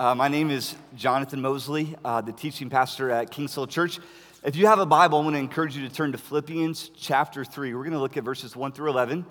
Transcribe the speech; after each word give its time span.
Uh, 0.00 0.14
my 0.14 0.28
name 0.28 0.48
is 0.48 0.76
Jonathan 0.94 1.40
Mosley, 1.40 1.96
uh, 2.04 2.20
the 2.20 2.30
teaching 2.30 2.70
pastor 2.70 3.10
at 3.10 3.32
Kings 3.32 3.52
Hill 3.52 3.66
Church. 3.66 3.98
If 4.44 4.54
you 4.54 4.68
have 4.68 4.78
a 4.78 4.86
Bible, 4.86 5.18
I 5.18 5.24
want 5.24 5.34
to 5.34 5.40
encourage 5.40 5.76
you 5.76 5.88
to 5.88 5.92
turn 5.92 6.12
to 6.12 6.18
Philippians 6.18 6.92
chapter 6.96 7.44
3. 7.44 7.74
We're 7.74 7.82
going 7.82 7.94
to 7.94 7.98
look 7.98 8.16
at 8.16 8.22
verses 8.22 8.54
1 8.54 8.70
through 8.70 8.90
11. 8.90 9.26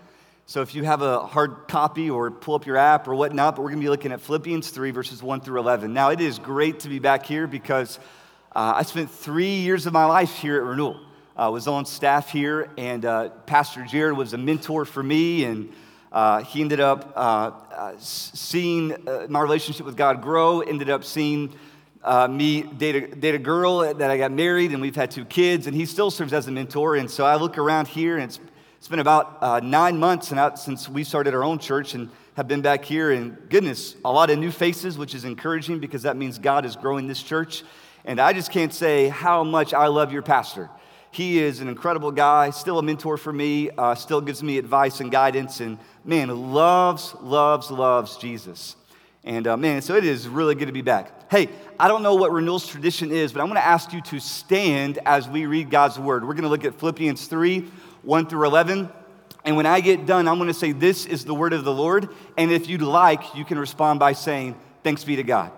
So 0.45 0.61
if 0.61 0.75
you 0.75 0.83
have 0.83 1.01
a 1.01 1.21
hard 1.21 1.69
copy 1.69 2.09
or 2.09 2.31
pull 2.31 2.55
up 2.55 2.65
your 2.65 2.75
app 2.75 3.07
or 3.07 3.15
whatnot, 3.15 3.55
but 3.55 3.61
we're 3.61 3.69
going 3.69 3.79
to 3.79 3.85
be 3.85 3.89
looking 3.89 4.11
at 4.11 4.19
Philippians 4.19 4.69
3, 4.69 4.91
verses 4.91 5.23
1 5.23 5.39
through 5.39 5.61
11. 5.61 5.93
Now, 5.93 6.09
it 6.09 6.19
is 6.19 6.37
great 6.37 6.81
to 6.81 6.89
be 6.89 6.99
back 6.99 7.25
here 7.25 7.47
because 7.47 7.97
uh, 8.53 8.73
I 8.75 8.83
spent 8.83 9.09
three 9.09 9.59
years 9.59 9.85
of 9.85 9.93
my 9.93 10.03
life 10.03 10.35
here 10.35 10.57
at 10.57 10.63
Renewal. 10.63 10.99
I 11.37 11.47
was 11.47 11.69
on 11.69 11.85
staff 11.85 12.29
here, 12.29 12.69
and 12.77 13.05
uh, 13.05 13.29
Pastor 13.45 13.85
Jared 13.85 14.17
was 14.17 14.33
a 14.33 14.37
mentor 14.37 14.83
for 14.83 15.01
me, 15.01 15.45
and 15.45 15.71
uh, 16.11 16.43
he 16.43 16.61
ended 16.61 16.79
up 16.79 17.11
uh, 17.15 17.51
uh, 17.75 17.93
seeing 17.99 19.07
uh, 19.07 19.27
my 19.29 19.41
relationship 19.41 19.85
with 19.85 19.97
God 19.97 20.21
grow, 20.21 20.61
ended 20.61 20.89
up 20.89 21.03
seeing 21.03 21.53
uh, 22.03 22.27
me 22.27 22.61
date 22.61 22.95
a, 22.95 23.15
date 23.15 23.35
a 23.35 23.39
girl 23.39 23.79
that 23.79 24.09
I 24.09 24.17
got 24.17 24.31
married, 24.31 24.71
and 24.71 24.81
we've 24.81 24.95
had 24.95 25.11
two 25.11 25.25
kids, 25.25 25.67
and 25.67 25.75
he 25.75 25.85
still 25.85 26.09
serves 26.09 26.31
as 26.31 26.47
a 26.47 26.51
mentor. 26.51 26.95
And 26.95 27.11
so 27.11 27.25
I 27.25 27.35
look 27.35 27.57
around 27.57 27.87
here, 27.87 28.15
and 28.15 28.23
it's, 28.23 28.39
it's 28.77 28.87
been 28.87 28.99
about 28.99 29.37
uh, 29.41 29.59
nine 29.59 29.97
months 29.97 30.33
since 30.55 30.87
we 30.87 31.03
started 31.03 31.33
our 31.33 31.43
own 31.43 31.59
church 31.59 31.93
and 31.93 32.09
have 32.35 32.47
been 32.47 32.61
back 32.61 32.85
here. 32.85 33.11
And 33.11 33.49
goodness, 33.49 33.95
a 34.05 34.11
lot 34.11 34.29
of 34.29 34.37
new 34.37 34.51
faces, 34.51 34.97
which 34.97 35.13
is 35.15 35.25
encouraging 35.25 35.79
because 35.79 36.03
that 36.03 36.15
means 36.15 36.37
God 36.37 36.65
is 36.65 36.75
growing 36.75 37.07
this 37.07 37.21
church. 37.21 37.63
And 38.05 38.21
I 38.21 38.31
just 38.31 38.51
can't 38.51 38.73
say 38.73 39.09
how 39.09 39.43
much 39.43 39.73
I 39.73 39.87
love 39.87 40.13
your 40.13 40.21
pastor. 40.21 40.69
He 41.17 41.39
is 41.39 41.61
an 41.61 41.67
incredible 41.67 42.11
guy, 42.11 42.51
still 42.51 42.77
a 42.77 42.83
mentor 42.83 43.17
for 43.17 43.33
me, 43.33 43.71
uh, 43.71 43.95
still 43.95 44.21
gives 44.21 44.43
me 44.43 44.59
advice 44.59 44.99
and 44.99 45.11
guidance, 45.11 45.61
and 45.61 45.79
man, 46.05 46.53
loves, 46.53 47.15
loves, 47.21 47.71
loves 47.71 48.17
Jesus. 48.17 48.75
And 49.23 49.47
uh, 49.47 49.57
man, 49.57 49.81
so 49.81 49.95
it 49.95 50.05
is 50.05 50.27
really 50.27 50.53
good 50.53 50.67
to 50.67 50.71
be 50.71 50.83
back. 50.83 51.31
Hey, 51.31 51.49
I 51.79 51.87
don't 51.87 52.03
know 52.03 52.13
what 52.13 52.31
renewal's 52.31 52.67
tradition 52.67 53.09
is, 53.11 53.33
but 53.33 53.41
I'm 53.41 53.47
going 53.47 53.59
to 53.59 53.65
ask 53.65 53.93
you 53.93 54.01
to 54.01 54.19
stand 54.19 54.99
as 55.07 55.27
we 55.27 55.47
read 55.47 55.71
God's 55.71 55.97
word. 55.97 56.21
We're 56.23 56.35
going 56.35 56.43
to 56.43 56.49
look 56.49 56.65
at 56.65 56.75
Philippians 56.79 57.25
3 57.25 57.61
1 58.03 58.27
through 58.27 58.45
11. 58.45 58.87
And 59.43 59.57
when 59.57 59.65
I 59.65 59.81
get 59.81 60.05
done, 60.05 60.27
I'm 60.27 60.37
going 60.37 60.49
to 60.49 60.53
say, 60.53 60.71
This 60.71 61.07
is 61.07 61.25
the 61.25 61.33
word 61.33 61.51
of 61.51 61.63
the 61.63 61.73
Lord. 61.73 62.09
And 62.37 62.51
if 62.51 62.69
you'd 62.69 62.83
like, 62.83 63.33
you 63.33 63.43
can 63.43 63.57
respond 63.57 63.99
by 63.99 64.13
saying, 64.13 64.55
Thanks 64.83 65.03
be 65.03 65.15
to 65.15 65.23
God. 65.23 65.51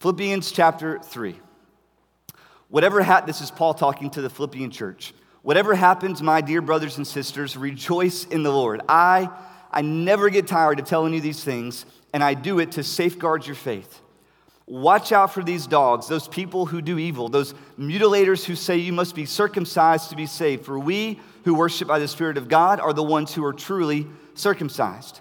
Philippians 0.00 0.50
chapter 0.50 0.98
3. 0.98 1.38
Whatever 2.68 3.00
hat, 3.00 3.26
this 3.26 3.40
is 3.40 3.50
Paul 3.50 3.72
talking 3.72 4.10
to 4.10 4.20
the 4.20 4.28
Philippian 4.28 4.70
church. 4.70 5.14
Whatever 5.42 5.74
happens, 5.74 6.20
my 6.20 6.42
dear 6.42 6.60
brothers 6.60 6.98
and 6.98 7.06
sisters, 7.06 7.56
rejoice 7.56 8.26
in 8.26 8.42
the 8.42 8.52
Lord. 8.52 8.82
I, 8.88 9.30
I 9.72 9.80
never 9.80 10.28
get 10.28 10.46
tired 10.46 10.78
of 10.78 10.86
telling 10.86 11.14
you 11.14 11.22
these 11.22 11.42
things, 11.42 11.86
and 12.12 12.22
I 12.22 12.34
do 12.34 12.58
it 12.58 12.72
to 12.72 12.82
safeguard 12.82 13.46
your 13.46 13.54
faith. 13.54 14.02
Watch 14.66 15.12
out 15.12 15.32
for 15.32 15.42
these 15.42 15.66
dogs, 15.66 16.08
those 16.08 16.28
people 16.28 16.66
who 16.66 16.82
do 16.82 16.98
evil, 16.98 17.30
those 17.30 17.54
mutilators 17.78 18.44
who 18.44 18.54
say 18.54 18.76
you 18.76 18.92
must 18.92 19.14
be 19.14 19.24
circumcised 19.24 20.10
to 20.10 20.16
be 20.16 20.26
saved. 20.26 20.66
For 20.66 20.78
we 20.78 21.20
who 21.44 21.54
worship 21.54 21.88
by 21.88 21.98
the 21.98 22.08
Spirit 22.08 22.36
of 22.36 22.48
God 22.48 22.78
are 22.80 22.92
the 22.92 23.02
ones 23.02 23.32
who 23.32 23.46
are 23.46 23.54
truly 23.54 24.06
circumcised. 24.34 25.20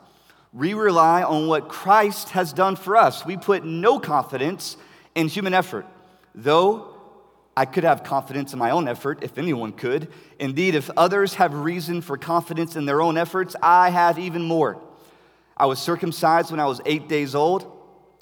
We 0.52 0.74
rely 0.74 1.24
on 1.24 1.48
what 1.48 1.70
Christ 1.70 2.32
has 2.32 2.52
done 2.52 2.76
for 2.76 2.98
us. 2.98 3.26
We 3.26 3.38
put 3.38 3.64
no 3.64 4.00
confidence 4.00 4.76
in 5.16 5.30
human 5.30 5.54
effort, 5.54 5.86
though 6.36 6.97
I 7.58 7.66
could 7.66 7.86
have 7.86 8.04
confidence 8.04 8.54
in 8.54 8.60
my 8.60 8.70
own 8.70 8.88
effort, 8.88 9.24
if 9.24 9.40
anyone 9.40 9.72
could. 9.72 10.10
Indeed, 10.38 10.76
if 10.76 10.92
others 10.96 11.34
have 11.34 11.56
reason 11.56 12.02
for 12.02 12.16
confidence 12.16 12.76
in 12.76 12.86
their 12.86 13.02
own 13.02 13.18
efforts, 13.18 13.56
I 13.64 13.90
have 13.90 14.20
even 14.20 14.44
more. 14.44 14.80
I 15.58 15.66
was 15.66 15.80
circumcised 15.80 16.52
when 16.52 16.60
I 16.60 16.68
was 16.68 16.82
eight 16.86 17.10
days 17.10 17.34
old. 17.34 17.66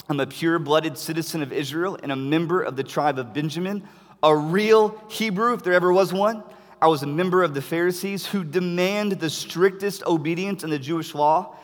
I'm 0.08 0.20
a 0.20 0.26
pure 0.26 0.58
blooded 0.58 0.96
citizen 0.96 1.42
of 1.42 1.52
Israel 1.52 1.98
and 2.02 2.10
a 2.10 2.16
member 2.16 2.62
of 2.62 2.76
the 2.76 2.82
tribe 2.82 3.18
of 3.18 3.34
Benjamin, 3.34 3.86
a 4.22 4.34
real 4.34 4.98
Hebrew, 5.10 5.52
if 5.52 5.62
there 5.62 5.74
ever 5.74 5.92
was 5.92 6.14
one. 6.14 6.42
I 6.80 6.86
was 6.86 7.02
a 7.02 7.06
member 7.06 7.42
of 7.42 7.52
the 7.52 7.60
Pharisees 7.60 8.24
who 8.24 8.42
demand 8.42 9.12
the 9.12 9.28
strictest 9.28 10.02
obedience 10.06 10.64
in 10.64 10.70
the 10.70 10.78
Jewish 10.78 11.14
law. 11.14 11.56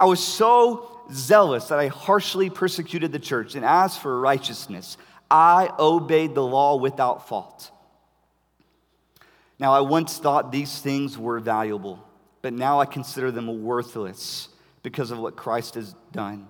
I 0.00 0.06
was 0.06 0.24
so 0.24 1.02
zealous 1.12 1.66
that 1.66 1.78
I 1.78 1.88
harshly 1.88 2.48
persecuted 2.48 3.12
the 3.12 3.18
church 3.18 3.54
and 3.54 3.66
asked 3.66 4.00
for 4.00 4.18
righteousness. 4.18 4.96
I 5.30 5.70
obeyed 5.78 6.34
the 6.34 6.44
law 6.44 6.76
without 6.76 7.28
fault. 7.28 7.70
Now, 9.58 9.72
I 9.72 9.80
once 9.80 10.18
thought 10.18 10.52
these 10.52 10.78
things 10.80 11.18
were 11.18 11.40
valuable, 11.40 12.02
but 12.42 12.52
now 12.52 12.80
I 12.80 12.86
consider 12.86 13.30
them 13.30 13.62
worthless 13.62 14.48
because 14.82 15.10
of 15.10 15.18
what 15.18 15.36
Christ 15.36 15.74
has 15.74 15.94
done. 16.12 16.46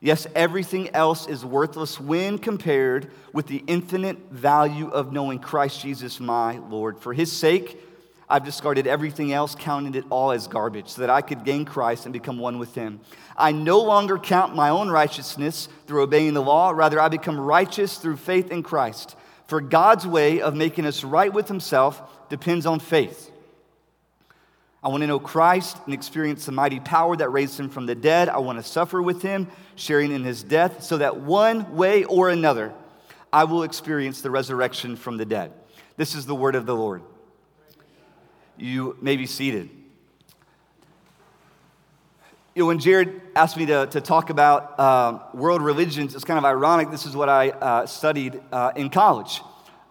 Yes, 0.00 0.28
everything 0.34 0.90
else 0.94 1.26
is 1.26 1.44
worthless 1.44 1.98
when 1.98 2.38
compared 2.38 3.10
with 3.32 3.48
the 3.48 3.64
infinite 3.66 4.30
value 4.30 4.88
of 4.88 5.12
knowing 5.12 5.40
Christ 5.40 5.80
Jesus, 5.82 6.20
my 6.20 6.58
Lord. 6.58 7.00
For 7.00 7.12
his 7.12 7.32
sake, 7.32 7.80
I've 8.30 8.44
discarded 8.44 8.86
everything 8.86 9.32
else, 9.32 9.54
counting 9.54 9.94
it 9.94 10.04
all 10.10 10.32
as 10.32 10.48
garbage, 10.48 10.88
so 10.88 11.00
that 11.00 11.10
I 11.10 11.22
could 11.22 11.44
gain 11.44 11.64
Christ 11.64 12.04
and 12.04 12.12
become 12.12 12.38
one 12.38 12.58
with 12.58 12.74
Him. 12.74 13.00
I 13.36 13.52
no 13.52 13.80
longer 13.80 14.18
count 14.18 14.54
my 14.54 14.68
own 14.68 14.90
righteousness 14.90 15.68
through 15.86 16.02
obeying 16.02 16.34
the 16.34 16.42
law, 16.42 16.70
rather, 16.70 17.00
I 17.00 17.08
become 17.08 17.40
righteous 17.40 17.96
through 17.96 18.18
faith 18.18 18.50
in 18.50 18.62
Christ. 18.62 19.16
For 19.46 19.62
God's 19.62 20.06
way 20.06 20.42
of 20.42 20.54
making 20.54 20.84
us 20.84 21.04
right 21.04 21.32
with 21.32 21.48
Himself 21.48 22.02
depends 22.28 22.66
on 22.66 22.80
faith. 22.80 23.30
I 24.82 24.88
want 24.88 25.00
to 25.00 25.06
know 25.06 25.18
Christ 25.18 25.78
and 25.86 25.94
experience 25.94 26.44
the 26.44 26.52
mighty 26.52 26.80
power 26.80 27.16
that 27.16 27.30
raised 27.30 27.58
Him 27.58 27.70
from 27.70 27.86
the 27.86 27.94
dead. 27.94 28.28
I 28.28 28.38
want 28.38 28.58
to 28.58 28.62
suffer 28.62 29.00
with 29.00 29.22
Him, 29.22 29.48
sharing 29.74 30.12
in 30.12 30.22
His 30.22 30.42
death, 30.42 30.82
so 30.82 30.98
that 30.98 31.16
one 31.16 31.76
way 31.76 32.04
or 32.04 32.28
another, 32.28 32.74
I 33.32 33.44
will 33.44 33.62
experience 33.62 34.20
the 34.20 34.30
resurrection 34.30 34.96
from 34.96 35.16
the 35.16 35.24
dead. 35.24 35.52
This 35.96 36.14
is 36.14 36.26
the 36.26 36.34
word 36.34 36.54
of 36.54 36.66
the 36.66 36.76
Lord. 36.76 37.02
You 38.58 38.96
may 39.00 39.16
be 39.16 39.26
seated. 39.26 39.70
You 42.56 42.64
know, 42.64 42.66
when 42.66 42.80
Jared 42.80 43.20
asked 43.36 43.56
me 43.56 43.66
to, 43.66 43.86
to 43.86 44.00
talk 44.00 44.30
about 44.30 44.80
uh, 44.80 45.20
world 45.32 45.62
religions, 45.62 46.16
it's 46.16 46.24
kind 46.24 46.38
of 46.38 46.44
ironic. 46.44 46.90
This 46.90 47.06
is 47.06 47.14
what 47.14 47.28
I 47.28 47.50
uh, 47.50 47.86
studied 47.86 48.40
uh, 48.50 48.72
in 48.74 48.90
college. 48.90 49.42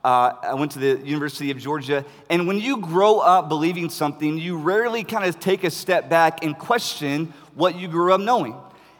Uh, 0.03 0.33
I 0.44 0.53
went 0.56 0.73
to 0.73 0.79
the 0.79 0.97
University 1.07 1.50
of 1.50 1.59
Georgia. 1.59 2.03
And 2.29 2.45
when 2.45 2.59
you 2.59 2.77
grow 2.77 3.19
up 3.19 3.47
believing 3.47 3.89
something, 3.89 4.38
you 4.38 4.57
rarely 4.57 5.06
kind 5.06 5.23
of 5.23 5.39
take 5.39 5.63
a 5.63 5.72
step 5.72 6.09
back 6.09 6.44
and 6.44 6.57
question 6.57 7.33
what 7.56 7.77
you 7.77 7.88
grew 7.88 8.11
up 8.11 8.19
knowing. 8.19 8.53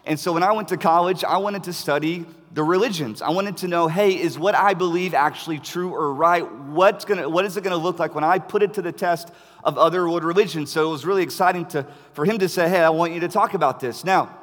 And 0.06 0.18
so 0.18 0.32
when 0.32 0.44
I 0.44 0.54
went 0.54 0.70
to 0.70 0.78
college, 0.78 1.26
I 1.26 1.38
wanted 1.38 1.66
to 1.66 1.74
study 1.74 2.26
the 2.54 2.64
religions. 2.64 3.22
I 3.22 3.30
wanted 3.30 3.58
to 3.58 3.68
know, 3.68 3.88
hey, 3.88 4.20
is 4.20 4.40
what 4.40 4.56
I 4.56 4.74
believe 4.74 5.14
actually 5.14 5.60
true 5.60 5.94
or 5.94 6.14
right? 6.14 6.50
What's 6.50 7.06
gonna, 7.06 7.30
what 7.30 7.46
is 7.46 7.58
it 7.58 7.64
going 7.64 7.78
to 7.78 7.84
look 7.84 8.00
like 8.00 8.16
when 8.16 8.24
I 8.24 8.40
put 8.40 8.64
it 8.64 8.74
to 8.76 8.82
the 8.82 8.92
test 8.92 9.32
of 9.68 9.78
other 9.78 10.10
world 10.10 10.24
religions? 10.24 10.72
So 10.72 10.88
it 10.88 10.92
was 10.92 11.06
really 11.06 11.22
exciting 11.22 11.66
to, 11.68 11.86
for 12.14 12.26
him 12.26 12.40
to 12.40 12.50
say, 12.50 12.68
hey, 12.70 12.80
I 12.80 12.90
want 12.90 13.14
you 13.14 13.20
to 13.20 13.28
talk 13.28 13.54
about 13.54 13.80
this. 13.80 14.04
Now, 14.04 14.36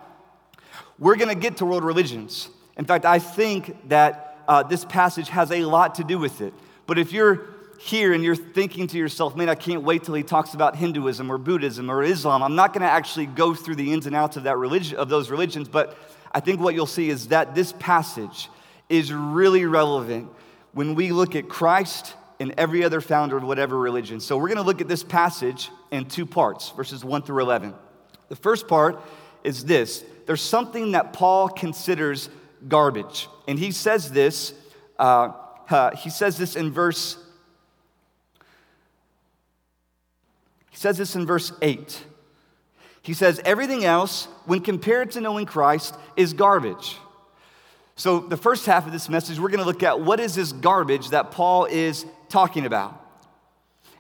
we're 0.99 1.17
going 1.17 1.31
to 1.31 1.35
get 1.35 1.57
to 1.57 1.67
world 1.67 1.83
religions. 1.83 2.51
In 2.77 2.85
fact, 2.85 3.05
I 3.05 3.19
think 3.19 3.89
that 3.89 4.39
uh, 4.47 4.63
this 4.63 4.85
passage 4.85 5.31
has 5.31 5.51
a 5.51 5.65
lot 5.65 5.95
to 5.97 6.05
do 6.05 6.19
with 6.19 6.43
it. 6.43 6.53
But 6.87 6.99
if 6.99 7.13
you're 7.13 7.47
here 7.81 8.13
and 8.13 8.23
you're 8.23 8.37
thinking 8.37 8.87
to 8.89 8.99
yourself, 8.99 9.35
man, 9.35 9.49
I 9.49 9.55
can't 9.55 9.83
wait 9.83 10.05
till 10.05 10.15
he 10.15 10.23
talks 10.23 10.53
about 10.53 10.77
Hinduism 10.77 11.33
or 11.33 11.39
Buddhism 11.39 11.91
or 11.91 12.03
Islam, 12.03 12.43
I'm 12.43 12.55
not 12.55 12.75
going 12.75 12.83
to 12.83 12.91
actually 12.91 13.27
go 13.27 13.55
through 13.55 13.77
the 13.77 13.93
ins 13.93 14.07
and 14.07 14.15
outs 14.15 14.37
of 14.37 14.45
that 14.45 14.59
religion, 14.59 14.99
of 14.99 15.09
those 15.09 15.31
religions, 15.31 15.69
but 15.69 15.97
I 16.33 16.41
think 16.41 16.61
what 16.61 16.75
you'll 16.75 16.87
see 16.87 17.09
is 17.09 17.29
that 17.29 17.55
this 17.55 17.73
passage 17.79 18.51
is 18.89 19.13
really 19.13 19.65
relevant 19.65 20.29
when 20.73 20.95
we 20.95 21.13
look 21.13 21.35
at 21.35 21.49
Christ 21.49 22.15
and 22.45 22.53
every 22.59 22.85
other 22.85 23.01
founder 23.01 23.39
of 23.39 23.43
whatever 23.43 23.79
religion. 23.79 24.21
So 24.21 24.37
we're 24.37 24.49
going 24.49 24.59
to 24.59 24.63
look 24.63 24.83
at 24.83 24.87
this 24.87 25.03
passage 25.03 25.71
in 25.91 26.05
two 26.05 26.27
parts, 26.27 26.69
verses 26.69 27.03
1 27.03 27.23
through 27.23 27.43
11. 27.43 27.73
The 28.29 28.37
first 28.37 28.69
part 28.69 29.01
is 29.43 29.65
this 29.65 30.05
there's 30.27 30.43
something 30.43 30.93
that 30.93 31.15
Paul 31.15 31.49
considers 31.49 32.29
garbage. 32.69 33.29
And 33.49 33.59
he 33.59 33.71
says 33.71 34.13
this, 34.13 34.53
uh, 34.99 35.33
uh, 35.71 35.97
he 35.97 36.11
says 36.11 36.37
this 36.37 36.55
in 36.55 36.71
verse, 36.71 37.17
he 40.71 40.77
says 40.77 40.99
this 40.99 41.17
in 41.17 41.25
verse 41.25 41.51
8. 41.63 42.05
He 43.01 43.15
says, 43.15 43.41
everything 43.47 43.87
else, 43.87 44.29
when 44.45 44.61
compared 44.61 45.13
to 45.13 45.23
knowing 45.23 45.47
Christ, 45.47 45.95
is 46.15 46.35
garbage. 46.35 46.99
So, 47.97 48.19
the 48.19 48.37
first 48.37 48.67
half 48.67 48.87
of 48.87 48.93
this 48.93 49.09
message, 49.09 49.39
we're 49.39 49.51
going 49.51 49.61
to 49.61 49.67
look 49.67 49.85
at 49.85 50.01
what 50.01 50.21
is 50.21 50.35
this 50.35 50.53
garbage 50.53 51.11
that 51.11 51.31
Paul 51.31 51.67
is 51.67 52.05
talking 52.35 52.67
about. 52.67 53.01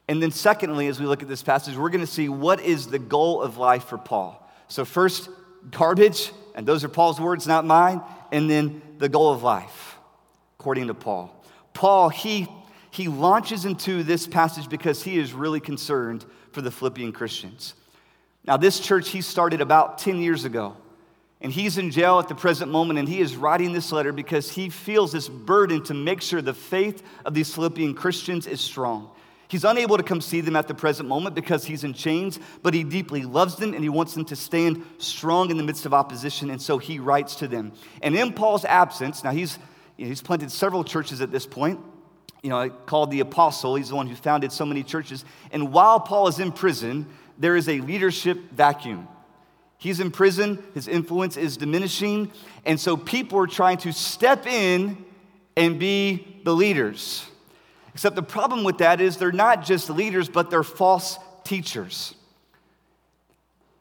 And 0.08 0.20
then, 0.20 0.32
secondly, 0.32 0.88
as 0.88 0.98
we 0.98 1.06
look 1.06 1.22
at 1.22 1.28
this 1.28 1.44
passage, 1.44 1.76
we're 1.76 1.88
going 1.88 2.00
to 2.00 2.06
see 2.06 2.28
what 2.28 2.58
is 2.58 2.88
the 2.88 2.98
goal 2.98 3.40
of 3.40 3.58
life 3.58 3.84
for 3.84 3.96
Paul. 3.96 4.50
So, 4.66 4.84
first, 4.84 5.30
garbage, 5.70 6.32
and 6.56 6.66
those 6.66 6.82
are 6.82 6.88
Paul's 6.88 7.20
words, 7.20 7.46
not 7.46 7.64
mine. 7.64 8.02
And 8.32 8.50
then 8.50 8.82
the 8.98 9.08
goal 9.08 9.32
of 9.32 9.44
life, 9.44 9.96
according 10.58 10.88
to 10.88 10.94
Paul. 10.94 11.32
Paul, 11.74 12.08
he, 12.08 12.48
he 12.90 13.06
launches 13.06 13.66
into 13.66 14.02
this 14.02 14.26
passage 14.26 14.68
because 14.68 15.04
he 15.04 15.16
is 15.16 15.32
really 15.32 15.60
concerned 15.60 16.24
for 16.50 16.60
the 16.60 16.72
Philippian 16.72 17.12
Christians. 17.12 17.74
Now, 18.44 18.56
this 18.56 18.80
church 18.80 19.10
he 19.10 19.20
started 19.20 19.60
about 19.60 19.98
10 19.98 20.18
years 20.18 20.44
ago. 20.44 20.76
And 21.40 21.52
he's 21.52 21.76
in 21.76 21.90
jail 21.90 22.18
at 22.18 22.28
the 22.28 22.34
present 22.34 22.70
moment, 22.70 22.98
and 22.98 23.08
he 23.08 23.20
is 23.20 23.36
writing 23.36 23.72
this 23.72 23.92
letter 23.92 24.12
because 24.12 24.50
he 24.50 24.70
feels 24.70 25.12
this 25.12 25.28
burden 25.28 25.82
to 25.84 25.94
make 25.94 26.22
sure 26.22 26.40
the 26.40 26.54
faith 26.54 27.02
of 27.24 27.34
these 27.34 27.52
Philippian 27.54 27.94
Christians 27.94 28.46
is 28.46 28.60
strong. 28.60 29.10
He's 29.48 29.64
unable 29.64 29.96
to 29.98 30.02
come 30.02 30.20
see 30.20 30.40
them 30.40 30.56
at 30.56 30.68
the 30.68 30.74
present 30.74 31.08
moment 31.08 31.34
because 31.34 31.64
he's 31.64 31.84
in 31.84 31.92
chains, 31.92 32.40
but 32.62 32.72
he 32.72 32.82
deeply 32.82 33.22
loves 33.22 33.56
them 33.56 33.74
and 33.74 33.82
he 33.82 33.88
wants 33.88 34.14
them 34.14 34.24
to 34.26 34.36
stand 34.36 34.84
strong 34.98 35.50
in 35.50 35.58
the 35.58 35.62
midst 35.62 35.86
of 35.86 35.92
opposition, 35.92 36.50
and 36.50 36.60
so 36.60 36.78
he 36.78 36.98
writes 36.98 37.36
to 37.36 37.46
them. 37.46 37.72
And 38.00 38.16
in 38.16 38.32
Paul's 38.32 38.64
absence, 38.64 39.22
now 39.22 39.32
he's, 39.32 39.58
you 39.96 40.06
know, 40.06 40.08
he's 40.08 40.22
planted 40.22 40.50
several 40.50 40.82
churches 40.82 41.20
at 41.20 41.30
this 41.30 41.46
point, 41.46 41.78
you 42.42 42.50
know, 42.50 42.68
called 42.70 43.10
the 43.10 43.20
apostle. 43.20 43.74
He's 43.74 43.90
the 43.90 43.96
one 43.96 44.06
who 44.06 44.16
founded 44.16 44.50
so 44.50 44.64
many 44.64 44.82
churches. 44.82 45.24
And 45.52 45.72
while 45.72 46.00
Paul 46.00 46.26
is 46.28 46.40
in 46.40 46.50
prison, 46.50 47.06
there 47.38 47.56
is 47.56 47.68
a 47.68 47.80
leadership 47.80 48.50
vacuum. 48.50 49.08
He's 49.84 50.00
in 50.00 50.10
prison, 50.10 50.64
his 50.72 50.88
influence 50.88 51.36
is 51.36 51.58
diminishing, 51.58 52.32
and 52.64 52.80
so 52.80 52.96
people 52.96 53.38
are 53.38 53.46
trying 53.46 53.76
to 53.78 53.92
step 53.92 54.46
in 54.46 55.04
and 55.58 55.78
be 55.78 56.40
the 56.42 56.54
leaders. 56.54 57.26
Except 57.92 58.16
the 58.16 58.22
problem 58.22 58.64
with 58.64 58.78
that 58.78 59.02
is 59.02 59.18
they're 59.18 59.30
not 59.30 59.62
just 59.62 59.90
leaders, 59.90 60.30
but 60.30 60.48
they're 60.48 60.62
false 60.62 61.18
teachers. 61.44 62.14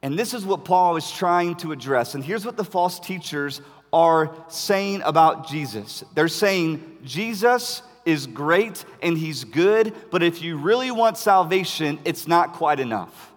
And 0.02 0.20
this 0.20 0.34
is 0.34 0.46
what 0.46 0.66
Paul 0.66 0.98
is 0.98 1.10
trying 1.10 1.56
to 1.56 1.72
address. 1.72 2.16
And 2.16 2.22
here's 2.22 2.46
what 2.46 2.58
the 2.58 2.66
false 2.66 3.00
teachers 3.00 3.62
are 3.94 4.36
saying 4.50 5.04
about 5.04 5.48
Jesus 5.48 6.04
they're 6.16 6.28
saying, 6.28 6.98
Jesus 7.06 7.82
is 8.04 8.28
great 8.28 8.84
and 9.02 9.18
he's 9.18 9.46
good, 9.46 9.94
but 10.12 10.22
if 10.22 10.42
you 10.42 10.58
really 10.58 10.92
want 10.92 11.18
salvation, 11.18 11.98
it's 12.04 12.28
not 12.28 12.52
quite 12.52 12.82
enough. 12.82 13.33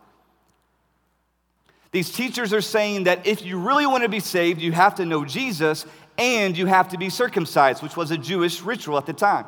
These 1.92 2.12
teachers 2.12 2.52
are 2.52 2.60
saying 2.60 3.04
that 3.04 3.26
if 3.26 3.44
you 3.44 3.58
really 3.58 3.86
want 3.86 4.02
to 4.02 4.08
be 4.08 4.20
saved, 4.20 4.60
you 4.60 4.72
have 4.72 4.96
to 4.96 5.06
know 5.06 5.24
Jesus 5.24 5.86
and 6.18 6.56
you 6.56 6.66
have 6.66 6.88
to 6.90 6.98
be 6.98 7.10
circumcised, 7.10 7.82
which 7.82 7.96
was 7.96 8.10
a 8.10 8.18
Jewish 8.18 8.62
ritual 8.62 8.98
at 8.98 9.06
the 9.06 9.12
time. 9.12 9.46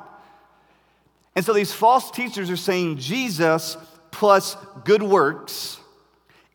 And 1.35 1.45
so 1.45 1.53
these 1.53 1.73
false 1.73 2.11
teachers 2.11 2.51
are 2.51 2.57
saying 2.57 2.99
Jesus 2.99 3.77
plus 4.11 4.57
good 4.85 5.03
works 5.03 5.79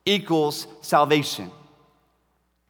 equals 0.06 0.68
salvation. 0.82 1.52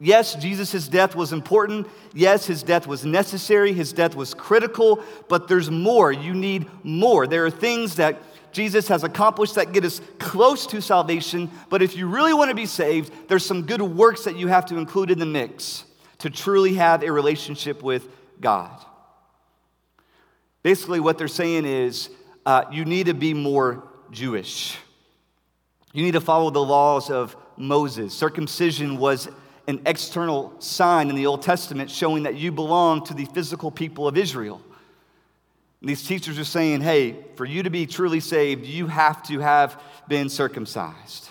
Yes, 0.00 0.34
Jesus' 0.34 0.88
death 0.88 1.14
was 1.14 1.32
important. 1.32 1.86
Yes, 2.12 2.46
his 2.46 2.62
death 2.62 2.86
was 2.86 3.04
necessary. 3.04 3.72
His 3.72 3.92
death 3.92 4.14
was 4.14 4.34
critical, 4.34 5.02
but 5.28 5.48
there's 5.48 5.70
more. 5.70 6.12
You 6.12 6.34
need 6.34 6.66
more. 6.82 7.26
There 7.26 7.46
are 7.46 7.50
things 7.50 7.96
that 7.96 8.20
Jesus 8.54 8.88
has 8.88 9.02
accomplished 9.04 9.56
that 9.56 9.72
get 9.72 9.84
us 9.84 10.00
close 10.18 10.66
to 10.68 10.80
salvation, 10.80 11.50
but 11.68 11.82
if 11.82 11.96
you 11.96 12.06
really 12.06 12.32
want 12.32 12.50
to 12.50 12.54
be 12.54 12.66
saved, 12.66 13.12
there's 13.28 13.44
some 13.44 13.62
good 13.62 13.82
works 13.82 14.24
that 14.24 14.36
you 14.36 14.46
have 14.46 14.64
to 14.66 14.78
include 14.78 15.10
in 15.10 15.18
the 15.18 15.26
mix 15.26 15.84
to 16.18 16.30
truly 16.30 16.74
have 16.74 17.02
a 17.02 17.10
relationship 17.10 17.82
with 17.82 18.08
God. 18.40 18.80
Basically, 20.62 21.00
what 21.00 21.18
they're 21.18 21.28
saying 21.28 21.66
is 21.66 22.08
uh, 22.46 22.64
you 22.70 22.84
need 22.84 23.06
to 23.06 23.14
be 23.14 23.34
more 23.34 23.86
Jewish. 24.10 24.78
You 25.92 26.04
need 26.04 26.12
to 26.12 26.20
follow 26.20 26.50
the 26.50 26.64
laws 26.64 27.10
of 27.10 27.36
Moses. 27.56 28.14
Circumcision 28.14 28.98
was 28.98 29.28
an 29.66 29.82
external 29.84 30.54
sign 30.60 31.10
in 31.10 31.16
the 31.16 31.26
Old 31.26 31.42
Testament 31.42 31.90
showing 31.90 32.22
that 32.22 32.36
you 32.36 32.52
belong 32.52 33.04
to 33.06 33.14
the 33.14 33.24
physical 33.26 33.70
people 33.70 34.06
of 34.06 34.16
Israel. 34.16 34.62
And 35.84 35.90
these 35.90 36.02
teachers 36.02 36.38
are 36.38 36.44
saying, 36.44 36.80
hey, 36.80 37.14
for 37.36 37.44
you 37.44 37.62
to 37.64 37.68
be 37.68 37.84
truly 37.84 38.20
saved, 38.20 38.64
you 38.64 38.86
have 38.86 39.22
to 39.24 39.40
have 39.40 39.78
been 40.08 40.30
circumcised. 40.30 41.28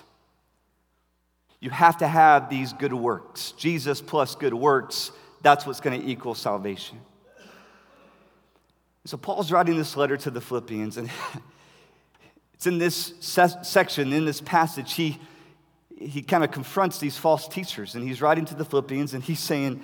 You 1.60 1.72
have 1.72 1.98
to 1.98 2.08
have 2.08 2.52
these 2.52 2.72
good 2.72 2.94
works. 2.94 3.54
Jesus 3.54 4.00
plus 4.00 4.36
good 4.36 4.54
works, 4.54 5.12
that's 5.42 5.66
what's 5.66 5.80
going 5.80 6.00
to 6.00 6.08
equal 6.08 6.36
salvation. 6.36 7.00
So 9.06 9.18
Paul's 9.18 9.52
writing 9.52 9.76
this 9.76 9.98
letter 9.98 10.18
to 10.18 10.30
the 10.30 10.40
Philippians, 10.40 10.98
and 10.98 11.10
it's 12.54 12.68
in 12.68 12.78
this 12.78 13.16
section, 13.20 14.14
in 14.14 14.24
this 14.24 14.40
passage, 14.40 14.94
he, 14.94 15.18
he 15.98 16.22
kind 16.22 16.44
of 16.44 16.52
confronts 16.52 17.00
these 17.00 17.18
false 17.18 17.48
teachers, 17.48 17.96
and 17.96 18.08
he's 18.08 18.22
writing 18.22 18.46
to 18.46 18.54
the 18.54 18.66
Philippians, 18.66 19.16
and 19.16 19.24
he's 19.24 19.40
saying, 19.40 19.82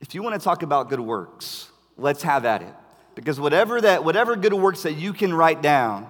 if 0.00 0.14
you 0.14 0.22
want 0.22 0.36
to 0.36 0.40
talk 0.40 0.62
about 0.62 0.88
good 0.88 1.00
works, 1.00 1.68
let's 1.96 2.22
have 2.22 2.44
at 2.44 2.62
it. 2.62 2.74
Because 3.18 3.40
whatever 3.40 3.80
that, 3.80 4.04
whatever 4.04 4.36
good 4.36 4.54
works 4.54 4.82
that 4.82 4.92
you 4.92 5.12
can 5.12 5.34
write 5.34 5.60
down, 5.60 6.08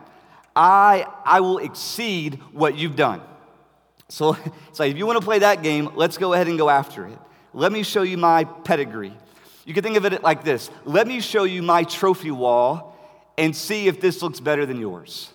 I, 0.54 1.06
I 1.24 1.40
will 1.40 1.56
exceed 1.56 2.34
what 2.52 2.76
you've 2.76 2.96
done. 2.96 3.22
So 4.10 4.36
it's 4.68 4.78
like, 4.78 4.90
if 4.90 4.98
you 4.98 5.06
want 5.06 5.18
to 5.18 5.24
play 5.24 5.38
that 5.38 5.62
game, 5.62 5.90
let's 5.94 6.18
go 6.18 6.34
ahead 6.34 6.48
and 6.48 6.58
go 6.58 6.68
after 6.68 7.06
it. 7.06 7.18
Let 7.54 7.72
me 7.72 7.82
show 7.82 8.02
you 8.02 8.18
my 8.18 8.44
pedigree. 8.44 9.14
You 9.64 9.72
can 9.72 9.82
think 9.82 9.96
of 9.96 10.04
it 10.04 10.22
like 10.22 10.44
this 10.44 10.70
let 10.84 11.06
me 11.06 11.20
show 11.20 11.44
you 11.44 11.62
my 11.62 11.82
trophy 11.84 12.30
wall 12.30 12.94
and 13.38 13.56
see 13.56 13.88
if 13.88 14.02
this 14.02 14.20
looks 14.20 14.38
better 14.38 14.66
than 14.66 14.78
yours. 14.78 15.30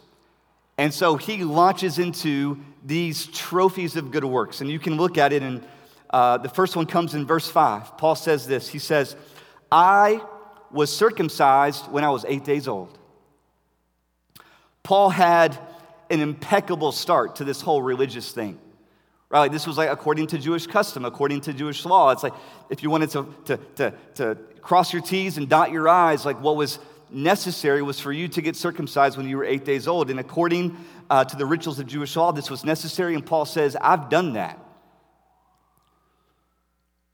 And 0.78 0.94
so 0.94 1.18
he 1.18 1.44
launches 1.44 1.98
into 1.98 2.60
these 2.86 3.26
trophies 3.28 3.96
of 3.96 4.12
good 4.12 4.26
works. 4.26 4.62
And 4.62 4.70
you 4.70 4.78
can 4.78 4.98
look 4.98 5.18
at 5.18 5.34
it, 5.34 5.42
and 5.42 5.66
uh, 6.12 6.38
the 6.38 6.50
first 6.50 6.76
one 6.76 6.86
comes 6.86 7.16
in 7.16 7.26
verse 7.26 7.50
5. 7.50 7.98
Paul 7.98 8.16
says 8.16 8.46
this 8.46 8.68
He 8.68 8.78
says, 8.78 9.16
I 9.72 10.22
was 10.74 10.96
circumcised 10.96 11.90
when 11.92 12.04
I 12.04 12.10
was 12.10 12.26
eight 12.28 12.44
days 12.44 12.68
old. 12.68 12.98
Paul 14.82 15.10
had 15.10 15.58
an 16.10 16.20
impeccable 16.20 16.92
start 16.92 17.38
to 17.38 17.44
this 17.44 17.62
whole 17.62 17.82
religious 17.82 18.32
thing. 18.32 18.60
Right? 19.30 19.52
This 19.52 19.66
was 19.66 19.78
like 19.78 19.90
according 19.90 20.28
to 20.28 20.38
Jewish 20.38 20.68
custom, 20.68 21.06
according 21.06 21.42
to 21.42 21.54
Jewish 21.54 21.86
law. 21.86 22.12
It's 22.12 22.22
like 22.22 22.34
if 22.70 22.84
you 22.84 22.90
wanted 22.92 23.10
to, 23.12 23.28
to, 23.46 23.58
to, 23.76 23.94
to 24.16 24.38
cross 24.62 24.94
your 24.94 25.02
T's 25.02 25.38
and 25.38 25.50
dot 25.50 25.72
your 25.72 25.90
I's, 25.90 26.26
like 26.26 26.40
what 26.40 26.56
was 26.56 26.78
necessary 27.10 27.82
was 27.82 28.00
for 28.00 28.12
you 28.12 28.28
to 28.28 28.42
get 28.42 28.56
circumcised 28.56 29.18
when 29.18 29.28
you 29.28 29.38
were 29.38 29.46
eight 29.46 29.66
days 29.66 29.88
old. 29.88 30.12
And 30.12 30.20
according 30.20 30.78
uh, 31.10 31.24
to 31.26 31.36
the 31.36 31.46
rituals 31.46 31.80
of 31.80 31.88
Jewish 31.88 32.16
law, 32.16 32.32
this 32.32 32.52
was 32.52 32.64
necessary. 32.64 33.16
And 33.16 33.26
Paul 33.26 33.46
says, 33.46 33.76
I've 33.80 34.10
done 34.10 34.34
that. 34.34 34.60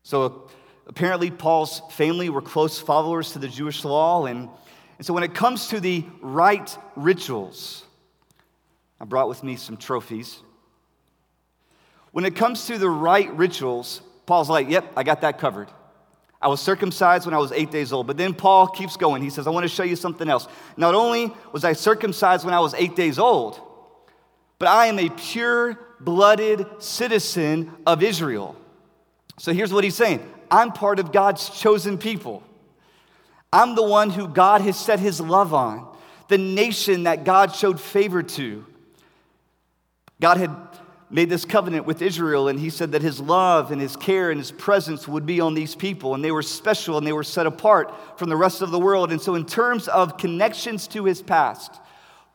So 0.04 0.50
apparently, 0.90 1.32
Paul's 1.32 1.82
family 1.92 2.30
were 2.30 2.42
close 2.42 2.80
followers 2.80 3.32
to 3.34 3.40
the 3.40 3.48
Jewish 3.48 3.86
law. 3.86 4.26
And, 4.26 4.50
and 4.98 5.06
so 5.06 5.14
when 5.14 5.24
it 5.24 5.34
comes 5.34 5.68
to 5.68 5.80
the 5.80 6.04
right 6.20 6.78
rituals, 6.96 7.86
I 9.00 9.06
brought 9.06 9.30
with 9.30 9.44
me 9.44 9.56
some 9.56 9.78
trophies. 9.78 10.40
When 12.12 12.26
it 12.26 12.36
comes 12.36 12.66
to 12.66 12.78
the 12.78 12.90
right 12.90 13.32
rituals, 13.36 14.02
Paul's 14.26 14.50
like, 14.50 14.68
yep, 14.70 14.92
I 14.98 15.04
got 15.04 15.22
that 15.22 15.38
covered. 15.38 15.70
I 16.42 16.48
was 16.48 16.60
circumcised 16.60 17.26
when 17.26 17.36
I 17.36 17.38
was 17.38 17.52
eight 17.52 17.70
days 17.70 17.94
old. 17.94 18.08
But 18.08 18.18
then 18.18 18.34
Paul 18.34 18.68
keeps 18.68 18.98
going. 18.98 19.22
He 19.22 19.30
says, 19.30 19.46
I 19.46 19.52
want 19.52 19.66
to 19.66 19.70
show 19.70 19.84
you 19.84 19.96
something 19.96 20.28
else. 20.28 20.48
Not 20.76 20.96
only 20.96 21.32
was 21.52 21.64
I 21.64 21.74
circumcised 21.74 22.46
when 22.46 22.54
I 22.54 22.60
was 22.60 22.74
eight 22.74 22.96
days 22.96 23.20
old, 23.20 23.62
but 24.58 24.68
I 24.68 24.88
am 24.88 24.98
a 24.98 25.10
pure 25.10 25.78
blooded 26.00 26.66
citizen 26.80 27.72
of 27.86 28.02
Israel. 28.02 28.56
So 29.38 29.54
here's 29.54 29.72
what 29.72 29.84
he's 29.84 29.96
saying 29.96 30.28
I'm 30.52 30.72
part 30.72 31.00
of 31.00 31.12
God's 31.12 31.50
chosen 31.50 31.98
people. 31.98 32.44
I'm 33.52 33.76
the 33.76 33.84
one 33.84 34.10
who 34.10 34.28
God 34.28 34.62
has 34.62 34.78
set 34.78 35.00
his 35.00 35.20
love 35.20 35.54
on, 35.54 35.88
the 36.28 36.38
nation 36.38 37.04
that 37.04 37.24
God 37.24 37.56
showed 37.56 37.82
favor 37.82 38.22
to. 38.22 38.66
God 40.22 40.38
had 40.38 40.56
made 41.10 41.30
this 41.30 41.46
covenant 41.46 41.86
with 41.86 42.02
Israel, 42.02 42.48
and 42.48 42.60
he 42.60 42.70
said 42.70 42.92
that 42.92 43.02
his 43.02 43.20
love 43.20 43.72
and 43.72 43.82
his 43.82 43.96
care 43.96 44.30
and 44.30 44.40
his 44.40 44.52
presence 44.52 45.08
would 45.08 45.26
be 45.26 45.42
on 45.42 45.56
these 45.56 45.74
people, 45.74 46.14
and 46.14 46.24
they 46.24 46.32
were 46.32 46.44
special 46.44 46.98
and 46.98 47.08
they 47.08 47.14
were 47.14 47.24
set 47.24 47.48
apart 47.48 47.92
from 48.20 48.30
the 48.30 48.36
rest 48.36 48.62
of 48.62 48.70
the 48.70 48.80
world. 48.80 49.12
And 49.12 49.20
so, 49.20 49.36
in 49.36 49.46
terms 49.46 49.88
of 49.88 50.18
connections 50.18 50.88
to 50.90 51.06
his 51.06 51.22
past, 51.22 51.80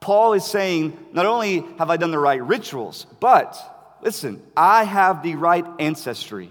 Paul 0.00 0.32
is 0.32 0.44
saying, 0.44 0.98
not 1.12 1.24
only 1.24 1.64
have 1.78 1.88
I 1.88 1.96
done 1.96 2.10
the 2.10 2.18
right 2.18 2.42
rituals, 2.42 3.06
but 3.20 3.56
listen, 4.02 4.42
I 4.56 4.84
have 4.84 5.22
the 5.22 5.36
right 5.36 5.64
ancestry. 5.78 6.50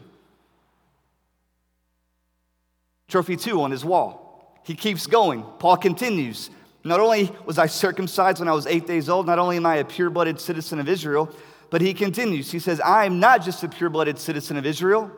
Trophy 3.07 3.35
two 3.35 3.61
on 3.61 3.71
his 3.71 3.83
wall. 3.85 4.59
He 4.63 4.75
keeps 4.75 5.07
going. 5.07 5.43
Paul 5.59 5.77
continues. 5.77 6.49
Not 6.83 6.99
only 6.99 7.31
was 7.45 7.57
I 7.57 7.67
circumcised 7.67 8.39
when 8.39 8.47
I 8.47 8.53
was 8.53 8.67
eight 8.67 8.87
days 8.87 9.09
old, 9.09 9.25
not 9.25 9.39
only 9.39 9.57
am 9.57 9.65
I 9.65 9.77
a 9.77 9.85
pure 9.85 10.09
blooded 10.09 10.39
citizen 10.39 10.79
of 10.79 10.89
Israel, 10.89 11.29
but 11.69 11.81
he 11.81 11.93
continues. 11.93 12.51
He 12.51 12.59
says, 12.59 12.79
I 12.81 13.05
am 13.05 13.19
not 13.19 13.43
just 13.43 13.63
a 13.63 13.69
pure 13.69 13.89
blooded 13.89 14.19
citizen 14.19 14.57
of 14.57 14.65
Israel, 14.65 15.11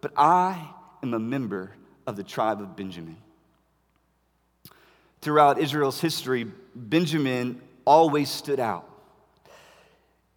but 0.00 0.12
I 0.16 0.70
am 1.02 1.14
a 1.14 1.18
member 1.18 1.72
of 2.06 2.16
the 2.16 2.22
tribe 2.22 2.60
of 2.60 2.76
Benjamin. 2.76 3.16
Throughout 5.20 5.58
Israel's 5.58 6.00
history, 6.00 6.46
Benjamin 6.74 7.60
always 7.84 8.30
stood 8.30 8.60
out. 8.60 8.88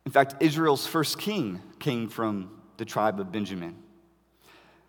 In 0.05 0.11
fact, 0.11 0.35
Israel's 0.39 0.87
first 0.87 1.19
king 1.19 1.61
came 1.79 2.09
from 2.09 2.49
the 2.77 2.85
tribe 2.85 3.19
of 3.19 3.31
Benjamin. 3.31 3.75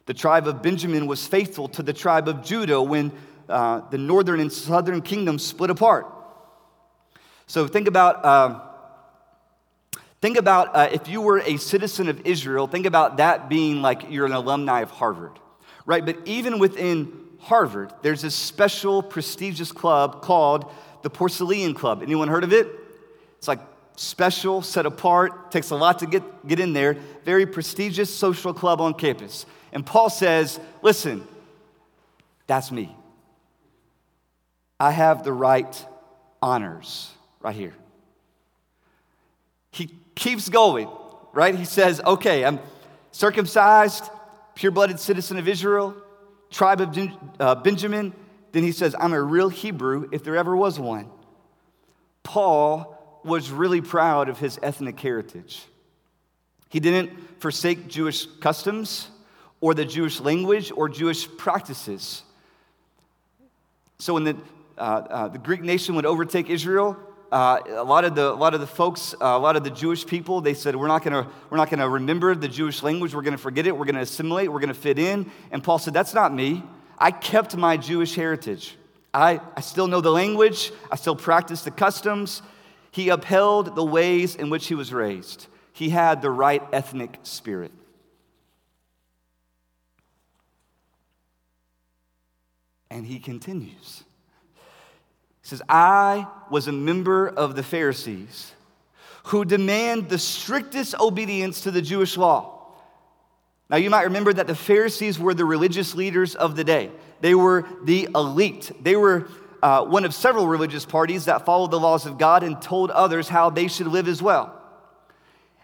The 0.07 0.15
tribe 0.15 0.47
of 0.47 0.63
Benjamin 0.63 1.07
was 1.07 1.27
faithful 1.27 1.69
to 1.69 1.83
the 1.83 1.93
tribe 1.93 2.29
of 2.29 2.43
Judah 2.43 2.83
when 2.83 3.13
uh, 3.49 3.83
the 3.91 3.99
northern 3.99 4.41
and 4.41 4.53
southern 4.53 5.03
kingdoms 5.03 5.45
split 5.45 5.71
apart. 5.71 6.07
So 7.47 7.67
think 7.67 7.89
about. 7.89 8.25
Uh, 8.25 8.61
Think 10.21 10.39
about 10.39 10.77
uh, 10.77 10.89
if 10.93 11.09
you 11.09 11.21
were 11.21 11.41
a 11.41 11.57
citizen 11.57 12.09
of 12.09 12.25
Israel, 12.25 12.69
think 12.69 12.87
about 12.87 13.17
that 13.17 13.49
being 13.49 13.83
like 13.83 14.09
you're 14.09 14.25
an 14.25 14.31
alumni 14.31 14.83
of 14.83 14.91
Harvard, 14.93 15.33
right? 15.85 16.07
But 16.07 16.17
even 16.27 16.61
within 16.61 17.13
Harvard, 17.41 17.93
there's 18.03 18.23
this 18.23 18.37
special 18.37 19.03
prestigious 19.03 19.73
club 19.73 20.23
called 20.23 20.71
the 21.03 21.11
Porcellian 21.11 21.75
Club. 21.75 22.03
Anyone 22.03 22.29
heard 22.29 22.45
of 22.45 22.53
it? 22.53 22.69
It's 23.37 23.49
like 23.49 23.59
special, 23.97 24.63
set 24.63 24.87
apart, 24.87 25.51
takes 25.51 25.71
a 25.71 25.77
lot 25.77 25.99
to 25.99 26.07
get, 26.07 26.47
get 26.47 26.61
in 26.61 26.73
there. 26.73 26.99
Very 27.25 27.45
prestigious 27.45 28.09
social 28.09 28.55
club 28.55 28.81
on 28.81 28.95
campus. 28.95 29.45
And 29.73 29.85
Paul 29.87 30.11
says, 30.11 30.61
listen, 30.83 31.27
that's 32.47 32.71
me. 32.71 32.95
I 34.79 34.91
have 34.91 35.25
the 35.25 35.33
right 35.33 35.87
honors 36.43 37.11
right 37.41 37.55
here. 37.55 37.75
He 39.71 39.91
keeps 40.15 40.49
going, 40.49 40.89
right? 41.33 41.55
He 41.55 41.65
says, 41.65 42.01
okay, 42.05 42.45
I'm 42.45 42.59
circumcised, 43.13 44.11
pure 44.55 44.73
blooded 44.73 45.01
citizen 45.01 45.39
of 45.39 45.49
Israel, 45.49 45.97
tribe 46.51 46.81
of 46.81 46.99
uh, 47.41 47.55
Benjamin. 47.57 48.13
Then 48.53 48.63
he 48.63 48.73
says, 48.73 48.95
I'm 48.99 49.15
a 49.15 49.23
real 49.23 49.49
Hebrew 49.49 50.09
if 50.13 50.25
there 50.25 50.37
ever 50.37 50.55
was 50.55 50.79
one. 50.79 51.09
Paul 52.23 53.21
was 53.25 53.51
really 53.51 53.81
proud 53.81 54.29
of 54.29 54.39
his 54.39 54.59
ethnic 54.63 55.01
heritage. 55.01 55.63
He 56.69 56.81
didn't 56.81 57.41
forsake 57.41 57.89
Jewish 57.89 58.27
customs 58.41 59.09
or 59.63 59.73
the 59.73 59.87
Jewish 59.87 60.21
language 60.21 60.71
or 60.77 60.91
Jewish 60.91 61.27
practices. 61.39 62.25
So 63.99 64.13
when 64.13 64.25
the, 64.25 64.37
uh, 64.77 64.81
uh, 64.81 65.29
the 65.29 65.39
Greek 65.39 65.63
nation 65.63 65.95
would 65.95 66.05
overtake 66.05 66.51
Israel, 66.51 66.99
uh, 67.31 67.61
a 67.69 67.85
lot 67.85 68.05
of 68.05 68.15
the 68.15 68.31
a 68.31 68.35
lot 68.35 68.53
of 68.53 68.61
the 68.61 68.67
folks, 68.67 69.15
uh, 69.15 69.25
a 69.25 69.39
lot 69.39 69.57
of 69.57 69.65
the 69.65 69.71
Jewish 69.71 70.05
people, 70.05 70.43
they 70.43 70.53
said, 70.53 70.77
"We're 70.77 70.89
not 70.89 71.03
going 71.03 71.25
to 71.25 71.31
we're 71.49 71.57
not 71.57 71.71
to 71.71 71.89
remember 71.89 72.35
the 72.35 72.49
Jewish 72.49 72.83
language. 72.83 73.15
We're 73.15 73.23
going 73.23 73.37
to 73.37 73.43
forget 73.43 73.67
it. 73.67 73.75
We're 73.75 73.87
going 73.87 73.95
to 73.95 74.03
assimilate. 74.03 74.53
We're 74.53 74.61
going 74.61 74.69
to 74.69 74.75
fit 74.75 74.99
in." 74.99 75.31
And 75.51 75.65
Paul 75.65 75.79
said, 75.79 75.95
"That's 75.95 76.13
not 76.13 76.35
me. 76.35 76.63
I 76.99 77.11
kept 77.11 77.57
my 77.57 77.79
Jewish 77.79 78.15
heritage. 78.15 78.77
I, 79.15 79.41
I 79.57 79.61
still 79.63 79.87
know 79.87 80.03
the 80.03 80.11
language. 80.11 80.73
I 80.91 80.97
still 80.97 81.17
practice 81.17 81.63
the 81.63 81.71
customs. 81.71 82.43
He 82.91 83.09
upheld 83.09 83.77
the 83.77 83.85
ways 83.85 84.35
in 84.37 84.51
which 84.51 84.67
he 84.67 84.75
was 84.75 84.93
raised. 84.93 85.47
He 85.73 85.89
had 85.89 86.21
the 86.21 86.31
right 86.31 86.63
ethnic 86.71 87.19
spirit." 87.23 87.73
And 92.93 93.07
he 93.07 93.19
continues. 93.19 94.05
He 95.41 95.49
says, 95.49 95.63
I 95.67 96.27
was 96.51 96.69
a 96.69 96.73
member 96.73 97.27
of 97.27 97.57
the 97.57 97.63
Pharisees 97.63 98.53
who 99.25 99.47
demand 99.47 100.11
the 100.11 100.19
strictest 100.19 100.95
obedience 101.01 101.63
to 101.63 101.71
the 101.71 101.81
Jewish 101.81 102.19
law. 102.19 102.67
Now, 103.71 103.79
you 103.79 103.89
might 103.89 104.03
remember 104.03 104.35
that 104.35 104.47
the 104.47 104.55
Pharisees 104.55 105.19
were 105.19 105.33
the 105.33 105.47
religious 105.47 105.95
leaders 105.95 106.35
of 106.35 106.55
the 106.55 106.65
day. 106.65 106.91
They 107.23 107.35
were 107.35 107.67
the 107.85 108.11
elite. 108.15 108.71
They 108.83 108.97
were 108.97 109.27
uh, 109.63 109.87
one 109.87 110.05
of 110.05 110.13
several 110.13 110.47
religious 110.47 110.85
parties 110.85 111.25
that 111.25 111.47
followed 111.47 111.71
the 111.71 111.81
laws 111.81 112.05
of 112.05 112.19
God 112.19 112.43
and 112.43 112.61
told 112.61 112.91
others 112.91 113.27
how 113.27 113.49
they 113.49 113.69
should 113.69 113.87
live 113.87 114.07
as 114.07 114.21
well. 114.21 114.61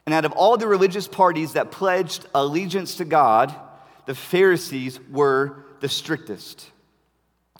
And 0.06 0.14
out 0.14 0.25
of 0.25 0.32
all 0.32 0.56
the 0.56 0.66
religious 0.66 1.06
parties 1.06 1.52
that 1.52 1.70
pledged 1.70 2.25
allegiance 2.35 2.94
to 2.97 3.04
God, 3.04 3.54
the 4.06 4.14
Pharisees 4.14 4.99
were 5.11 5.66
the 5.80 5.90
strictest. 5.90 6.70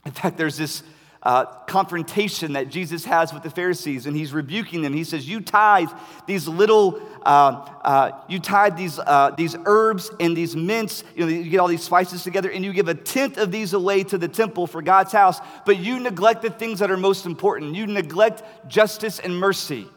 In 0.05 0.13
fact, 0.13 0.37
there's 0.37 0.57
this 0.57 0.83
uh, 1.23 1.45
confrontation 1.67 2.53
that 2.53 2.69
Jesus 2.69 3.05
has 3.05 3.35
with 3.35 3.43
the 3.43 3.51
Pharisees, 3.51 4.07
and 4.07 4.17
he's 4.17 4.33
rebuking 4.33 4.83
them. 4.83 4.93
He 4.93 5.05
says, 5.05 5.29
"You 5.29 5.41
tithe 5.41 5.91
these 6.27 6.47
little, 6.47 7.03
uh, 7.27 7.69
uh, 7.83 8.11
you 8.29 8.39
tithe 8.39 8.77
these 8.77 8.99
uh, 8.99 9.33
these 9.37 9.57
herbs 9.67 10.11
and 10.21 10.37
these 10.37 10.55
mints. 10.55 11.03
You 11.17 11.27
know, 11.27 11.31
you 11.31 11.51
get 11.51 11.59
all 11.59 11.67
these 11.67 11.83
spices 11.83 12.23
together, 12.23 12.51
and 12.51 12.65
you 12.65 12.73
give 12.73 12.89
a 12.89 12.95
tenth 12.95 13.37
of 13.37 13.51
these 13.51 13.73
away 13.73 14.05
to 14.05 14.17
the 14.17 14.29
temple 14.29 14.67
for 14.67 14.81
God's 14.81 15.13
house. 15.13 15.41
But 15.67 15.79
you 15.79 15.99
neglect 15.99 16.43
the 16.43 16.51
things 16.51 16.79
that 16.79 16.91
are 16.91 16.97
most 16.97 17.27
important. 17.27 17.75
You 17.75 17.87
neglect 17.87 18.43
justice 18.69 19.19
and 19.19 19.37
mercy." 19.39 19.89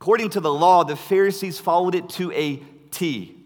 According 0.00 0.30
to 0.30 0.40
the 0.40 0.52
law, 0.52 0.84
the 0.84 0.96
Pharisees 0.96 1.58
followed 1.58 1.94
it 1.94 2.08
to 2.10 2.30
a 2.32 2.56
T. 2.90 3.43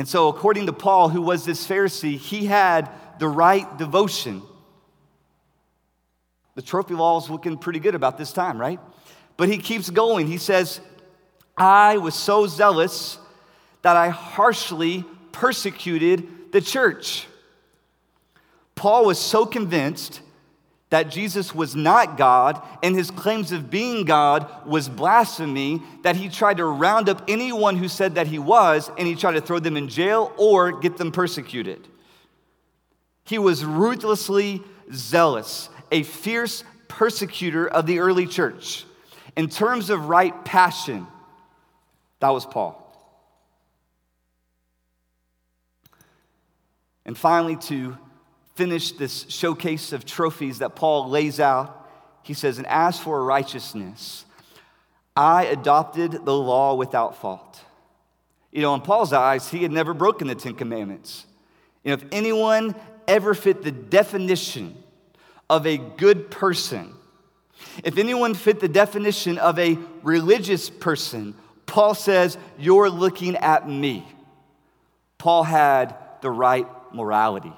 And 0.00 0.08
so, 0.08 0.28
according 0.28 0.64
to 0.64 0.72
Paul, 0.72 1.10
who 1.10 1.20
was 1.20 1.44
this 1.44 1.66
Pharisee, 1.66 2.16
he 2.16 2.46
had 2.46 2.88
the 3.18 3.28
right 3.28 3.66
devotion. 3.76 4.40
The 6.54 6.62
trophy 6.62 6.94
law 6.94 7.20
is 7.20 7.28
looking 7.28 7.58
pretty 7.58 7.80
good 7.80 7.94
about 7.94 8.16
this 8.16 8.32
time, 8.32 8.58
right? 8.58 8.80
But 9.36 9.50
he 9.50 9.58
keeps 9.58 9.90
going. 9.90 10.26
He 10.26 10.38
says, 10.38 10.80
I 11.54 11.98
was 11.98 12.14
so 12.14 12.46
zealous 12.46 13.18
that 13.82 13.94
I 13.94 14.08
harshly 14.08 15.04
persecuted 15.32 16.50
the 16.52 16.62
church. 16.62 17.26
Paul 18.76 19.04
was 19.04 19.18
so 19.18 19.44
convinced 19.44 20.22
that 20.90 21.08
Jesus 21.08 21.54
was 21.54 21.76
not 21.76 22.18
God 22.18 22.60
and 22.82 22.94
his 22.94 23.10
claims 23.10 23.52
of 23.52 23.70
being 23.70 24.04
God 24.04 24.48
was 24.66 24.88
blasphemy, 24.88 25.82
that 26.02 26.16
he 26.16 26.28
tried 26.28 26.58
to 26.58 26.64
round 26.64 27.08
up 27.08 27.22
anyone 27.28 27.76
who 27.76 27.88
said 27.88 28.16
that 28.16 28.26
he 28.26 28.38
was 28.38 28.90
and 28.98 29.06
he 29.06 29.14
tried 29.14 29.32
to 29.32 29.40
throw 29.40 29.60
them 29.60 29.76
in 29.76 29.88
jail 29.88 30.32
or 30.36 30.72
get 30.80 30.96
them 30.96 31.12
persecuted. 31.12 31.86
He 33.24 33.38
was 33.38 33.64
ruthlessly 33.64 34.62
zealous, 34.92 35.68
a 35.92 36.02
fierce 36.02 36.64
persecutor 36.88 37.68
of 37.68 37.86
the 37.86 38.00
early 38.00 38.26
church. 38.26 38.84
In 39.36 39.48
terms 39.48 39.90
of 39.90 40.08
right 40.08 40.44
passion, 40.44 41.06
that 42.18 42.30
was 42.30 42.44
Paul. 42.44 42.76
And 47.06 47.16
finally, 47.16 47.56
to 47.56 47.96
finish 48.60 48.92
this 48.92 49.24
showcase 49.30 49.90
of 49.94 50.04
trophies 50.04 50.58
that 50.58 50.76
Paul 50.76 51.08
lays 51.08 51.40
out, 51.40 51.88
he 52.22 52.34
says, 52.34 52.58
And 52.58 52.66
as 52.66 53.00
for 53.00 53.24
righteousness, 53.24 54.26
I 55.16 55.46
adopted 55.46 56.26
the 56.26 56.36
law 56.36 56.74
without 56.74 57.16
fault. 57.16 57.58
You 58.52 58.60
know, 58.60 58.74
in 58.74 58.82
Paul's 58.82 59.14
eyes, 59.14 59.48
he 59.48 59.62
had 59.62 59.72
never 59.72 59.94
broken 59.94 60.28
the 60.28 60.34
Ten 60.34 60.54
Commandments. 60.54 61.24
You 61.84 61.88
know, 61.88 61.94
if 61.94 62.04
anyone 62.12 62.74
ever 63.08 63.32
fit 63.32 63.62
the 63.62 63.72
definition 63.72 64.76
of 65.48 65.66
a 65.66 65.78
good 65.78 66.30
person, 66.30 66.92
if 67.82 67.96
anyone 67.96 68.34
fit 68.34 68.60
the 68.60 68.68
definition 68.68 69.38
of 69.38 69.58
a 69.58 69.78
religious 70.02 70.68
person, 70.68 71.34
Paul 71.64 71.94
says, 71.94 72.36
You're 72.58 72.90
looking 72.90 73.36
at 73.36 73.66
me. 73.66 74.06
Paul 75.16 75.44
had 75.44 75.96
the 76.20 76.30
right 76.30 76.66
morality. 76.92 77.54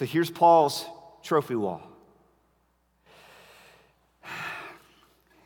So 0.00 0.06
here's 0.06 0.30
Paul's 0.30 0.86
trophy 1.22 1.56
wall. 1.56 1.82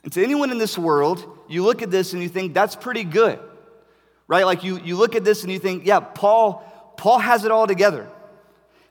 And 0.05 0.13
to 0.13 0.23
anyone 0.23 0.53
in 0.53 0.59
this 0.59 0.79
world, 0.79 1.27
you 1.49 1.65
look 1.65 1.83
at 1.83 1.91
this 1.91 2.13
and 2.13 2.23
you 2.23 2.29
think, 2.29 2.55
that's 2.55 2.77
pretty 2.77 3.03
good, 3.03 3.41
right? 4.29 4.47
Like 4.47 4.63
you, 4.63 4.79
you 4.79 4.95
look 4.95 5.17
at 5.17 5.25
this 5.25 5.43
and 5.43 5.51
you 5.51 5.59
think, 5.59 5.85
yeah, 5.85 5.99
Paul, 5.99 6.95
Paul 6.97 7.19
has 7.19 7.45
it 7.45 7.51
all 7.51 7.67
together. 7.67 8.09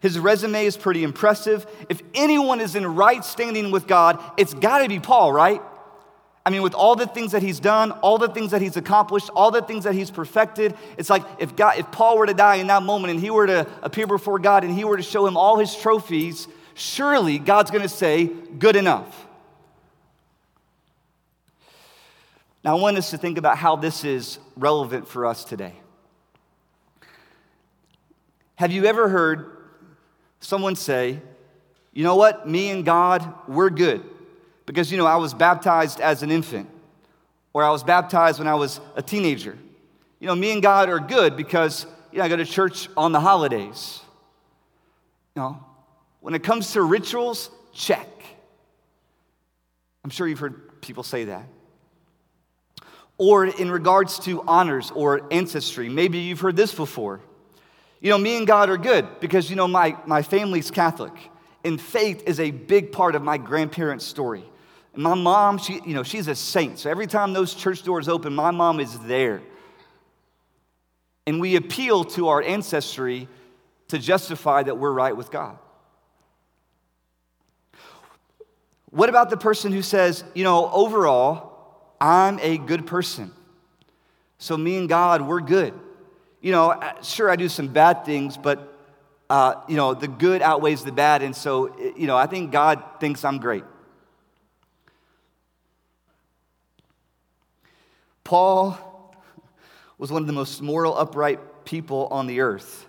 His 0.02 0.20
resume 0.20 0.66
is 0.66 0.76
pretty 0.76 1.02
impressive. 1.02 1.66
If 1.88 2.02
anyone 2.14 2.60
is 2.60 2.76
in 2.76 2.86
right 2.86 3.24
standing 3.24 3.72
with 3.72 3.88
God, 3.88 4.22
it's 4.36 4.54
got 4.54 4.80
to 4.80 4.90
be 4.90 5.00
Paul, 5.00 5.32
right? 5.32 5.62
I 6.46 6.50
mean, 6.50 6.62
with 6.62 6.74
all 6.74 6.96
the 6.96 7.08
things 7.08 7.32
that 7.32 7.42
he's 7.42 7.60
done, 7.60 7.92
all 7.92 8.18
the 8.18 8.28
things 8.28 8.52
that 8.52 8.62
he's 8.62 8.76
accomplished, 8.76 9.30
all 9.34 9.50
the 9.50 9.62
things 9.62 9.86
that 9.86 9.94
he's 9.94 10.12
perfected, 10.12 10.76
it's 10.98 11.10
like 11.10 11.24
if, 11.40 11.56
God, 11.56 11.78
if 11.78 11.90
Paul 11.92 12.18
were 12.18 12.26
to 12.26 12.34
die 12.34 12.56
in 12.56 12.68
that 12.68 12.84
moment 12.84 13.12
and 13.12 13.20
he 13.20 13.30
were 13.30 13.48
to 13.48 13.66
appear 13.82 14.08
before 14.08 14.40
God 14.40 14.66
and 14.66 14.76
he 14.76 14.84
were 14.84 14.98
to 14.98 15.04
show 15.04 15.26
him 15.26 15.38
all 15.38 15.58
his 15.58 15.74
trophies, 15.74 16.50
surely 16.74 17.40
God's 17.40 17.72
to 17.72 17.88
say, 17.88 18.26
good 18.26 18.76
enough. 18.76 19.28
Now, 22.64 22.78
I 22.78 22.80
want 22.80 22.98
us 22.98 23.12
to 23.12 23.18
think 23.18 23.38
about 23.38 23.58
how 23.58 23.78
this 23.78 24.04
is 24.04 24.40
relevant 24.58 25.08
for 25.08 25.26
us 25.26 25.46
today. 25.46 25.74
Have 28.56 28.72
you 28.72 28.86
ever 28.86 29.10
heard 29.10 29.52
someone 30.40 30.76
say, 30.76 31.20
you 31.94 32.04
know 32.04 32.16
what, 32.16 32.48
me 32.48 32.70
and 32.70 32.84
God, 32.84 33.34
we're 33.48 33.70
good? 33.70 34.04
Because, 34.66 34.92
you 34.92 34.98
know, 34.98 35.06
I 35.06 35.18
was 35.18 35.34
baptized 35.34 36.00
as 36.00 36.24
an 36.24 36.32
infant, 36.32 36.70
or 37.52 37.64
I 37.64 37.70
was 37.70 37.84
baptized 37.84 38.40
when 38.40 38.48
I 38.48 38.56
was 38.56 38.80
a 38.96 39.02
teenager. 39.02 39.58
You 40.20 40.28
know, 40.28 40.36
me 40.36 40.52
and 40.52 40.62
God 40.62 40.90
are 40.90 41.00
good 41.00 41.36
because, 41.36 41.86
you 42.12 42.20
know, 42.20 42.24
I 42.24 42.30
go 42.30 42.38
to 42.38 42.46
church 42.46 42.88
on 42.96 43.12
the 43.12 43.20
holidays. 43.20 44.00
You 45.36 45.42
know, 45.42 45.66
when 46.22 46.34
it 46.34 46.44
comes 46.44 46.72
to 46.74 46.82
rituals, 46.82 47.50
check. 47.74 48.08
I'm 50.04 50.10
sure 50.10 50.28
you've 50.28 50.40
heard 50.40 50.82
people 50.82 51.04
say 51.04 51.26
that. 51.26 51.44
Or 53.18 53.46
in 53.46 53.70
regards 53.70 54.20
to 54.20 54.42
honors 54.44 54.92
or 54.92 55.28
ancestry, 55.32 55.90
maybe 55.90 56.20
you've 56.20 56.40
heard 56.40 56.56
this 56.56 56.74
before. 56.74 57.20
You 58.00 58.10
know, 58.10 58.18
me 58.18 58.38
and 58.38 58.48
God 58.48 58.70
are 58.70 58.78
good 58.78 59.20
because, 59.20 59.50
you 59.50 59.56
know, 59.56 59.68
my, 59.68 59.98
my 60.06 60.22
family's 60.22 60.72
Catholic. 60.72 61.14
And 61.64 61.80
faith 61.80 62.24
is 62.28 62.40
a 62.40 62.52
big 62.52 62.92
part 62.92 63.16
of 63.16 63.22
my 63.22 63.38
grandparents' 63.38 64.06
story. 64.06 64.44
My 64.96 65.16
mom, 65.16 65.58
she, 65.58 65.82
you 65.86 65.94
know, 65.94 66.04
she's 66.04 66.28
a 66.28 66.36
saint. 66.36 66.80
So 66.80 66.90
every 66.90 67.08
time 67.08 67.34
those 67.34 67.56
church 67.56 67.84
doors 67.84 68.08
open, 68.08 68.36
my 68.36 68.52
mom 68.52 68.80
is 68.80 69.00
there. 69.00 69.42
And 71.26 71.42
we 71.42 71.56
appeal 71.56 72.04
to 72.04 72.28
our 72.28 72.42
ancestry 72.42 73.28
to 73.88 73.98
justify 73.98 74.64
that 74.64 74.78
we're 74.78 74.92
right 74.92 75.16
with 75.16 75.32
God. 75.32 75.58
What 78.92 79.10
about 79.10 79.32
the 79.32 79.38
person 79.38 79.72
who 79.72 79.82
says, 79.82 80.24
you 80.36 80.44
know, 80.44 80.70
overall, 80.72 81.96
I'm 82.00 82.38
a 82.40 82.60
good 82.60 82.86
person. 82.86 83.32
So 84.38 84.56
me 84.56 84.78
and 84.78 84.88
God, 84.88 85.22
we're 85.22 85.42
good. 85.42 85.74
You 86.42 86.52
know, 86.52 86.80
sure, 87.02 87.32
I 87.32 87.36
do 87.36 87.50
some 87.50 87.70
bad 87.70 88.06
things, 88.06 88.38
but, 88.38 88.78
uh, 89.30 89.56
you 89.68 89.78
know, 89.78 89.96
the 89.96 90.08
good 90.08 90.44
outweighs 90.44 90.84
the 90.84 90.92
bad. 90.92 91.24
And 91.24 91.36
so, 91.36 91.76
you 91.96 92.06
know, 92.06 92.18
I 92.18 92.28
think 92.28 92.52
God 92.52 92.84
thinks 93.00 93.24
I'm 93.26 93.40
great. 93.40 93.64
Paul 98.24 99.14
was 99.98 100.12
one 100.12 100.22
of 100.22 100.28
the 100.28 100.34
most 100.34 100.62
moral, 100.62 100.98
upright 100.98 101.66
people 101.66 102.08
on 102.12 102.28
the 102.28 102.42
earth. 102.42 102.86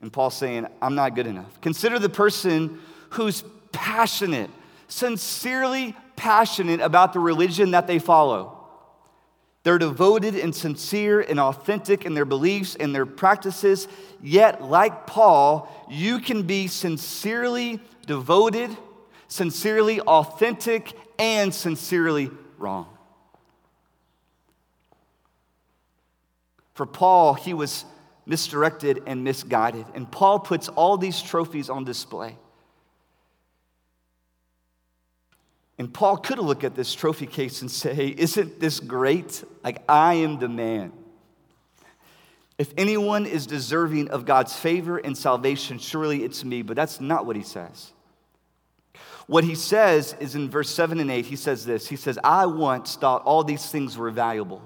And 0.00 0.12
Paul's 0.12 0.36
saying, 0.36 0.66
I'm 0.80 0.94
not 0.94 1.14
good 1.14 1.26
enough. 1.26 1.60
Consider 1.60 1.98
the 1.98 2.08
person 2.08 2.80
who's 3.10 3.42
passionate, 3.72 4.50
sincerely 4.88 5.96
passionate 6.16 6.80
about 6.80 7.12
the 7.12 7.18
religion 7.18 7.72
that 7.72 7.86
they 7.86 7.98
follow. 7.98 8.52
They're 9.62 9.78
devoted 9.78 10.36
and 10.36 10.54
sincere 10.54 11.20
and 11.20 11.40
authentic 11.40 12.04
in 12.04 12.14
their 12.14 12.24
beliefs 12.24 12.76
and 12.76 12.94
their 12.94 13.04
practices. 13.04 13.88
Yet, 14.22 14.62
like 14.62 15.08
Paul, 15.08 15.68
you 15.90 16.20
can 16.20 16.42
be 16.42 16.68
sincerely 16.68 17.80
devoted, 18.06 18.76
sincerely 19.26 20.00
authentic, 20.00 20.92
and 21.18 21.52
sincerely 21.52 22.30
wrong. 22.58 22.95
For 26.76 26.84
Paul, 26.84 27.32
he 27.32 27.54
was 27.54 27.86
misdirected 28.26 29.02
and 29.06 29.24
misguided. 29.24 29.86
And 29.94 30.12
Paul 30.12 30.38
puts 30.40 30.68
all 30.68 30.98
these 30.98 31.22
trophies 31.22 31.70
on 31.70 31.84
display. 31.84 32.36
And 35.78 35.92
Paul 35.92 36.18
could 36.18 36.38
looked 36.38 36.64
at 36.64 36.74
this 36.74 36.92
trophy 36.92 37.24
case 37.24 37.62
and 37.62 37.70
say, 37.70 37.94
hey, 37.94 38.08
Isn't 38.08 38.60
this 38.60 38.78
great? 38.78 39.42
Like, 39.64 39.82
I 39.88 40.14
am 40.14 40.38
the 40.38 40.50
man. 40.50 40.92
If 42.58 42.74
anyone 42.76 43.24
is 43.24 43.46
deserving 43.46 44.10
of 44.10 44.26
God's 44.26 44.54
favor 44.54 44.98
and 44.98 45.16
salvation, 45.16 45.78
surely 45.78 46.24
it's 46.24 46.44
me. 46.44 46.60
But 46.60 46.76
that's 46.76 47.00
not 47.00 47.24
what 47.24 47.36
he 47.36 47.42
says. 47.42 47.92
What 49.26 49.44
he 49.44 49.54
says 49.54 50.14
is 50.20 50.34
in 50.34 50.50
verse 50.50 50.68
7 50.68 51.00
and 51.00 51.10
8, 51.10 51.24
he 51.24 51.36
says 51.36 51.64
this 51.64 51.88
He 51.88 51.96
says, 51.96 52.18
I 52.22 52.44
once 52.44 52.96
thought 52.96 53.22
all 53.22 53.44
these 53.44 53.70
things 53.70 53.96
were 53.96 54.10
valuable 54.10 54.60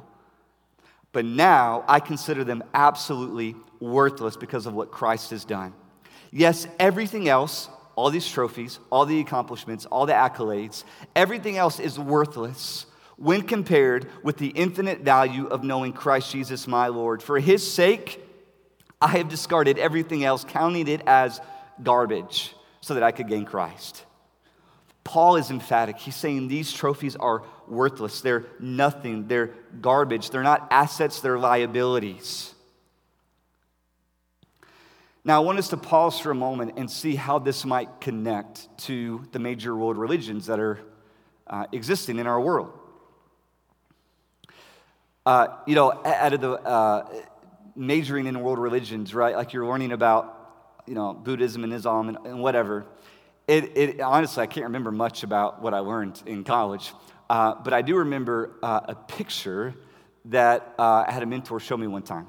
but 1.12 1.24
now 1.24 1.84
I 1.88 2.00
consider 2.00 2.44
them 2.44 2.62
absolutely 2.74 3.56
worthless 3.80 4.36
because 4.36 4.66
of 4.66 4.74
what 4.74 4.90
Christ 4.90 5.30
has 5.30 5.44
done. 5.44 5.74
Yes, 6.30 6.66
everything 6.78 7.28
else, 7.28 7.68
all 7.96 8.10
these 8.10 8.28
trophies, 8.28 8.78
all 8.90 9.06
the 9.06 9.20
accomplishments, 9.20 9.86
all 9.86 10.06
the 10.06 10.12
accolades, 10.12 10.84
everything 11.16 11.56
else 11.56 11.80
is 11.80 11.98
worthless 11.98 12.86
when 13.16 13.42
compared 13.42 14.08
with 14.22 14.38
the 14.38 14.48
infinite 14.48 15.00
value 15.00 15.46
of 15.46 15.64
knowing 15.64 15.92
Christ 15.92 16.32
Jesus 16.32 16.66
my 16.66 16.88
Lord. 16.88 17.22
For 17.22 17.38
his 17.38 17.68
sake, 17.70 18.20
I 19.00 19.08
have 19.08 19.28
discarded 19.28 19.78
everything 19.78 20.24
else, 20.24 20.44
counting 20.44 20.86
it 20.88 21.02
as 21.06 21.40
garbage, 21.82 22.54
so 22.80 22.94
that 22.94 23.02
I 23.02 23.12
could 23.12 23.28
gain 23.28 23.44
Christ. 23.44 24.04
Paul 25.10 25.34
is 25.34 25.50
emphatic. 25.50 25.98
He's 25.98 26.14
saying 26.14 26.46
these 26.46 26.72
trophies 26.72 27.16
are 27.16 27.42
worthless. 27.66 28.20
They're 28.20 28.46
nothing. 28.60 29.26
They're 29.26 29.50
garbage. 29.80 30.30
They're 30.30 30.44
not 30.44 30.68
assets, 30.70 31.20
they're 31.20 31.36
liabilities. 31.36 32.54
Now, 35.24 35.42
I 35.42 35.44
want 35.44 35.58
us 35.58 35.66
to 35.70 35.76
pause 35.76 36.20
for 36.20 36.30
a 36.30 36.34
moment 36.36 36.74
and 36.76 36.88
see 36.88 37.16
how 37.16 37.40
this 37.40 37.64
might 37.64 38.00
connect 38.00 38.68
to 38.84 39.26
the 39.32 39.40
major 39.40 39.74
world 39.74 39.98
religions 39.98 40.46
that 40.46 40.60
are 40.60 40.78
uh, 41.48 41.66
existing 41.72 42.20
in 42.20 42.28
our 42.28 42.40
world. 42.40 42.72
Uh, 45.26 45.48
you 45.66 45.74
know, 45.74 45.90
out 46.04 46.34
of 46.34 46.40
the 46.40 46.52
uh, 46.52 47.08
majoring 47.74 48.26
in 48.28 48.40
world 48.42 48.60
religions, 48.60 49.12
right? 49.12 49.34
Like 49.34 49.54
you're 49.54 49.66
learning 49.66 49.90
about, 49.90 50.84
you 50.86 50.94
know, 50.94 51.14
Buddhism 51.14 51.64
and 51.64 51.72
Islam 51.72 52.10
and, 52.10 52.18
and 52.24 52.40
whatever. 52.40 52.86
It, 53.50 53.76
it, 53.76 54.00
honestly, 54.00 54.44
I 54.44 54.46
can't 54.46 54.66
remember 54.66 54.92
much 54.92 55.24
about 55.24 55.60
what 55.60 55.74
I 55.74 55.80
learned 55.80 56.22
in 56.24 56.44
college, 56.44 56.92
uh, 57.28 57.56
but 57.56 57.72
I 57.72 57.82
do 57.82 57.96
remember 57.96 58.52
uh, 58.62 58.82
a 58.84 58.94
picture 58.94 59.74
that 60.26 60.72
uh, 60.78 61.04
I 61.08 61.10
had 61.10 61.24
a 61.24 61.26
mentor 61.26 61.58
show 61.58 61.76
me 61.76 61.88
one 61.88 62.02
time. 62.02 62.28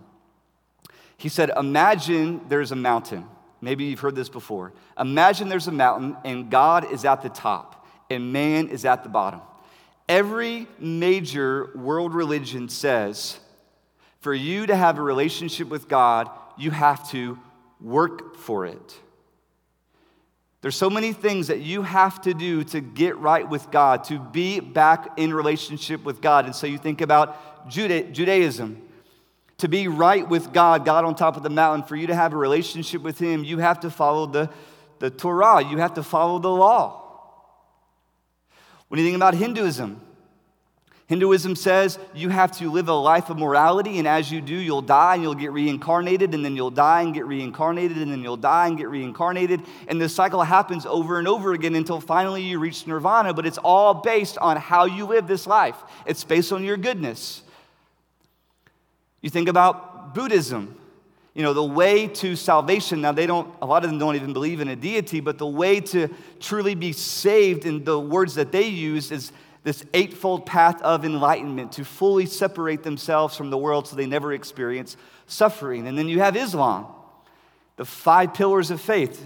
He 1.17 1.29
said, 1.29 1.51
Imagine 1.55 2.41
there's 2.49 2.71
a 2.71 2.75
mountain. 2.75 3.27
Maybe 3.61 3.83
you've 3.83 3.99
heard 3.99 4.15
this 4.15 4.29
before. 4.29 4.73
Imagine 4.99 5.47
there's 5.47 5.67
a 5.67 5.71
mountain 5.71 6.17
and 6.25 6.49
God 6.49 6.91
is 6.91 7.05
at 7.05 7.21
the 7.21 7.29
top 7.29 7.85
and 8.09 8.33
man 8.33 8.69
is 8.69 8.83
at 8.83 9.03
the 9.03 9.09
bottom. 9.09 9.41
Every 10.09 10.67
major 10.79 11.69
world 11.75 12.15
religion 12.15 12.67
says 12.67 13.39
for 14.21 14.33
you 14.33 14.65
to 14.65 14.75
have 14.75 14.97
a 14.97 15.03
relationship 15.03 15.67
with 15.67 15.87
God, 15.87 16.31
you 16.57 16.71
have 16.71 17.07
to 17.11 17.37
work 17.79 18.37
for 18.37 18.65
it. 18.65 18.99
There's 20.61 20.75
so 20.75 20.91
many 20.91 21.11
things 21.11 21.47
that 21.47 21.61
you 21.61 21.81
have 21.81 22.21
to 22.21 22.35
do 22.35 22.63
to 22.65 22.81
get 22.81 23.17
right 23.17 23.47
with 23.49 23.71
God, 23.71 24.03
to 24.05 24.19
be 24.19 24.59
back 24.59 25.17
in 25.17 25.33
relationship 25.33 26.03
with 26.03 26.21
God. 26.21 26.45
And 26.45 26.55
so 26.55 26.67
you 26.67 26.77
think 26.77 27.01
about 27.01 27.67
Juda- 27.67 28.11
Judaism. 28.11 28.81
To 29.57 29.67
be 29.67 29.87
right 29.87 30.27
with 30.27 30.53
God, 30.53 30.85
God 30.85 31.03
on 31.03 31.15
top 31.15 31.35
of 31.35 31.43
the 31.43 31.49
mountain, 31.49 31.87
for 31.87 31.95
you 31.95 32.07
to 32.07 32.15
have 32.15 32.33
a 32.33 32.37
relationship 32.37 33.01
with 33.01 33.19
Him, 33.19 33.43
you 33.43 33.57
have 33.57 33.79
to 33.81 33.89
follow 33.89 34.25
the, 34.25 34.49
the 34.99 35.09
Torah, 35.09 35.63
you 35.63 35.77
have 35.77 35.95
to 35.95 36.03
follow 36.03 36.39
the 36.39 36.49
law. 36.49 37.01
When 38.87 38.99
you 38.99 39.05
think 39.05 39.15
about 39.15 39.33
Hinduism, 39.35 40.01
Hinduism 41.11 41.57
says 41.57 41.99
you 42.13 42.29
have 42.29 42.53
to 42.59 42.71
live 42.71 42.87
a 42.87 42.93
life 42.93 43.29
of 43.29 43.37
morality, 43.37 43.99
and 43.99 44.07
as 44.07 44.31
you 44.31 44.39
do, 44.39 44.55
you'll 44.55 44.81
die 44.81 45.15
and 45.15 45.21
you'll 45.21 45.35
get 45.35 45.51
reincarnated, 45.51 46.33
and 46.33 46.45
then 46.45 46.55
you'll 46.55 46.71
die 46.71 47.01
and 47.01 47.13
get 47.13 47.25
reincarnated, 47.25 47.97
and 47.97 48.09
then 48.09 48.23
you'll 48.23 48.37
die 48.37 48.67
and 48.67 48.77
get 48.77 48.87
reincarnated. 48.87 49.61
And 49.89 49.99
this 49.99 50.15
cycle 50.15 50.41
happens 50.41 50.85
over 50.85 51.19
and 51.19 51.27
over 51.27 51.51
again 51.51 51.75
until 51.75 51.99
finally 51.99 52.43
you 52.43 52.59
reach 52.59 52.87
nirvana, 52.87 53.33
but 53.33 53.45
it's 53.45 53.57
all 53.57 53.93
based 53.93 54.37
on 54.37 54.55
how 54.55 54.85
you 54.85 55.05
live 55.05 55.27
this 55.27 55.45
life, 55.45 55.75
it's 56.05 56.23
based 56.23 56.53
on 56.53 56.63
your 56.63 56.77
goodness. 56.77 57.41
You 59.19 59.29
think 59.29 59.49
about 59.49 60.15
Buddhism. 60.15 60.77
You 61.33 61.43
know, 61.43 61.53
the 61.53 61.61
way 61.61 62.07
to 62.07 62.37
salvation, 62.37 63.01
now 63.01 63.11
they 63.11 63.27
don't, 63.27 63.53
a 63.61 63.65
lot 63.65 63.83
of 63.83 63.89
them 63.89 63.99
don't 63.99 64.15
even 64.15 64.31
believe 64.31 64.61
in 64.61 64.69
a 64.69 64.77
deity, 64.77 65.19
but 65.19 65.37
the 65.37 65.45
way 65.45 65.81
to 65.81 66.07
truly 66.39 66.73
be 66.73 66.93
saved, 66.93 67.65
in 67.65 67.83
the 67.83 67.99
words 67.99 68.35
that 68.35 68.53
they 68.53 68.67
use, 68.67 69.11
is 69.11 69.33
this 69.63 69.85
eightfold 69.93 70.45
path 70.45 70.81
of 70.81 71.05
enlightenment 71.05 71.73
to 71.73 71.85
fully 71.85 72.25
separate 72.25 72.83
themselves 72.83 73.35
from 73.35 73.49
the 73.49 73.57
world 73.57 73.87
so 73.87 73.95
they 73.95 74.07
never 74.07 74.33
experience 74.33 74.97
suffering. 75.27 75.87
And 75.87 75.97
then 75.97 76.07
you 76.07 76.19
have 76.19 76.35
Islam, 76.35 76.87
the 77.77 77.85
five 77.85 78.33
pillars 78.33 78.71
of 78.71 78.81
faith. 78.81 79.23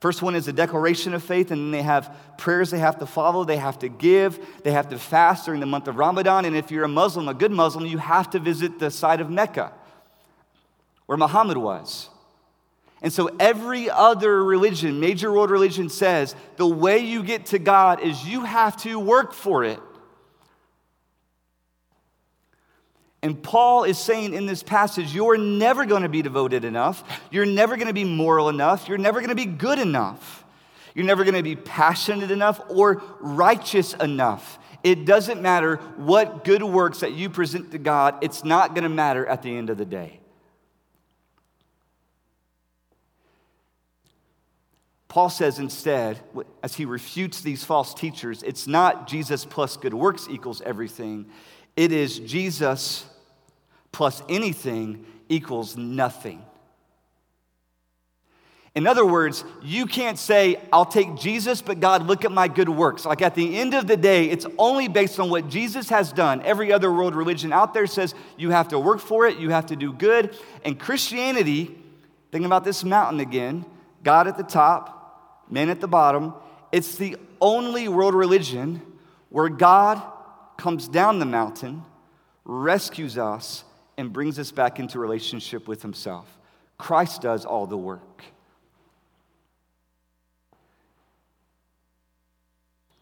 First 0.00 0.20
one 0.20 0.34
is 0.34 0.48
a 0.48 0.52
declaration 0.52 1.14
of 1.14 1.22
faith, 1.22 1.52
and 1.52 1.62
then 1.62 1.70
they 1.70 1.82
have 1.82 2.12
prayers 2.36 2.72
they 2.72 2.80
have 2.80 2.98
to 2.98 3.06
follow, 3.06 3.44
they 3.44 3.56
have 3.56 3.78
to 3.78 3.88
give, 3.88 4.44
they 4.64 4.72
have 4.72 4.88
to 4.88 4.98
fast 4.98 5.44
during 5.44 5.60
the 5.60 5.66
month 5.66 5.86
of 5.86 5.96
Ramadan. 5.96 6.44
And 6.44 6.56
if 6.56 6.72
you're 6.72 6.82
a 6.82 6.88
Muslim, 6.88 7.28
a 7.28 7.34
good 7.34 7.52
Muslim, 7.52 7.86
you 7.86 7.98
have 7.98 8.30
to 8.30 8.40
visit 8.40 8.80
the 8.80 8.90
site 8.90 9.20
of 9.20 9.30
Mecca, 9.30 9.72
where 11.06 11.16
Muhammad 11.16 11.56
was. 11.56 12.08
And 13.02 13.12
so 13.12 13.28
every 13.40 13.90
other 13.90 14.44
religion, 14.44 15.00
major 15.00 15.32
world 15.32 15.50
religion, 15.50 15.88
says 15.88 16.36
the 16.56 16.66
way 16.66 16.98
you 16.98 17.24
get 17.24 17.46
to 17.46 17.58
God 17.58 18.00
is 18.00 18.26
you 18.26 18.44
have 18.44 18.76
to 18.82 18.98
work 18.98 19.32
for 19.32 19.64
it. 19.64 19.80
And 23.24 23.40
Paul 23.40 23.84
is 23.84 23.98
saying 23.98 24.34
in 24.34 24.46
this 24.46 24.62
passage, 24.62 25.14
you're 25.14 25.38
never 25.38 25.84
going 25.84 26.02
to 26.02 26.08
be 26.08 26.22
devoted 26.22 26.64
enough. 26.64 27.04
You're 27.30 27.46
never 27.46 27.76
going 27.76 27.88
to 27.88 27.92
be 27.92 28.04
moral 28.04 28.48
enough. 28.48 28.88
You're 28.88 28.98
never 28.98 29.20
going 29.20 29.30
to 29.30 29.36
be 29.36 29.46
good 29.46 29.78
enough. 29.78 30.44
You're 30.94 31.06
never 31.06 31.24
going 31.24 31.36
to 31.36 31.42
be 31.42 31.56
passionate 31.56 32.30
enough 32.30 32.60
or 32.68 33.02
righteous 33.20 33.94
enough. 33.94 34.58
It 34.84 35.04
doesn't 35.04 35.40
matter 35.40 35.76
what 35.96 36.44
good 36.44 36.62
works 36.62 37.00
that 37.00 37.12
you 37.12 37.30
present 37.30 37.70
to 37.72 37.78
God, 37.78 38.16
it's 38.20 38.44
not 38.44 38.74
going 38.74 38.82
to 38.82 38.88
matter 38.88 39.24
at 39.26 39.42
the 39.42 39.56
end 39.56 39.70
of 39.70 39.78
the 39.78 39.84
day. 39.84 40.21
Paul 45.12 45.28
says 45.28 45.58
instead, 45.58 46.18
as 46.62 46.74
he 46.74 46.86
refutes 46.86 47.42
these 47.42 47.62
false 47.62 47.92
teachers, 47.92 48.42
it's 48.42 48.66
not 48.66 49.06
Jesus 49.06 49.44
plus 49.44 49.76
good 49.76 49.92
works 49.92 50.26
equals 50.30 50.62
everything. 50.62 51.26
It 51.76 51.92
is 51.92 52.18
Jesus 52.18 53.04
plus 53.92 54.22
anything 54.30 55.04
equals 55.28 55.76
nothing. 55.76 56.42
In 58.74 58.86
other 58.86 59.04
words, 59.04 59.44
you 59.60 59.84
can't 59.84 60.18
say, 60.18 60.58
I'll 60.72 60.86
take 60.86 61.14
Jesus, 61.16 61.60
but 61.60 61.78
God, 61.78 62.06
look 62.06 62.24
at 62.24 62.32
my 62.32 62.48
good 62.48 62.70
works. 62.70 63.04
Like 63.04 63.20
at 63.20 63.34
the 63.34 63.58
end 63.58 63.74
of 63.74 63.86
the 63.86 63.98
day, 63.98 64.30
it's 64.30 64.46
only 64.56 64.88
based 64.88 65.20
on 65.20 65.28
what 65.28 65.50
Jesus 65.50 65.90
has 65.90 66.10
done. 66.10 66.40
Every 66.40 66.72
other 66.72 66.90
world 66.90 67.14
religion 67.14 67.52
out 67.52 67.74
there 67.74 67.86
says 67.86 68.14
you 68.38 68.48
have 68.48 68.68
to 68.68 68.78
work 68.78 68.98
for 68.98 69.26
it, 69.26 69.36
you 69.36 69.50
have 69.50 69.66
to 69.66 69.76
do 69.76 69.92
good. 69.92 70.34
And 70.64 70.80
Christianity, 70.80 71.78
think 72.30 72.46
about 72.46 72.64
this 72.64 72.82
mountain 72.82 73.20
again 73.20 73.66
God 74.02 74.26
at 74.26 74.36
the 74.36 74.42
top, 74.42 75.01
men 75.52 75.68
at 75.68 75.80
the 75.80 75.86
bottom. 75.86 76.34
It's 76.72 76.96
the 76.96 77.16
only 77.40 77.86
world 77.86 78.14
religion 78.14 78.80
where 79.28 79.48
God 79.48 80.02
comes 80.56 80.88
down 80.88 81.18
the 81.18 81.26
mountain, 81.26 81.84
rescues 82.44 83.18
us, 83.18 83.64
and 83.96 84.12
brings 84.12 84.38
us 84.38 84.50
back 84.50 84.80
into 84.80 84.98
relationship 84.98 85.68
with 85.68 85.82
Himself. 85.82 86.26
Christ 86.78 87.22
does 87.22 87.44
all 87.44 87.66
the 87.66 87.76
work. 87.76 88.24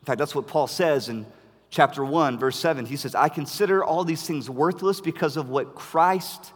In 0.00 0.06
fact, 0.06 0.18
that's 0.18 0.34
what 0.34 0.46
Paul 0.46 0.66
says 0.66 1.08
in 1.08 1.26
chapter 1.68 2.04
1, 2.04 2.38
verse 2.38 2.58
7. 2.58 2.86
He 2.86 2.96
says, 2.96 3.14
I 3.14 3.28
consider 3.28 3.84
all 3.84 4.04
these 4.04 4.26
things 4.26 4.50
worthless 4.50 5.00
because 5.00 5.36
of 5.36 5.48
what 5.48 5.74
Christ 5.74 6.52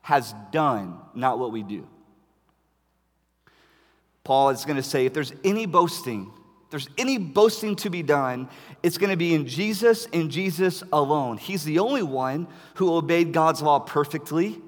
has 0.00 0.34
done, 0.52 0.98
not 1.14 1.38
what 1.38 1.52
we 1.52 1.62
do. 1.62 1.86
Paul 4.28 4.50
is 4.50 4.66
going 4.66 4.76
to 4.76 4.82
say, 4.82 5.06
if 5.06 5.14
there's 5.14 5.32
any 5.42 5.64
boasting, 5.64 6.30
if 6.64 6.68
there's 6.68 6.90
any 6.98 7.16
boasting 7.16 7.76
to 7.76 7.88
be 7.88 8.02
done, 8.02 8.50
it's 8.82 8.98
going 8.98 9.08
to 9.08 9.16
be 9.16 9.32
in 9.32 9.46
Jesus 9.46 10.06
and 10.12 10.30
Jesus 10.30 10.82
alone. 10.92 11.38
He's 11.38 11.64
the 11.64 11.78
only 11.78 12.02
one 12.02 12.46
who 12.74 12.92
obeyed 12.92 13.32
God's 13.32 13.62
law 13.62 13.78
perfectly. 13.78 14.60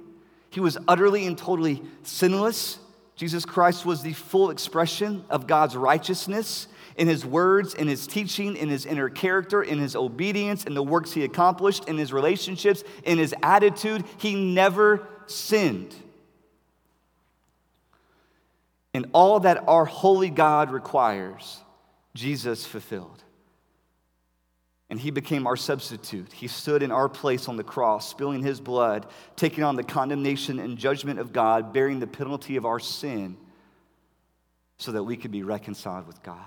He 0.49 0.61
was 0.61 0.79
utterly 0.88 1.27
and 1.27 1.37
totally 1.37 1.83
sinless. 2.05 2.79
Jesus 3.16 3.44
Christ 3.44 3.85
was 3.85 4.01
the 4.01 4.14
full 4.14 4.49
expression 4.49 5.27
of 5.29 5.46
God's 5.46 5.77
righteousness 5.77 6.66
in 6.96 7.07
his 7.07 7.27
words, 7.27 7.75
in 7.75 7.87
his 7.87 8.07
teaching, 8.07 8.57
in 8.57 8.70
his 8.70 8.87
inner 8.87 9.11
character, 9.11 9.62
in 9.62 9.79
his 9.79 9.94
obedience, 9.94 10.64
in 10.64 10.73
the 10.73 10.83
works 10.83 11.12
he 11.12 11.23
accomplished, 11.23 11.87
in 11.87 11.99
his 11.99 12.14
relationships, 12.14 12.83
in 13.05 13.18
his 13.18 13.35
attitude. 13.42 14.07
He 14.16 14.35
never 14.35 15.07
sinned. 15.27 15.94
And 18.92 19.07
all 19.12 19.40
that 19.40 19.64
our 19.68 19.85
holy 19.85 20.31
God 20.31 20.70
requires, 20.70 21.59
Jesus 22.14 22.66
fulfilled. 22.66 23.22
And 24.88 24.98
he 24.98 25.12
became 25.12 25.46
our 25.46 25.57
substitute. 25.57 26.33
He 26.33 26.48
stood 26.48 26.83
in 26.83 26.90
our 26.90 27.09
place 27.09 27.48
on 27.48 27.57
the 27.57 27.62
cross, 27.62 28.11
spilling 28.11 28.42
his 28.42 28.61
blood, 28.61 29.07
taking 29.37 29.62
on 29.62 29.76
the 29.76 29.85
condemnation 29.85 30.59
and 30.59 30.76
judgment 30.76 31.20
of 31.20 31.33
God, 31.33 31.72
bearing 31.72 32.00
the 32.00 32.09
penalty 32.09 32.57
of 32.57 32.66
our 32.66 32.81
sin, 32.81 33.37
so 34.79 34.90
that 34.92 35.05
we 35.05 35.16
could 35.16 35.31
be 35.31 35.44
reconciled 35.44 36.09
with 36.09 36.20
God. 36.24 36.44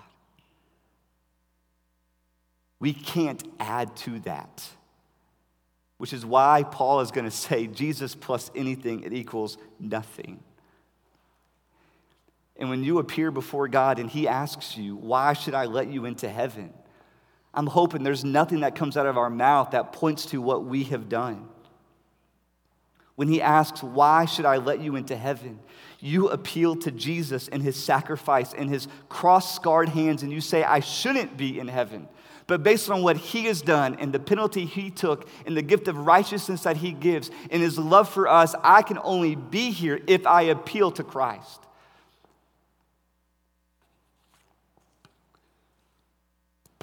We 2.80 2.92
can't 2.92 3.42
add 3.62 3.96
to 3.98 4.20
that, 4.22 4.68
which 5.98 6.12
is 6.12 6.26
why 6.26 6.64
Paul 6.70 7.00
is 7.00 7.12
going 7.12 7.24
to 7.24 7.32
say 7.32 7.68
Jesus 7.68 8.14
plus 8.14 8.52
anything, 8.54 9.04
it 9.04 9.14
equals 9.14 9.58
nothing. 9.80 10.44
And 12.64 12.70
when 12.70 12.86
you 12.86 13.00
appear 13.00 13.30
before 13.30 13.68
God 13.68 14.00
and 14.00 14.10
He 14.10 14.26
asks 14.26 14.78
you, 14.78 14.96
Why 14.96 15.34
should 15.34 15.54
I 15.54 15.66
let 15.66 15.90
you 15.90 16.06
into 16.06 16.30
heaven? 16.30 16.74
I'm 17.54 17.68
hoping 17.68 18.04
there's 18.04 18.24
nothing 18.24 18.62
that 18.62 18.74
comes 18.74 18.96
out 18.96 19.06
of 19.06 19.18
our 19.18 19.30
mouth 19.30 19.72
that 19.72 19.92
points 19.92 20.28
to 20.28 20.42
what 20.42 20.64
we 20.64 20.86
have 20.86 21.10
done. 21.10 21.50
When 23.16 23.28
He 23.28 23.42
asks, 23.42 23.84
Why 23.84 24.24
should 24.24 24.46
I 24.46 24.60
let 24.60 24.80
you 24.80 24.96
into 24.96 25.18
heaven? 25.18 25.60
You 26.00 26.30
appeal 26.30 26.78
to 26.78 26.92
Jesus 26.92 27.50
and 27.50 27.62
His 27.62 27.76
sacrifice 27.76 28.54
and 28.54 28.70
His 28.70 28.88
cross 29.10 29.54
scarred 29.54 29.90
hands, 29.90 30.24
and 30.24 30.32
you 30.32 30.40
say, 30.40 30.64
I 30.64 30.80
shouldn't 30.80 31.36
be 31.36 31.60
in 31.60 31.68
heaven. 31.68 32.08
But 32.48 32.64
based 32.64 32.90
on 32.90 33.04
what 33.04 33.18
he 33.18 33.44
has 33.48 33.62
done 33.62 33.98
and 34.00 34.14
the 34.14 34.22
penalty 34.22 34.66
he 34.66 34.90
took 34.90 35.28
and 35.46 35.58
the 35.58 35.62
gift 35.62 35.90
of 35.90 35.98
righteousness 35.98 36.64
that 36.64 36.78
he 36.78 36.94
gives 36.94 37.30
and 37.52 37.62
his 37.62 37.78
love 37.78 38.08
for 38.08 38.30
us, 38.30 38.56
I 38.64 38.84
can 38.84 39.00
only 39.00 39.36
be 39.36 39.72
here 39.72 40.00
if 40.08 40.26
I 40.26 40.44
appeal 40.44 40.92
to 40.92 41.04
Christ. 41.04 41.60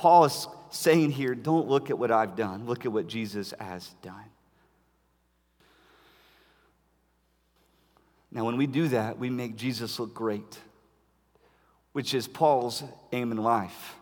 Paul 0.00 0.24
is 0.24 0.48
saying 0.70 1.10
here, 1.10 1.34
don't 1.34 1.68
look 1.68 1.90
at 1.90 1.98
what 1.98 2.10
I've 2.10 2.34
done, 2.34 2.64
look 2.64 2.86
at 2.86 2.90
what 2.90 3.06
Jesus 3.06 3.52
has 3.60 3.86
done. 4.00 4.24
Now, 8.32 8.46
when 8.46 8.56
we 8.56 8.66
do 8.66 8.88
that, 8.88 9.18
we 9.18 9.28
make 9.28 9.56
Jesus 9.56 10.00
look 10.00 10.14
great, 10.14 10.58
which 11.92 12.14
is 12.14 12.26
Paul's 12.26 12.82
aim 13.12 13.30
in 13.30 13.36
life. 13.36 13.96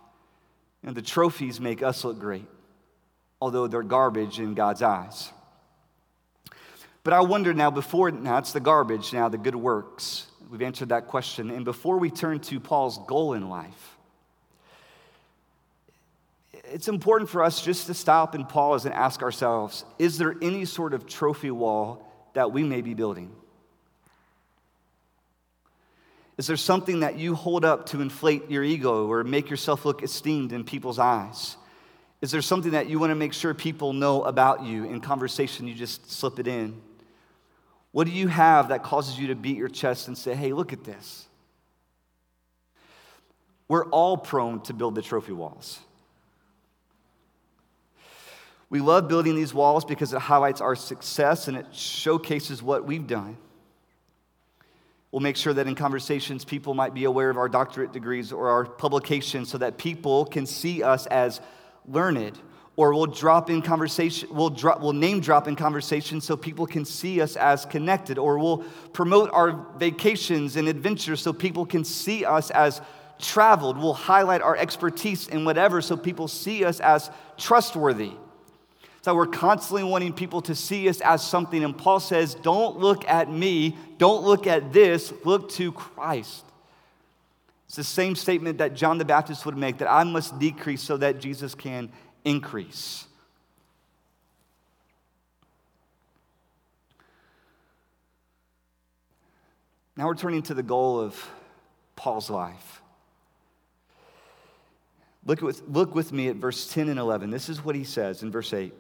And 0.84 0.94
the 0.94 1.02
trophies 1.02 1.58
make 1.58 1.82
us 1.82 2.04
look 2.04 2.20
great, 2.20 2.46
although 3.40 3.66
they're 3.66 3.82
garbage 3.82 4.38
in 4.38 4.54
God's 4.54 4.82
eyes. 4.82 5.32
But 7.02 7.12
I 7.12 7.22
wonder 7.22 7.52
now, 7.52 7.72
before, 7.72 8.12
now 8.12 8.38
it's 8.38 8.52
the 8.52 8.60
garbage, 8.60 9.12
now 9.12 9.28
the 9.28 9.36
good 9.36 9.56
works. 9.56 10.28
We've 10.48 10.62
answered 10.62 10.90
that 10.90 11.08
question. 11.08 11.50
And 11.50 11.64
before 11.64 11.98
we 11.98 12.08
turn 12.08 12.38
to 12.38 12.60
Paul's 12.60 13.00
goal 13.08 13.32
in 13.32 13.48
life, 13.48 13.97
it's 16.72 16.88
important 16.88 17.30
for 17.30 17.42
us 17.42 17.62
just 17.62 17.86
to 17.86 17.94
stop 17.94 18.34
and 18.34 18.48
pause 18.48 18.84
and 18.84 18.94
ask 18.94 19.22
ourselves 19.22 19.84
is 19.98 20.18
there 20.18 20.34
any 20.42 20.64
sort 20.64 20.94
of 20.94 21.06
trophy 21.06 21.50
wall 21.50 22.04
that 22.34 22.52
we 22.52 22.62
may 22.62 22.80
be 22.80 22.94
building? 22.94 23.30
Is 26.36 26.46
there 26.46 26.56
something 26.56 27.00
that 27.00 27.18
you 27.18 27.34
hold 27.34 27.64
up 27.64 27.86
to 27.86 28.00
inflate 28.00 28.48
your 28.48 28.62
ego 28.62 29.08
or 29.08 29.24
make 29.24 29.50
yourself 29.50 29.84
look 29.84 30.04
esteemed 30.04 30.52
in 30.52 30.62
people's 30.62 30.98
eyes? 30.98 31.56
Is 32.20 32.30
there 32.30 32.42
something 32.42 32.72
that 32.72 32.88
you 32.88 32.98
want 32.98 33.10
to 33.10 33.16
make 33.16 33.32
sure 33.32 33.54
people 33.54 33.92
know 33.92 34.22
about 34.22 34.62
you 34.62 34.84
in 34.84 35.00
conversation, 35.00 35.66
you 35.66 35.74
just 35.74 36.10
slip 36.10 36.38
it 36.38 36.46
in? 36.46 36.80
What 37.90 38.06
do 38.06 38.12
you 38.12 38.28
have 38.28 38.68
that 38.68 38.84
causes 38.84 39.18
you 39.18 39.28
to 39.28 39.34
beat 39.34 39.56
your 39.56 39.68
chest 39.68 40.06
and 40.06 40.16
say, 40.16 40.34
hey, 40.34 40.52
look 40.52 40.72
at 40.72 40.84
this? 40.84 41.26
We're 43.66 43.86
all 43.86 44.16
prone 44.16 44.60
to 44.62 44.72
build 44.72 44.94
the 44.94 45.02
trophy 45.02 45.32
walls. 45.32 45.80
We 48.70 48.80
love 48.80 49.08
building 49.08 49.34
these 49.34 49.54
walls 49.54 49.84
because 49.84 50.12
it 50.12 50.20
highlights 50.20 50.60
our 50.60 50.76
success 50.76 51.48
and 51.48 51.56
it 51.56 51.66
showcases 51.72 52.62
what 52.62 52.84
we've 52.84 53.06
done. 53.06 53.38
We'll 55.10 55.20
make 55.20 55.36
sure 55.36 55.54
that 55.54 55.66
in 55.66 55.74
conversations, 55.74 56.44
people 56.44 56.74
might 56.74 56.92
be 56.92 57.04
aware 57.04 57.30
of 57.30 57.38
our 57.38 57.48
doctorate 57.48 57.92
degrees 57.92 58.30
or 58.30 58.50
our 58.50 58.66
publications 58.66 59.48
so 59.48 59.56
that 59.58 59.78
people 59.78 60.26
can 60.26 60.44
see 60.44 60.82
us 60.82 61.06
as 61.06 61.40
learned. 61.86 62.38
Or 62.76 62.94
we'll 62.94 63.06
drop 63.06 63.50
in 63.50 63.62
conversation, 63.62 64.28
we'll, 64.30 64.50
drop, 64.50 64.80
we'll 64.80 64.92
name 64.92 65.20
drop 65.20 65.48
in 65.48 65.56
conversation 65.56 66.20
so 66.20 66.36
people 66.36 66.66
can 66.66 66.84
see 66.84 67.20
us 67.22 67.36
as 67.36 67.64
connected. 67.64 68.18
Or 68.18 68.38
we'll 68.38 68.58
promote 68.92 69.30
our 69.32 69.66
vacations 69.78 70.56
and 70.56 70.68
adventures 70.68 71.22
so 71.22 71.32
people 71.32 71.64
can 71.64 71.84
see 71.84 72.24
us 72.26 72.50
as 72.50 72.82
traveled. 73.18 73.78
We'll 73.78 73.94
highlight 73.94 74.42
our 74.42 74.56
expertise 74.56 75.26
in 75.26 75.44
whatever 75.44 75.80
so 75.80 75.96
people 75.96 76.28
see 76.28 76.64
us 76.64 76.80
as 76.80 77.10
trustworthy. 77.36 78.12
So 79.02 79.14
we're 79.14 79.26
constantly 79.26 79.84
wanting 79.84 80.12
people 80.12 80.42
to 80.42 80.54
see 80.54 80.88
us 80.88 81.00
as 81.00 81.24
something. 81.24 81.62
And 81.62 81.76
Paul 81.76 82.00
says, 82.00 82.34
Don't 82.34 82.78
look 82.78 83.08
at 83.08 83.30
me, 83.30 83.76
don't 83.96 84.24
look 84.24 84.46
at 84.46 84.72
this, 84.72 85.12
look 85.24 85.50
to 85.52 85.72
Christ. 85.72 86.44
It's 87.66 87.76
the 87.76 87.84
same 87.84 88.16
statement 88.16 88.58
that 88.58 88.74
John 88.74 88.98
the 88.98 89.04
Baptist 89.04 89.44
would 89.44 89.56
make 89.56 89.78
that 89.78 89.90
I 89.90 90.02
must 90.02 90.38
decrease 90.38 90.82
so 90.82 90.96
that 90.96 91.20
Jesus 91.20 91.54
can 91.54 91.90
increase. 92.24 93.06
Now 99.96 100.06
we're 100.06 100.14
turning 100.14 100.42
to 100.42 100.54
the 100.54 100.62
goal 100.62 101.00
of 101.00 101.30
Paul's 101.94 102.30
life. 102.30 102.80
Look 105.26 105.42
with, 105.42 105.62
look 105.68 105.94
with 105.94 106.12
me 106.12 106.28
at 106.28 106.36
verse 106.36 106.72
10 106.72 106.88
and 106.88 106.98
11. 106.98 107.30
This 107.30 107.48
is 107.48 107.62
what 107.62 107.74
he 107.74 107.84
says 107.84 108.22
in 108.22 108.30
verse 108.30 108.54
8. 108.54 108.72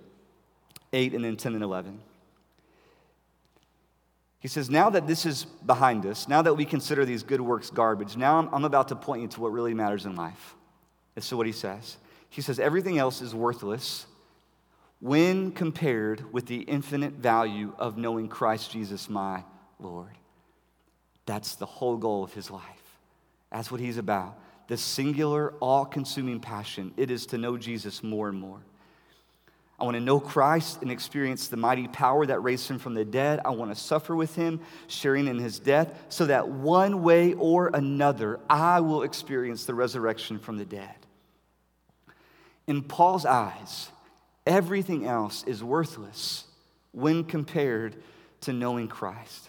8 0.92 1.14
and 1.14 1.24
then 1.24 1.36
10 1.36 1.54
and 1.54 1.62
11. 1.62 2.00
He 4.40 4.48
says, 4.48 4.70
Now 4.70 4.90
that 4.90 5.06
this 5.06 5.26
is 5.26 5.44
behind 5.44 6.06
us, 6.06 6.28
now 6.28 6.42
that 6.42 6.54
we 6.54 6.64
consider 6.64 7.04
these 7.04 7.22
good 7.22 7.40
works 7.40 7.70
garbage, 7.70 8.16
now 8.16 8.48
I'm, 8.52 8.64
about 8.64 8.88
to 8.88 8.96
point 8.96 9.22
you 9.22 9.28
to 9.28 9.40
what 9.40 9.52
really 9.52 9.74
matters 9.74 10.06
in 10.06 10.16
life. 10.16 10.54
This 11.14 11.26
is 11.26 11.34
what 11.34 11.46
he 11.46 11.52
says. 11.52 11.96
He 12.30 12.42
says, 12.42 12.60
Everything 12.60 12.98
else 12.98 13.20
is 13.20 13.34
worthless 13.34 14.06
when 15.00 15.52
compared 15.52 16.32
with 16.32 16.46
the 16.46 16.60
infinite 16.62 17.14
value 17.14 17.72
of 17.78 17.96
knowing 17.96 18.28
Christ 18.28 18.70
Jesus, 18.70 19.08
my 19.08 19.44
Lord. 19.78 20.16
That's 21.26 21.56
the 21.56 21.66
whole 21.66 21.96
goal 21.96 22.24
of 22.24 22.32
his 22.32 22.50
life. 22.50 22.64
That's 23.50 23.70
what 23.70 23.80
he's 23.80 23.98
about. 23.98 24.38
The 24.68 24.76
singular, 24.76 25.52
all 25.60 25.84
consuming 25.84 26.40
passion. 26.40 26.92
It 26.96 27.10
is 27.10 27.26
to 27.26 27.38
know 27.38 27.56
Jesus 27.56 28.02
more 28.02 28.28
and 28.28 28.38
more. 28.38 28.60
I 29.80 29.84
want 29.84 29.94
to 29.94 30.00
know 30.00 30.18
Christ 30.18 30.82
and 30.82 30.90
experience 30.90 31.46
the 31.46 31.56
mighty 31.56 31.86
power 31.86 32.26
that 32.26 32.40
raised 32.40 32.68
him 32.68 32.80
from 32.80 32.94
the 32.94 33.04
dead. 33.04 33.40
I 33.44 33.50
want 33.50 33.70
to 33.70 33.80
suffer 33.80 34.16
with 34.16 34.34
him, 34.34 34.60
sharing 34.88 35.28
in 35.28 35.38
his 35.38 35.60
death, 35.60 36.06
so 36.08 36.26
that 36.26 36.48
one 36.48 37.02
way 37.02 37.34
or 37.34 37.70
another, 37.72 38.40
I 38.50 38.80
will 38.80 39.04
experience 39.04 39.66
the 39.66 39.74
resurrection 39.74 40.40
from 40.40 40.58
the 40.58 40.64
dead. 40.64 40.94
In 42.66 42.82
Paul's 42.82 43.24
eyes, 43.24 43.90
everything 44.46 45.06
else 45.06 45.44
is 45.44 45.62
worthless 45.62 46.44
when 46.90 47.22
compared 47.22 48.02
to 48.40 48.52
knowing 48.52 48.88
Christ. 48.88 49.48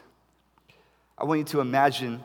I 1.18 1.24
want 1.24 1.40
you 1.40 1.46
to 1.46 1.60
imagine, 1.60 2.22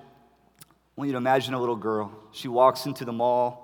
I 0.60 0.64
want 0.94 1.08
you 1.08 1.12
to 1.12 1.18
imagine 1.18 1.54
a 1.54 1.60
little 1.60 1.74
girl. 1.74 2.12
She 2.32 2.48
walks 2.48 2.84
into 2.84 3.06
the 3.06 3.12
mall 3.12 3.63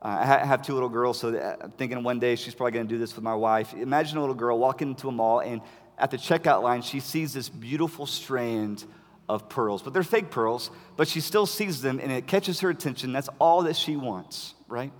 Uh, 0.00 0.16
I 0.20 0.46
have 0.46 0.62
two 0.62 0.74
little 0.74 0.88
girls, 0.88 1.18
so 1.18 1.34
uh, 1.34 1.56
I'm 1.60 1.72
thinking 1.72 2.02
one 2.04 2.20
day 2.20 2.36
she's 2.36 2.54
probably 2.54 2.72
going 2.72 2.86
to 2.86 2.94
do 2.94 2.98
this 2.98 3.16
with 3.16 3.24
my 3.24 3.34
wife. 3.34 3.74
Imagine 3.74 4.18
a 4.18 4.20
little 4.20 4.34
girl 4.34 4.56
walking 4.58 4.90
into 4.90 5.08
a 5.08 5.12
mall, 5.12 5.40
and 5.40 5.60
at 5.98 6.12
the 6.12 6.16
checkout 6.16 6.62
line, 6.62 6.82
she 6.82 7.00
sees 7.00 7.32
this 7.32 7.48
beautiful 7.48 8.06
strand 8.06 8.84
of 9.28 9.48
pearls. 9.48 9.82
But 9.82 9.94
they're 9.94 10.04
fake 10.04 10.30
pearls, 10.30 10.70
but 10.96 11.08
she 11.08 11.20
still 11.20 11.46
sees 11.46 11.82
them, 11.82 11.98
and 12.00 12.12
it 12.12 12.28
catches 12.28 12.60
her 12.60 12.70
attention. 12.70 13.12
That's 13.12 13.28
all 13.40 13.62
that 13.62 13.74
she 13.74 13.96
wants, 13.96 14.54
right? 14.68 14.92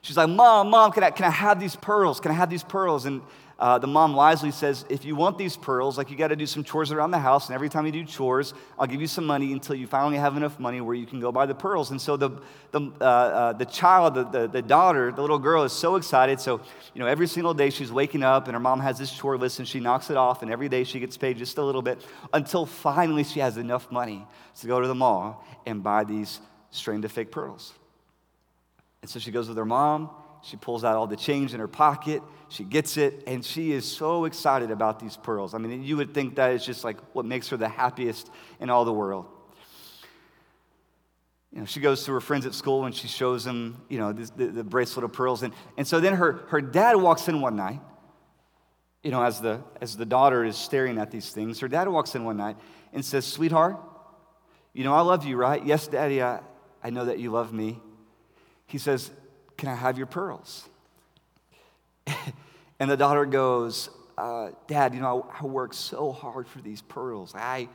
She's 0.00 0.16
like, 0.16 0.28
Mom, 0.28 0.70
Mom, 0.70 0.90
can 0.90 1.04
I, 1.04 1.10
can 1.10 1.24
I 1.24 1.30
have 1.30 1.60
these 1.60 1.76
pearls? 1.76 2.18
Can 2.18 2.32
I 2.32 2.34
have 2.34 2.50
these 2.50 2.64
pearls? 2.64 3.06
And 3.06 3.22
uh, 3.62 3.78
the 3.78 3.86
mom 3.86 4.12
wisely 4.12 4.50
says, 4.50 4.84
if 4.88 5.04
you 5.04 5.14
want 5.14 5.38
these 5.38 5.56
pearls, 5.56 5.96
like 5.96 6.10
you 6.10 6.16
got 6.16 6.28
to 6.28 6.34
do 6.34 6.46
some 6.46 6.64
chores 6.64 6.90
around 6.90 7.12
the 7.12 7.18
house, 7.20 7.46
and 7.46 7.54
every 7.54 7.68
time 7.68 7.86
you 7.86 7.92
do 7.92 8.04
chores, 8.04 8.54
I'll 8.76 8.88
give 8.88 9.00
you 9.00 9.06
some 9.06 9.24
money 9.24 9.52
until 9.52 9.76
you 9.76 9.86
finally 9.86 10.16
have 10.16 10.36
enough 10.36 10.58
money 10.58 10.80
where 10.80 10.96
you 10.96 11.06
can 11.06 11.20
go 11.20 11.30
buy 11.30 11.46
the 11.46 11.54
pearls. 11.54 11.92
And 11.92 12.02
so 12.02 12.16
the, 12.16 12.30
the, 12.72 12.90
uh, 13.00 13.04
uh, 13.04 13.52
the 13.52 13.64
child, 13.64 14.14
the, 14.14 14.24
the, 14.24 14.48
the, 14.48 14.62
daughter, 14.62 15.12
the 15.12 15.20
little 15.20 15.38
girl 15.38 15.62
is 15.62 15.72
so 15.72 15.94
excited. 15.94 16.40
So, 16.40 16.60
you 16.92 16.98
know, 16.98 17.06
every 17.06 17.28
single 17.28 17.54
day 17.54 17.70
she's 17.70 17.92
waking 17.92 18.24
up 18.24 18.48
and 18.48 18.54
her 18.54 18.60
mom 18.60 18.80
has 18.80 18.98
this 18.98 19.12
chore 19.12 19.38
list 19.38 19.60
and 19.60 19.68
she 19.68 19.78
knocks 19.78 20.10
it 20.10 20.16
off, 20.16 20.42
and 20.42 20.50
every 20.50 20.68
day 20.68 20.82
she 20.82 20.98
gets 20.98 21.16
paid 21.16 21.38
just 21.38 21.56
a 21.56 21.62
little 21.62 21.82
bit 21.82 22.04
until 22.32 22.66
finally 22.66 23.22
she 23.22 23.38
has 23.38 23.58
enough 23.58 23.92
money 23.92 24.26
to 24.60 24.66
go 24.66 24.80
to 24.80 24.88
the 24.88 24.94
mall 24.96 25.46
and 25.66 25.84
buy 25.84 26.02
these 26.02 26.40
strained 26.72 27.04
of 27.04 27.12
fake 27.12 27.30
pearls. 27.30 27.72
And 29.02 29.08
so 29.08 29.20
she 29.20 29.30
goes 29.30 29.46
with 29.46 29.56
her 29.56 29.64
mom 29.64 30.10
she 30.42 30.56
pulls 30.56 30.84
out 30.84 30.96
all 30.96 31.06
the 31.06 31.16
change 31.16 31.54
in 31.54 31.60
her 31.60 31.68
pocket. 31.68 32.22
She 32.48 32.64
gets 32.64 32.96
it, 32.96 33.22
and 33.26 33.44
she 33.44 33.72
is 33.72 33.90
so 33.90 34.24
excited 34.24 34.70
about 34.70 34.98
these 34.98 35.16
pearls. 35.16 35.54
I 35.54 35.58
mean, 35.58 35.82
you 35.82 35.96
would 35.96 36.12
think 36.12 36.36
that 36.36 36.52
is 36.52 36.66
just 36.66 36.84
like 36.84 36.98
what 37.14 37.24
makes 37.24 37.48
her 37.48 37.56
the 37.56 37.68
happiest 37.68 38.30
in 38.60 38.68
all 38.68 38.84
the 38.84 38.92
world. 38.92 39.26
You 41.52 41.60
know, 41.60 41.64
she 41.66 41.80
goes 41.80 42.04
to 42.06 42.12
her 42.12 42.20
friends 42.20 42.46
at 42.46 42.54
school 42.54 42.86
and 42.86 42.94
she 42.94 43.08
shows 43.08 43.44
them, 43.44 43.82
you 43.88 43.98
know, 43.98 44.12
the, 44.12 44.46
the, 44.46 44.64
bracelet 44.64 45.04
of 45.04 45.12
pearls. 45.12 45.42
And, 45.42 45.52
and 45.76 45.86
so 45.86 46.00
then 46.00 46.14
her, 46.14 46.44
her 46.48 46.62
dad 46.62 46.96
walks 46.96 47.28
in 47.28 47.42
one 47.42 47.56
night, 47.56 47.80
you 49.02 49.10
know, 49.10 49.22
as 49.22 49.40
the, 49.42 49.60
as 49.78 49.94
the 49.94 50.06
daughter 50.06 50.44
is 50.44 50.56
staring 50.56 50.96
at 50.96 51.10
these 51.10 51.30
things. 51.30 51.60
Her 51.60 51.68
dad 51.68 51.88
walks 51.88 52.14
in 52.14 52.24
one 52.24 52.38
night 52.38 52.56
and 52.94 53.04
says, 53.04 53.26
Sweetheart, 53.26 53.76
you 54.72 54.82
know, 54.82 54.94
I 54.94 55.02
love 55.02 55.26
you, 55.26 55.36
right? 55.36 55.62
Yes, 55.62 55.88
Daddy, 55.88 56.22
I, 56.22 56.40
I 56.82 56.88
know 56.88 57.04
that 57.04 57.18
you 57.18 57.30
love 57.30 57.52
me. 57.52 57.80
He 58.66 58.78
says, 58.78 59.10
can 59.62 59.70
I 59.70 59.76
have 59.76 59.96
your 59.96 60.08
pearls? 60.08 60.68
and 62.80 62.90
the 62.90 62.96
daughter 62.96 63.24
goes, 63.24 63.90
uh, 64.18 64.48
Dad, 64.66 64.92
you 64.92 65.00
know, 65.00 65.30
I, 65.32 65.46
I 65.46 65.66
so 65.70 66.10
hard 66.10 66.48
for 66.48 66.60
these 66.60 66.82
pearls. 66.82 67.32
I, 67.36 67.68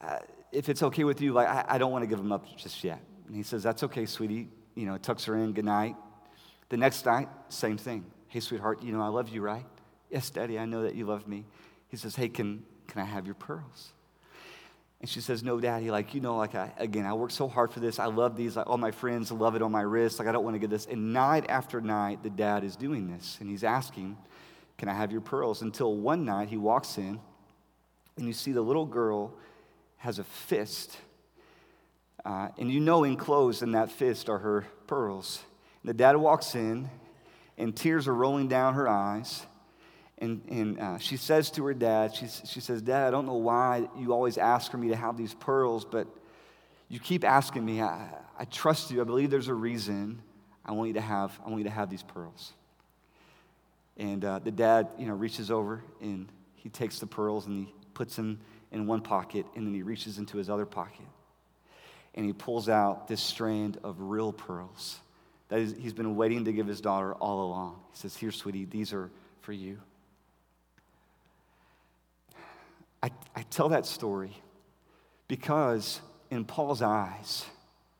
uh, 0.00 0.20
if 0.50 0.70
it's 0.70 0.82
okay 0.82 1.04
with 1.04 1.20
you, 1.20 1.34
like, 1.34 1.46
I, 1.46 1.66
I 1.68 1.76
don't 1.76 1.92
want 1.92 2.04
to 2.04 2.06
give 2.06 2.16
them 2.16 2.32
up 2.32 2.46
just 2.56 2.82
yet. 2.82 3.02
And 3.26 3.36
he 3.36 3.42
says, 3.42 3.62
That's 3.62 3.82
okay, 3.82 4.06
sweetie. 4.06 4.48
You 4.74 4.86
know, 4.86 4.96
tucks 4.96 5.26
her 5.26 5.36
in, 5.36 5.52
good 5.52 5.66
night. 5.66 5.94
The 6.70 6.78
next 6.78 7.04
night, 7.04 7.28
same 7.50 7.76
thing. 7.76 8.06
Hey, 8.28 8.40
sweetheart, 8.40 8.82
you 8.82 8.92
know, 8.92 9.02
I 9.02 9.08
love 9.08 9.28
you, 9.28 9.42
right? 9.42 9.66
Yes, 10.10 10.30
Daddy, 10.30 10.58
I 10.58 10.64
know 10.64 10.84
that 10.84 10.94
you 10.94 11.04
love 11.04 11.28
me. 11.28 11.44
He 11.88 11.98
says, 11.98 12.16
Hey, 12.16 12.30
can, 12.30 12.64
can 12.88 13.02
I 13.02 13.04
have 13.04 13.26
your 13.26 13.34
pearls? 13.34 13.92
And 15.00 15.08
she 15.08 15.20
says, 15.20 15.42
No, 15.42 15.58
daddy, 15.58 15.90
like, 15.90 16.14
you 16.14 16.20
know, 16.20 16.36
like, 16.36 16.54
I, 16.54 16.72
again, 16.78 17.06
I 17.06 17.14
worked 17.14 17.32
so 17.32 17.48
hard 17.48 17.72
for 17.72 17.80
this. 17.80 17.98
I 17.98 18.06
love 18.06 18.36
these. 18.36 18.56
Like, 18.56 18.68
all 18.68 18.76
my 18.76 18.90
friends 18.90 19.32
love 19.32 19.54
it 19.54 19.62
on 19.62 19.72
my 19.72 19.80
wrist. 19.80 20.18
Like, 20.18 20.28
I 20.28 20.32
don't 20.32 20.44
want 20.44 20.54
to 20.54 20.58
get 20.58 20.70
this. 20.70 20.86
And 20.86 21.12
night 21.12 21.46
after 21.48 21.80
night, 21.80 22.22
the 22.22 22.30
dad 22.30 22.64
is 22.64 22.76
doing 22.76 23.10
this. 23.10 23.38
And 23.40 23.48
he's 23.48 23.64
asking, 23.64 24.18
Can 24.76 24.88
I 24.88 24.94
have 24.94 25.10
your 25.10 25.22
pearls? 25.22 25.62
Until 25.62 25.94
one 25.96 26.24
night, 26.24 26.48
he 26.48 26.58
walks 26.58 26.98
in, 26.98 27.18
and 28.16 28.26
you 28.26 28.32
see 28.34 28.52
the 28.52 28.60
little 28.60 28.86
girl 28.86 29.32
has 29.98 30.18
a 30.18 30.24
fist. 30.24 30.98
Uh, 32.24 32.48
and 32.58 32.70
you 32.70 32.80
know, 32.80 33.04
enclosed 33.04 33.62
in 33.62 33.72
that 33.72 33.90
fist 33.90 34.28
are 34.28 34.38
her 34.38 34.66
pearls. 34.86 35.42
And 35.82 35.88
the 35.88 35.94
dad 35.94 36.16
walks 36.16 36.54
in, 36.54 36.90
and 37.56 37.74
tears 37.74 38.06
are 38.06 38.14
rolling 38.14 38.48
down 38.48 38.74
her 38.74 38.86
eyes. 38.86 39.46
And, 40.20 40.42
and 40.48 40.78
uh, 40.78 40.98
she 40.98 41.16
says 41.16 41.50
to 41.52 41.64
her 41.64 41.74
dad, 41.74 42.14
she, 42.14 42.26
she 42.28 42.60
says, 42.60 42.82
Dad, 42.82 43.08
I 43.08 43.10
don't 43.10 43.24
know 43.24 43.36
why 43.36 43.88
you 43.96 44.12
always 44.12 44.36
ask 44.36 44.70
for 44.70 44.76
me 44.76 44.88
to 44.88 44.96
have 44.96 45.16
these 45.16 45.32
pearls, 45.32 45.86
but 45.86 46.06
you 46.88 47.00
keep 47.00 47.24
asking 47.24 47.64
me. 47.64 47.80
I, 47.80 48.08
I 48.38 48.44
trust 48.44 48.90
you. 48.90 49.00
I 49.00 49.04
believe 49.04 49.30
there's 49.30 49.48
a 49.48 49.54
reason 49.54 50.20
I 50.64 50.72
want 50.72 50.88
you 50.88 50.94
to 50.94 51.00
have, 51.00 51.38
I 51.44 51.48
want 51.48 51.58
you 51.58 51.64
to 51.64 51.70
have 51.70 51.88
these 51.88 52.02
pearls. 52.02 52.52
And 53.96 54.24
uh, 54.24 54.40
the 54.40 54.50
dad, 54.50 54.88
you 54.98 55.06
know, 55.06 55.14
reaches 55.14 55.50
over 55.50 55.82
and 56.00 56.28
he 56.54 56.68
takes 56.68 56.98
the 56.98 57.06
pearls 57.06 57.46
and 57.46 57.66
he 57.66 57.74
puts 57.94 58.16
them 58.16 58.40
in 58.72 58.86
one 58.86 59.00
pocket 59.00 59.46
and 59.54 59.66
then 59.66 59.74
he 59.74 59.82
reaches 59.82 60.18
into 60.18 60.36
his 60.36 60.50
other 60.50 60.66
pocket. 60.66 61.06
And 62.14 62.26
he 62.26 62.32
pulls 62.32 62.68
out 62.68 63.08
this 63.08 63.20
strand 63.20 63.78
of 63.84 64.00
real 64.00 64.32
pearls 64.32 64.98
that 65.48 65.60
he's 65.60 65.92
been 65.92 66.16
waiting 66.16 66.44
to 66.44 66.52
give 66.52 66.66
his 66.66 66.80
daughter 66.80 67.14
all 67.14 67.44
along. 67.44 67.80
He 67.92 67.98
says, 67.98 68.16
Here, 68.16 68.30
sweetie, 68.30 68.64
these 68.64 68.92
are 68.92 69.10
for 69.42 69.52
you. 69.52 69.78
I, 73.02 73.10
I 73.34 73.42
tell 73.50 73.70
that 73.70 73.86
story 73.86 74.36
because, 75.28 76.00
in 76.30 76.44
Paul's 76.44 76.82
eyes, 76.82 77.44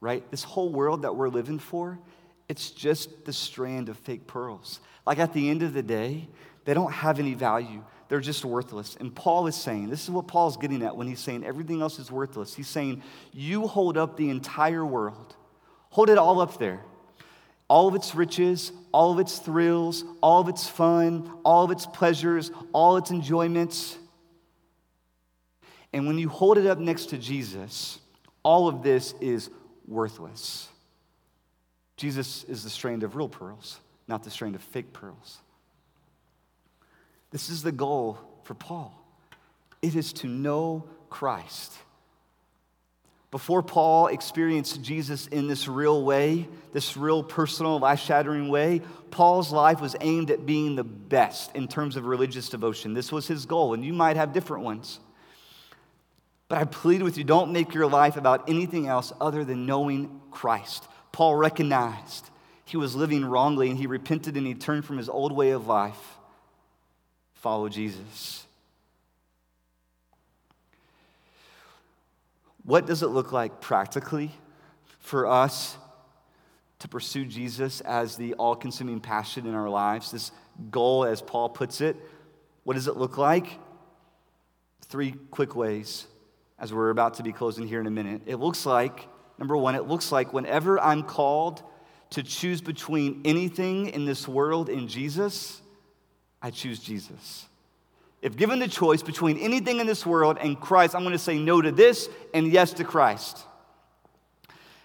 right, 0.00 0.28
this 0.30 0.44
whole 0.44 0.72
world 0.72 1.02
that 1.02 1.16
we're 1.16 1.28
living 1.28 1.58
for, 1.58 1.98
it's 2.48 2.70
just 2.70 3.24
the 3.24 3.32
strand 3.32 3.88
of 3.88 3.96
fake 3.96 4.26
pearls. 4.26 4.80
Like 5.06 5.18
at 5.18 5.32
the 5.32 5.48
end 5.48 5.62
of 5.62 5.72
the 5.72 5.82
day, 5.82 6.28
they 6.64 6.74
don't 6.74 6.92
have 6.92 7.18
any 7.18 7.34
value. 7.34 7.84
They're 8.08 8.20
just 8.20 8.44
worthless. 8.44 8.96
And 8.98 9.14
Paul 9.14 9.46
is 9.46 9.54
saying, 9.54 9.88
this 9.88 10.02
is 10.02 10.10
what 10.10 10.26
Paul's 10.26 10.56
getting 10.56 10.82
at 10.82 10.96
when 10.96 11.06
he's 11.06 11.20
saying 11.20 11.44
everything 11.44 11.80
else 11.80 11.98
is 11.98 12.10
worthless. 12.10 12.54
He's 12.54 12.68
saying, 12.68 13.02
you 13.32 13.68
hold 13.68 13.96
up 13.96 14.16
the 14.16 14.30
entire 14.30 14.84
world, 14.84 15.36
hold 15.90 16.10
it 16.10 16.18
all 16.18 16.40
up 16.40 16.58
there. 16.58 16.80
All 17.68 17.86
of 17.86 17.94
its 17.94 18.16
riches, 18.16 18.72
all 18.90 19.12
of 19.12 19.20
its 19.20 19.38
thrills, 19.38 20.02
all 20.20 20.40
of 20.40 20.48
its 20.48 20.68
fun, 20.68 21.30
all 21.44 21.64
of 21.64 21.70
its 21.70 21.86
pleasures, 21.86 22.50
all 22.72 22.96
its 22.96 23.12
enjoyments. 23.12 23.96
And 25.92 26.06
when 26.06 26.18
you 26.18 26.28
hold 26.28 26.58
it 26.58 26.66
up 26.66 26.78
next 26.78 27.06
to 27.06 27.18
Jesus, 27.18 27.98
all 28.42 28.68
of 28.68 28.82
this 28.82 29.14
is 29.20 29.50
worthless. 29.86 30.68
Jesus 31.96 32.44
is 32.44 32.64
the 32.64 32.70
strand 32.70 33.02
of 33.02 33.16
real 33.16 33.28
pearls, 33.28 33.80
not 34.08 34.22
the 34.22 34.30
strand 34.30 34.54
of 34.54 34.62
fake 34.62 34.92
pearls. 34.92 35.38
This 37.30 37.50
is 37.50 37.62
the 37.62 37.72
goal 37.72 38.18
for 38.44 38.54
Paul 38.54 38.96
it 39.82 39.94
is 39.94 40.12
to 40.12 40.26
know 40.26 40.84
Christ. 41.08 41.72
Before 43.30 43.62
Paul 43.62 44.08
experienced 44.08 44.82
Jesus 44.82 45.28
in 45.28 45.46
this 45.46 45.68
real 45.68 46.02
way, 46.02 46.48
this 46.72 46.96
real 46.96 47.22
personal, 47.22 47.78
life 47.78 48.00
shattering 48.00 48.48
way, 48.48 48.82
Paul's 49.12 49.52
life 49.52 49.80
was 49.80 49.94
aimed 50.00 50.30
at 50.32 50.46
being 50.46 50.74
the 50.74 50.84
best 50.84 51.54
in 51.54 51.68
terms 51.68 51.96
of 51.96 52.06
religious 52.06 52.48
devotion. 52.48 52.92
This 52.92 53.12
was 53.12 53.28
his 53.28 53.46
goal, 53.46 53.72
and 53.72 53.84
you 53.84 53.92
might 53.92 54.16
have 54.16 54.32
different 54.32 54.64
ones. 54.64 54.98
But 56.50 56.58
I 56.58 56.64
plead 56.64 57.04
with 57.04 57.16
you, 57.16 57.22
don't 57.22 57.52
make 57.52 57.74
your 57.74 57.86
life 57.86 58.16
about 58.16 58.48
anything 58.48 58.88
else 58.88 59.12
other 59.20 59.44
than 59.44 59.66
knowing 59.66 60.20
Christ. 60.32 60.84
Paul 61.12 61.36
recognized 61.36 62.28
he 62.64 62.76
was 62.76 62.96
living 62.96 63.24
wrongly 63.24 63.70
and 63.70 63.78
he 63.78 63.86
repented 63.86 64.36
and 64.36 64.44
he 64.44 64.54
turned 64.54 64.84
from 64.84 64.98
his 64.98 65.08
old 65.08 65.30
way 65.30 65.50
of 65.50 65.68
life. 65.68 66.18
Follow 67.34 67.68
Jesus. 67.68 68.44
What 72.64 72.84
does 72.84 73.04
it 73.04 73.10
look 73.10 73.30
like 73.30 73.60
practically 73.60 74.32
for 74.98 75.28
us 75.28 75.76
to 76.80 76.88
pursue 76.88 77.26
Jesus 77.26 77.80
as 77.82 78.16
the 78.16 78.34
all 78.34 78.56
consuming 78.56 78.98
passion 78.98 79.46
in 79.46 79.54
our 79.54 79.70
lives? 79.70 80.10
This 80.10 80.32
goal, 80.72 81.04
as 81.04 81.22
Paul 81.22 81.48
puts 81.48 81.80
it, 81.80 81.96
what 82.64 82.74
does 82.74 82.88
it 82.88 82.96
look 82.96 83.18
like? 83.18 83.46
Three 84.88 85.12
quick 85.30 85.54
ways 85.54 86.08
as 86.60 86.74
we're 86.74 86.90
about 86.90 87.14
to 87.14 87.22
be 87.22 87.32
closing 87.32 87.66
here 87.66 87.80
in 87.80 87.86
a 87.86 87.90
minute. 87.90 88.22
It 88.26 88.36
looks 88.36 88.66
like, 88.66 89.08
number 89.38 89.56
one, 89.56 89.74
it 89.74 89.88
looks 89.88 90.12
like 90.12 90.32
whenever 90.32 90.78
I'm 90.78 91.02
called 91.02 91.62
to 92.10 92.22
choose 92.22 92.60
between 92.60 93.22
anything 93.24 93.88
in 93.88 94.04
this 94.04 94.28
world 94.28 94.68
and 94.68 94.88
Jesus, 94.88 95.62
I 96.42 96.50
choose 96.50 96.78
Jesus. 96.78 97.46
If 98.20 98.36
given 98.36 98.58
the 98.58 98.68
choice 98.68 99.02
between 99.02 99.38
anything 99.38 99.80
in 99.80 99.86
this 99.86 100.04
world 100.04 100.36
and 100.38 100.60
Christ, 100.60 100.94
I'm 100.94 101.02
going 101.02 101.12
to 101.12 101.18
say 101.18 101.38
no 101.38 101.62
to 101.62 101.72
this 101.72 102.10
and 102.34 102.52
yes 102.52 102.74
to 102.74 102.84
Christ. 102.84 103.38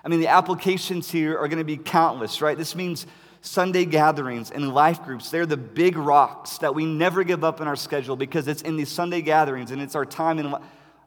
I 0.03 0.07
mean, 0.07 0.21
the 0.21 0.27
applications 0.27 1.11
here 1.11 1.38
are 1.38 1.47
going 1.49 1.57
to 1.57 1.65
be 1.65 1.77
countless, 1.77 2.41
right? 2.41 2.57
This 2.57 2.75
means 2.75 3.05
Sunday 3.41 3.85
gatherings 3.85 4.51
and 4.51 4.73
life 4.73 5.03
groups, 5.03 5.29
they're 5.29 5.45
the 5.45 5.57
big 5.57 5.97
rocks 5.97 6.59
that 6.59 6.73
we 6.73 6.85
never 6.85 7.23
give 7.23 7.43
up 7.43 7.59
in 7.59 7.67
our 7.67 7.75
schedule 7.75 8.15
because 8.15 8.47
it's 8.47 8.61
in 8.61 8.77
these 8.77 8.89
Sunday 8.89 9.21
gatherings 9.21 9.71
and 9.71 9.81
it's 9.81 9.95
our 9.95 10.05
time 10.05 10.39
in. 10.39 10.55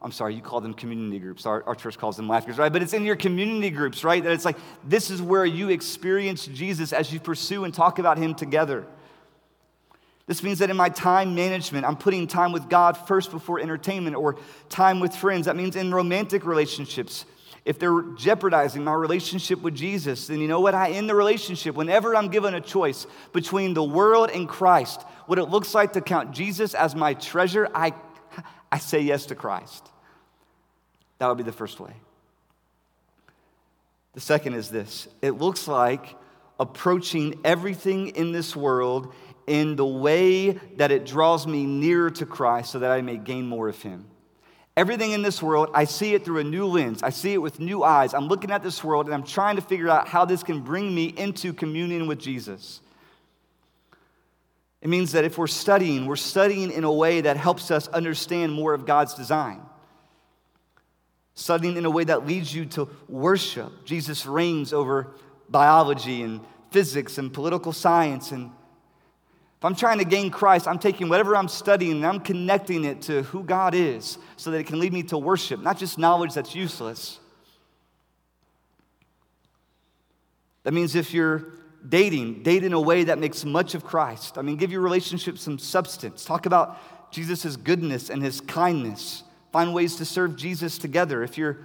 I'm 0.01 0.13
sorry, 0.13 0.35
you 0.35 0.43
call 0.43 0.61
them 0.61 0.75
community 0.75 1.19
groups. 1.19 1.45
Our, 1.45 1.65
our 1.65 1.75
church 1.75 1.99
calls 1.99 2.17
them 2.17 2.29
life 2.29 2.45
groups, 2.45 2.59
right? 2.59 2.73
But 2.73 2.83
it's 2.83 2.93
in 2.93 3.05
your 3.05 3.17
community 3.17 3.71
groups, 3.71 4.05
right? 4.05 4.23
That 4.23 4.33
it's 4.33 4.45
like 4.45 4.57
this 4.85 5.11
is 5.11 5.21
where 5.21 5.45
you 5.45 5.71
experience 5.71 6.47
Jesus 6.47 6.93
as 6.93 7.13
you 7.13 7.19
pursue 7.19 7.65
and 7.65 7.75
talk 7.75 7.99
about 7.99 8.17
him 8.17 8.35
together. 8.35 8.87
This 10.27 10.43
means 10.43 10.59
that 10.61 10.71
in 10.71 10.77
my 10.77 10.91
time 10.91 11.35
management, 11.35 11.87
I'm 11.87 11.97
putting 11.97 12.27
time 12.27 12.53
with 12.53 12.69
God 12.69 12.93
first 12.93 13.31
before 13.31 13.61
entertainment 13.61 14.15
or 14.15 14.37
time 14.69 15.01
with 15.01 15.17
friends. 15.17 15.47
That 15.47 15.57
means 15.57 15.75
in 15.75 15.93
romantic 15.93 16.45
relationships, 16.45 17.25
if 17.65 17.79
they're 17.79 18.03
jeopardizing 18.17 18.85
my 18.85 18.93
relationship 18.93 19.63
with 19.63 19.75
Jesus, 19.75 20.27
then 20.27 20.41
you 20.41 20.47
know 20.47 20.61
what? 20.61 20.75
I 20.75 20.91
end 20.91 21.09
the 21.09 21.15
relationship. 21.15 21.75
Whenever 21.75 22.15
I'm 22.15 22.29
given 22.29 22.55
a 22.55 22.61
choice 22.61 23.07
between 23.33 23.75
the 23.75 23.83
world 23.83 24.31
and 24.31 24.49
Christ, 24.49 25.03
what 25.27 25.39
it 25.39 25.45
looks 25.47 25.75
like 25.75 25.95
to 25.95 26.01
count 26.01 26.33
Jesus 26.33 26.75
as 26.75 26.95
my 26.95 27.15
treasure, 27.15 27.69
I, 27.75 27.93
I 28.71 28.79
say 28.79 29.01
yes 29.01 29.27
to 29.27 29.35
Christ. 29.35 29.89
That 31.19 31.29
would 31.29 31.39
be 31.39 31.45
the 31.45 31.53
first 31.53 31.81
way. 31.81 31.93
The 34.15 34.21
second 34.21 34.55
is 34.55 34.71
this 34.71 35.09
it 35.23 35.33
looks 35.33 35.69
like 35.69 36.17
approaching 36.61 37.41
everything 37.45 38.09
in 38.09 38.33
this 38.33 38.57
world 38.57 39.13
in 39.47 39.77
the 39.77 39.87
way 39.87 40.51
that 40.77 40.91
it 40.91 41.07
draws 41.07 41.47
me 41.47 41.65
nearer 41.65 42.11
to 42.11 42.27
Christ 42.27 42.73
so 42.73 42.81
that 42.81 42.91
I 42.91 43.01
may 43.01 43.17
gain 43.17 43.47
more 43.47 43.69
of 43.69 43.81
Him. 43.81 44.07
Everything 44.77 45.11
in 45.13 45.23
this 45.23 45.43
world, 45.43 45.71
I 45.75 45.85
see 45.85 46.15
it 46.15 46.25
through 46.25 46.39
a 46.39 46.45
new 46.45 46.67
lens. 46.67 47.03
I 47.03 47.11
see 47.11 47.33
it 47.33 47.39
with 47.39 47.59
new 47.59 47.83
eyes. 47.83 48.15
I'm 48.15 48.29
looking 48.29 48.53
at 48.53 48.63
this 48.63 48.85
world 48.85 49.07
and 49.07 49.15
I'm 49.15 49.25
trying 49.25 49.57
to 49.57 49.63
figure 49.63 49.89
out 49.89 50.07
how 50.07 50.25
this 50.25 50.43
can 50.43 50.61
bring 50.61 50.95
me 50.95 51.07
into 51.07 51.53
communion 51.53 52.07
with 52.07 52.21
Jesus. 52.21 52.81
It 54.81 54.89
means 54.89 55.13
that 55.13 55.25
if 55.25 55.39
we're 55.39 55.47
studying, 55.49 56.07
we're 56.07 56.17
studying 56.17 56.71
in 56.71 56.85
a 56.85 56.93
way 56.93 57.21
that 57.23 57.37
helps 57.37 57.71
us 57.71 57.89
understand 57.89 58.53
more 58.53 58.75
of 58.75 58.87
God's 58.87 59.15
design. 59.15 59.61
Studying 61.35 61.77
in 61.77 61.85
a 61.85 61.91
way 61.91 62.05
that 62.05 62.27
leads 62.27 62.55
you 62.55 62.67
to 62.67 62.89
worship. 63.09 63.85
Jesus 63.85 64.27
reigns 64.27 64.73
over 64.73 65.15
biology 65.49 66.23
and 66.23 66.41
physics 66.71 67.19
and 67.19 67.33
political 67.33 67.73
science 67.73 68.31
and 68.33 68.51
if 69.59 69.65
I'm 69.65 69.75
trying 69.75 69.99
to 69.99 70.05
gain 70.05 70.31
Christ, 70.31 70.69
I'm 70.69 70.79
taking 70.79 71.09
whatever 71.09 71.35
I'm 71.35 71.49
studying 71.49 71.97
and 71.97 72.07
I'm 72.07 72.21
connecting 72.21 72.85
it 72.85 73.03
to 73.03 73.25
who 73.25 73.43
God 73.43 73.75
is 73.75 74.17
so 74.37 74.53
that 74.53 74.59
it 74.59 74.69
can 74.69 74.79
lead 74.79 74.93
me 74.93 75.03
to 75.05 75.19
worship, 75.19 75.61
not 75.61 75.79
just 75.79 75.99
knowledge 75.99 76.33
that's 76.35 76.55
useless. 76.55 77.19
That 80.63 80.73
means 80.73 80.95
if 80.95 81.13
you're 81.13 81.58
dating, 81.87 82.43
date 82.43 82.65
in 82.65 82.73
a 82.73 82.81
way 82.81 83.05
that 83.05 83.19
makes 83.19 83.45
much 83.45 83.75
of 83.75 83.85
Christ. 83.85 84.39
I 84.39 84.43
mean, 84.43 84.57
give 84.57 84.73
your 84.73 84.81
relationship 84.81 85.39
some 85.39 85.59
substance. 85.59 86.25
Talk 86.25 86.47
about 86.47 87.13
Jesus' 87.13 87.57
goodness 87.57 88.11
and 88.11 88.23
his 88.23 88.41
kindness. 88.41 89.23
Find 89.53 89.75
ways 89.75 89.97
to 89.97 90.05
serve 90.05 90.37
Jesus 90.37 90.79
together. 90.79 91.23
If 91.23 91.39
you're 91.39 91.59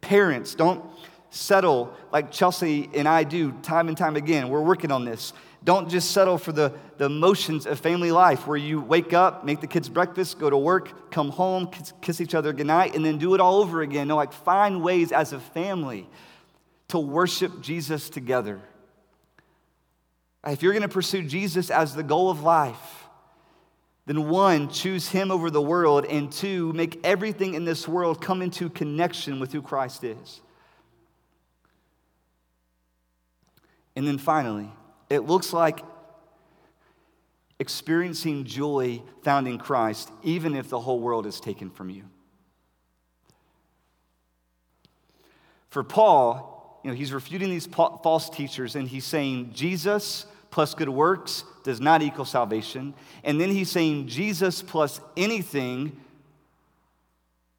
parents, 0.00 0.54
don't 0.54 0.84
settle 1.30 1.92
like 2.12 2.30
Chelsea 2.30 2.88
and 2.94 3.06
I 3.08 3.24
do 3.24 3.52
time 3.62 3.88
and 3.88 3.96
time 3.96 4.16
again. 4.16 4.48
We're 4.48 4.60
working 4.62 4.90
on 4.90 5.04
this. 5.04 5.32
Don't 5.64 5.88
just 5.88 6.12
settle 6.12 6.38
for 6.38 6.52
the, 6.52 6.72
the 6.96 7.08
motions 7.08 7.66
of 7.66 7.80
family 7.80 8.12
life 8.12 8.46
where 8.46 8.56
you 8.56 8.80
wake 8.80 9.12
up, 9.12 9.44
make 9.44 9.60
the 9.60 9.66
kids 9.66 9.88
breakfast, 9.88 10.38
go 10.38 10.48
to 10.48 10.56
work, 10.56 11.10
come 11.10 11.30
home, 11.30 11.66
kiss, 11.66 11.92
kiss 12.00 12.20
each 12.20 12.36
other 12.36 12.52
goodnight, 12.52 12.94
and 12.94 13.04
then 13.04 13.18
do 13.18 13.34
it 13.34 13.40
all 13.40 13.60
over 13.60 13.82
again. 13.82 14.06
No, 14.08 14.16
like 14.16 14.32
find 14.32 14.80
ways 14.80 15.10
as 15.10 15.32
a 15.32 15.40
family 15.40 16.08
to 16.88 17.00
worship 17.00 17.60
Jesus 17.62 18.08
together. 18.08 18.60
If 20.46 20.62
you're 20.62 20.72
going 20.72 20.82
to 20.82 20.88
pursue 20.88 21.22
Jesus 21.22 21.70
as 21.70 21.94
the 21.94 22.02
goal 22.02 22.30
of 22.30 22.42
life, 22.42 23.04
then 24.06 24.28
one, 24.28 24.68
choose 24.68 25.08
him 25.08 25.32
over 25.32 25.50
the 25.50 25.60
world, 25.60 26.04
and 26.04 26.30
two, 26.30 26.72
make 26.72 27.00
everything 27.04 27.54
in 27.54 27.64
this 27.64 27.88
world 27.88 28.22
come 28.22 28.40
into 28.40 28.70
connection 28.70 29.40
with 29.40 29.52
who 29.52 29.60
Christ 29.60 30.04
is. 30.04 30.40
And 33.96 34.06
then 34.06 34.18
finally, 34.18 34.70
it 35.10 35.20
looks 35.20 35.52
like 35.52 35.80
experiencing 37.58 38.44
joy 38.44 39.02
found 39.22 39.48
in 39.48 39.58
Christ, 39.58 40.12
even 40.22 40.54
if 40.54 40.68
the 40.68 40.78
whole 40.78 41.00
world 41.00 41.26
is 41.26 41.40
taken 41.40 41.70
from 41.70 41.90
you. 41.90 42.04
For 45.70 45.82
Paul, 45.82 46.80
you 46.84 46.90
know, 46.90 46.96
he's 46.96 47.12
refuting 47.12 47.50
these 47.50 47.66
false 47.66 48.30
teachers 48.30 48.76
and 48.76 48.86
he's 48.86 49.04
saying 49.04 49.52
Jesus 49.52 50.26
plus 50.56 50.72
good 50.72 50.88
works 50.88 51.44
does 51.64 51.82
not 51.82 52.00
equal 52.00 52.24
salvation. 52.24 52.94
And 53.22 53.38
then 53.38 53.50
he's 53.50 53.70
saying 53.70 54.08
Jesus 54.08 54.62
plus 54.62 55.02
anything 55.14 56.00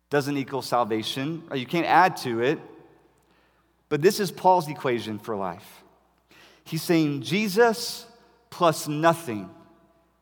doesn't 0.10 0.36
equal 0.36 0.64
salvation. 0.64 1.44
Uh, 1.52 1.54
you 1.54 1.68
can't 1.68 1.86
add 1.86 2.18
to 2.18 2.42
it. 2.42 2.58
But 3.88 4.02
this 4.02 4.20
is 4.20 4.32
Paul's 4.32 4.68
equation 4.68 5.20
for 5.20 5.36
life. 5.36 5.84
He's 6.64 6.82
saying 6.82 7.22
Jesus 7.22 8.08
plus 8.50 8.88
nothing 8.88 9.48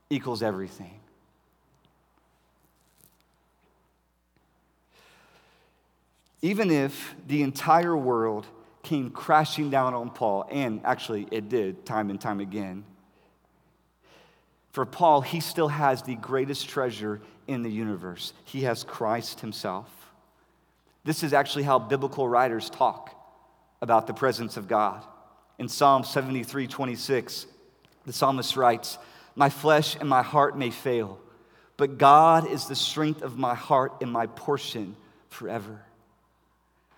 equals 0.09 0.43
everything. 0.43 0.99
Even 6.41 6.69
if 6.69 7.15
the 7.25 7.41
entire 7.41 7.95
world 7.95 8.45
came 8.85 9.09
crashing 9.09 9.69
down 9.69 9.93
on 9.93 10.09
Paul, 10.11 10.47
and 10.49 10.79
actually 10.85 11.27
it 11.31 11.49
did 11.49 11.85
time 11.85 12.09
and 12.09 12.21
time 12.21 12.39
again, 12.39 12.85
for 14.71 14.85
Paul, 14.85 15.21
he 15.21 15.39
still 15.39 15.69
has 15.69 16.01
the 16.01 16.15
greatest 16.15 16.67
treasure 16.67 17.21
in 17.47 17.63
the 17.63 17.69
universe. 17.69 18.33
He 18.43 18.63
has 18.63 18.83
Christ 18.83 19.39
himself. 19.39 19.89
This 21.05 21.23
is 21.23 21.31
actually 21.31 21.63
how 21.63 21.79
biblical 21.79 22.27
writers 22.27 22.69
talk 22.69 23.15
about 23.81 24.05
the 24.05 24.13
presence 24.13 24.57
of 24.57 24.67
God. 24.67 25.01
In 25.59 25.69
Psalm 25.69 26.03
73 26.03 26.67
26, 26.67 27.47
the 28.05 28.11
psalmist 28.11 28.57
writes, 28.57 28.97
My 29.33 29.49
flesh 29.49 29.95
and 29.95 30.09
my 30.09 30.21
heart 30.21 30.57
may 30.57 30.71
fail, 30.71 31.19
but 31.77 31.97
God 31.97 32.51
is 32.51 32.67
the 32.67 32.75
strength 32.75 33.21
of 33.21 33.37
my 33.37 33.55
heart 33.55 33.93
and 34.01 34.11
my 34.11 34.27
portion 34.27 34.97
forever. 35.29 35.85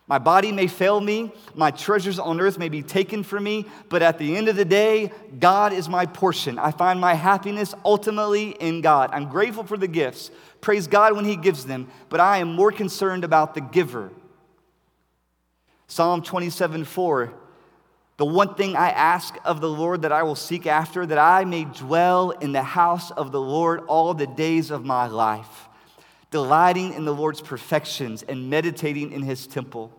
My 0.08 0.20
body 0.20 0.54
may 0.54 0.68
fail 0.68 1.02
me, 1.02 1.34
my 1.54 1.70
treasures 1.70 2.18
on 2.18 2.40
earth 2.40 2.58
may 2.58 2.70
be 2.70 2.82
taken 2.82 3.24
from 3.24 3.44
me, 3.44 3.66
but 3.90 4.02
at 4.02 4.18
the 4.18 4.38
end 4.38 4.48
of 4.48 4.56
the 4.56 4.64
day, 4.64 5.12
God 5.38 5.74
is 5.74 5.90
my 5.90 6.06
portion. 6.06 6.58
I 6.58 6.72
find 6.72 7.00
my 7.00 7.14
happiness 7.14 7.76
ultimately 7.84 8.52
in 8.52 8.80
God. 8.80 9.10
I'm 9.12 9.28
grateful 9.28 9.66
for 9.66 9.76
the 9.76 9.88
gifts. 9.88 10.32
Praise 10.62 10.88
God 10.88 11.14
when 11.14 11.26
He 11.26 11.36
gives 11.36 11.66
them, 11.66 11.90
but 12.08 12.22
I 12.22 12.38
am 12.38 12.54
more 12.54 12.72
concerned 12.72 13.26
about 13.26 13.54
the 13.54 13.62
giver. 13.62 14.12
Psalm 15.88 16.22
27 16.22 16.86
4 16.86 17.34
the 18.18 18.26
one 18.26 18.56
thing 18.56 18.76
I 18.76 18.90
ask 18.90 19.38
of 19.46 19.62
the 19.62 19.70
Lord 19.70 20.02
that 20.02 20.12
I 20.12 20.24
will 20.24 20.36
seek 20.36 20.66
after, 20.66 21.06
that 21.06 21.20
I 21.20 21.46
may 21.46 21.66
dwell 21.66 22.32
in 22.32 22.52
the 22.52 22.64
house 22.64 23.12
of 23.12 23.32
the 23.32 23.40
Lord 23.40 23.82
all 23.82 24.16
the 24.16 24.26
days 24.26 24.72
of 24.72 24.84
my 24.84 25.06
life, 25.06 25.67
delighting 26.32 26.94
in 26.94 27.06
the 27.06 27.14
Lord's 27.14 27.42
perfections 27.42 28.24
and 28.24 28.50
meditating 28.50 29.12
in 29.12 29.22
his 29.22 29.48
temple. 29.48 29.92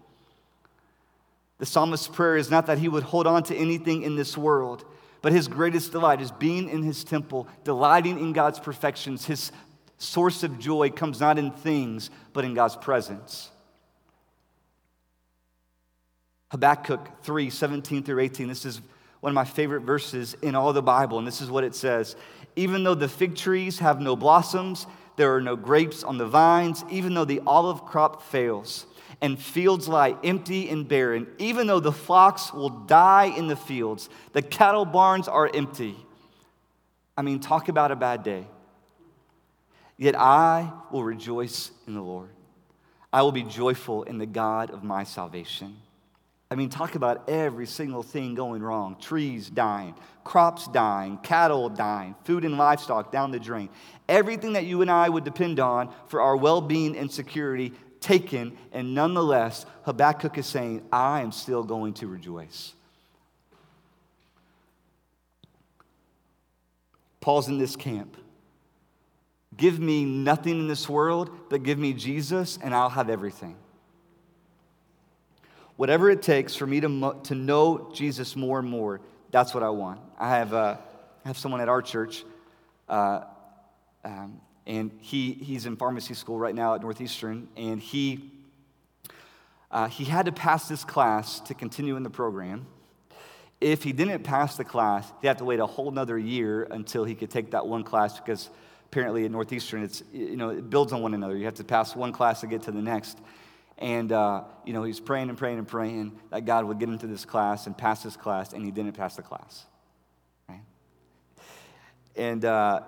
The 1.59 1.67
psalmist's 1.67 2.09
prayer 2.09 2.37
is 2.37 2.51
not 2.51 2.67
that 2.67 2.79
he 2.79 2.89
would 2.89 3.03
hold 3.03 3.27
on 3.27 3.43
to 3.45 3.57
anything 3.57 4.03
in 4.03 4.17
this 4.17 4.37
world, 4.37 4.85
but 5.23 5.33
his 5.33 5.49
greatest 5.49 5.93
delight 5.93 6.21
is 6.21 6.31
being 6.31 6.69
in 6.69 6.83
his 6.83 7.03
temple, 7.03 7.49
delighting 7.65 8.21
in 8.21 8.33
God's 8.33 8.61
perfections. 8.61 9.27
His 9.27 9.51
source 9.99 10.43
of 10.43 10.59
joy 10.59 10.91
comes 10.91 11.21
not 11.21 11.39
in 11.39 11.51
things, 11.51 12.11
but 12.33 12.45
in 12.45 12.55
God's 12.55 12.77
presence. 12.77 13.51
Habakkuk 16.51 17.23
3 17.23 17.51
17 17.51 18.03
through 18.05 18.21
18. 18.21 18.49
This 18.49 18.65
is 18.65 18.81
one 19.21 19.31
of 19.31 19.35
my 19.35 19.45
favorite 19.45 19.81
verses 19.81 20.35
in 20.43 20.55
all 20.55 20.73
the 20.73 20.83
Bible, 20.83 21.19
and 21.19 21.27
this 21.27 21.41
is 21.41 21.51
what 21.51 21.65
it 21.65 21.75
says 21.75 22.17
Even 22.57 22.85
though 22.85 22.95
the 22.95 23.09
fig 23.09 23.35
trees 23.35 23.81
have 23.81 24.01
no 24.01 24.15
blossoms, 24.17 24.87
there 25.19 25.35
are 25.35 25.43
no 25.43 25.57
grapes 25.57 26.03
on 26.03 26.17
the 26.17 26.27
vines, 26.27 26.83
even 26.91 27.13
though 27.13 27.27
the 27.27 27.43
olive 27.47 27.85
crop 27.85 28.23
fails, 28.23 28.87
and 29.21 29.39
fields 29.39 29.87
lie 29.87 30.17
empty 30.25 30.71
and 30.71 30.89
barren, 30.89 31.27
even 31.39 31.67
though 31.67 31.81
the 31.81 31.93
flocks 31.93 32.55
will 32.55 32.71
die 32.71 33.27
in 33.37 33.49
the 33.49 33.57
fields, 33.57 34.09
the 34.33 34.41
cattle 34.41 34.87
barns 34.87 35.29
are 35.29 35.51
empty. 35.53 35.95
I 37.17 37.23
mean, 37.23 37.41
talk 37.41 37.69
about 37.69 37.91
a 37.91 37.97
bad 37.97 38.23
day. 38.23 38.47
Yet 39.99 40.15
I 40.17 40.73
will 40.93 41.03
rejoice 41.03 41.73
in 41.87 41.95
the 41.95 42.01
Lord. 42.01 42.31
I 43.13 43.23
will 43.23 43.33
be 43.33 43.43
joyful 43.43 44.05
in 44.05 44.19
the 44.19 44.27
God 44.27 44.71
of 44.71 44.85
my 44.85 45.03
salvation. 45.03 45.77
I 46.51 46.55
mean, 46.55 46.71
talk 46.71 46.95
about 46.95 47.29
every 47.29 47.67
single 47.67 48.03
thing 48.03 48.35
going 48.35 48.63
wrong 48.63 48.97
trees 48.99 49.51
dying, 49.51 49.95
crops 50.25 50.67
dying, 50.69 51.19
cattle 51.19 51.69
dying, 51.69 52.15
food 52.25 52.45
and 52.45 52.57
livestock 52.57 53.13
down 53.13 53.31
the 53.31 53.39
drain. 53.39 53.69
Everything 54.09 54.55
that 54.55 54.65
you 54.65 54.81
and 54.81 54.91
I 54.91 55.11
would 55.11 55.25
depend 55.25 55.61
on 55.61 55.93
for 56.07 56.23
our 56.23 56.37
well 56.37 56.63
being 56.63 56.97
and 56.97 57.11
security 57.13 57.75
taken, 58.01 58.57
and 58.73 58.95
nonetheless, 58.95 59.67
Habakkuk 59.83 60.39
is 60.39 60.47
saying, 60.47 60.87
I 60.91 61.21
am 61.21 61.33
still 61.33 61.65
going 61.65 61.95
to 61.95 62.07
rejoice. 62.07 62.73
Paul's 67.21 67.49
in 67.49 67.59
this 67.59 67.77
camp. 67.77 68.17
Give 69.57 69.79
me 69.79 70.05
nothing 70.05 70.61
in 70.61 70.69
this 70.69 70.89
world, 70.89 71.31
but 71.51 71.63
give 71.63 71.79
me 71.79 71.93
Jesus, 71.93 72.59
and 72.63 72.75
I'll 72.75 72.89
have 72.89 73.11
everything. 73.11 73.57
Whatever 75.79 76.11
it 76.11 76.23
takes 76.23 76.57
for 76.57 76.67
me 76.67 76.81
to, 76.81 77.17
to 77.23 77.37
know 77.37 77.93
Jesus 77.95 78.35
more 78.35 78.59
and 78.59 78.69
more, 78.69 79.01
that's 79.31 79.55
what 79.55 79.63
I 79.63 79.69
want. 79.69 80.01
I 80.19 80.31
have, 80.31 80.53
uh, 80.53 80.77
I 81.25 81.29
have 81.29 81.39
someone 81.39 81.61
at 81.61 81.69
our 81.69 81.83
church, 81.83 82.25
uh, 82.89 83.21
um, 84.05 84.41
and 84.67 84.91
he, 85.01 85.35
he's 85.35 85.67
in 85.67 85.77
pharmacy 85.77 86.15
school 86.15 86.37
right 86.37 86.53
now 86.53 86.75
at 86.75 86.83
Northeastern, 86.83 87.47
and 87.57 87.81
he, 87.81 88.29
uh, 89.71 89.87
he 89.87 90.03
had 90.03 90.27
to 90.27 90.33
pass 90.33 90.67
this 90.67 90.83
class 90.83 91.39
to 91.43 91.55
continue 91.55 91.95
in 91.95 92.03
the 92.03 92.11
program. 92.11 92.67
If 93.61 93.85
he 93.85 93.93
didn't 93.93 94.25
pass 94.25 94.57
the 94.57 94.65
class, 94.65 95.09
he'd 95.21 95.29
have 95.29 95.37
to 95.37 95.45
wait 95.45 95.61
a 95.61 95.67
whole 95.67 95.93
nother 95.93 96.19
year 96.19 96.65
until 96.73 97.05
he 97.05 97.15
could 97.15 97.31
take 97.31 97.53
that 97.53 97.65
one 97.65 97.85
class 97.85 98.19
because 98.19 98.51
apparently 98.87 99.25
at 99.25 99.31
Northeastern, 99.31 99.85
it's, 99.85 100.03
you 100.13 100.37
know, 100.37 100.49
it 100.49 100.69
builds 100.71 100.93
on 100.93 101.03
one 101.03 101.15
another. 101.15 101.37
You 101.37 101.45
have 101.45 101.55
to 101.55 101.65
pass 101.65 101.95
one 101.95 102.11
class 102.11 102.41
to 102.41 102.49
get 102.49 102.63
to 102.63 102.73
the 102.73 102.83
next. 102.83 103.21
And, 103.79 104.11
uh, 104.11 104.43
you 104.65 104.73
know, 104.73 104.83
he's 104.83 104.99
praying 104.99 105.29
and 105.29 105.39
praying 105.39 105.59
and 105.59 105.69
praying 105.69 106.19
that 106.31 106.45
God 106.45 106.65
would 106.65 106.81
get 106.81 106.89
into 106.89 107.07
this 107.07 107.25
class 107.25 107.67
and 107.67 107.79
pass 107.79 108.03
this 108.03 108.17
class, 108.17 108.53
and 108.53 108.65
he 108.65 108.73
didn't 108.73 108.93
pass 108.93 109.15
the 109.15 109.23
class. 109.23 109.67
Right? 110.49 110.63
And 112.17 112.45
uh, 112.45 112.81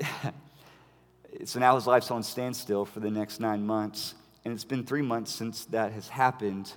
so 1.44 1.58
now 1.58 1.74
his 1.74 1.86
life's 1.86 2.10
on 2.12 2.22
standstill 2.22 2.84
for 2.84 3.00
the 3.00 3.10
next 3.10 3.40
nine 3.40 3.66
months. 3.66 4.14
And 4.44 4.54
it's 4.54 4.64
been 4.64 4.84
three 4.84 5.02
months 5.02 5.32
since 5.32 5.64
that 5.66 5.90
has 5.92 6.08
happened. 6.08 6.72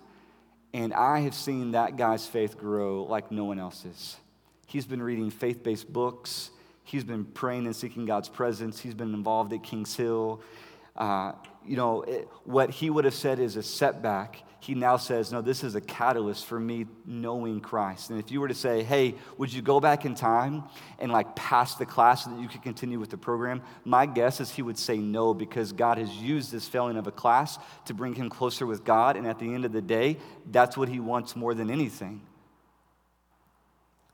And 0.74 0.92
I 0.92 1.20
have 1.20 1.36
seen 1.36 1.72
that 1.72 1.98
guy's 1.98 2.26
faith 2.26 2.58
grow 2.58 3.04
like 3.04 3.32
no 3.32 3.46
one 3.46 3.60
else's. 3.60 4.18
He's 4.66 4.86
been 4.86 5.02
reading 5.02 5.30
faith 5.30 5.62
based 5.62 5.92
books. 5.92 6.50
He's 6.84 7.04
been 7.04 7.26
praying 7.26 7.68
and 7.68 7.76
seeking 7.76 8.06
God's 8.06 8.30
presence. 8.30 8.80
He's 8.80 8.96
been 8.96 9.14
involved 9.14 9.54
at 9.54 9.62
Kings 9.62 9.96
Hill. 9.96 10.42
Uh, 11.00 11.32
you 11.66 11.78
know, 11.78 12.02
it, 12.04 12.28
what 12.44 12.70
he 12.70 12.90
would 12.90 13.06
have 13.06 13.14
said 13.14 13.40
is 13.40 13.56
a 13.56 13.64
setback, 13.64 14.44
he 14.60 14.76
now 14.76 14.98
says, 14.98 15.32
no, 15.32 15.42
this 15.42 15.64
is 15.64 15.76
a 15.76 15.82
catalyst 15.82 16.46
for 16.46 16.60
me 16.60 16.86
knowing 17.06 17.62
Christ. 17.62 18.10
And 18.10 18.20
if 18.20 18.30
you 18.30 18.42
were 18.42 18.50
to 18.50 18.54
say, 18.54 18.84
hey, 18.84 19.16
would 19.38 19.54
you 19.54 19.62
go 19.62 19.80
back 19.80 20.04
in 20.04 20.16
time 20.16 20.64
and 21.00 21.12
like 21.12 21.34
pass 21.36 21.76
the 21.76 21.86
class 21.86 22.26
so 22.26 22.32
that 22.32 22.42
you 22.42 22.50
could 22.50 22.62
continue 22.62 23.00
with 23.00 23.10
the 23.10 23.18
program? 23.18 23.62
My 23.86 24.06
guess 24.06 24.42
is 24.42 24.52
he 24.52 24.62
would 24.62 24.78
say 24.78 24.98
no 24.98 25.34
because 25.34 25.72
God 25.72 25.98
has 25.98 26.10
used 26.10 26.52
this 26.52 26.68
failing 26.68 26.98
of 26.98 27.08
a 27.08 27.12
class 27.12 27.58
to 27.86 27.94
bring 27.94 28.14
him 28.14 28.30
closer 28.30 28.66
with 28.66 28.84
God. 28.84 29.16
And 29.16 29.26
at 29.26 29.40
the 29.40 29.54
end 29.54 29.64
of 29.64 29.72
the 29.72 29.82
day, 29.82 30.18
that's 30.52 30.76
what 30.76 30.90
he 30.90 31.00
wants 31.00 31.38
more 31.38 31.54
than 31.54 31.72
anything. 31.72 32.22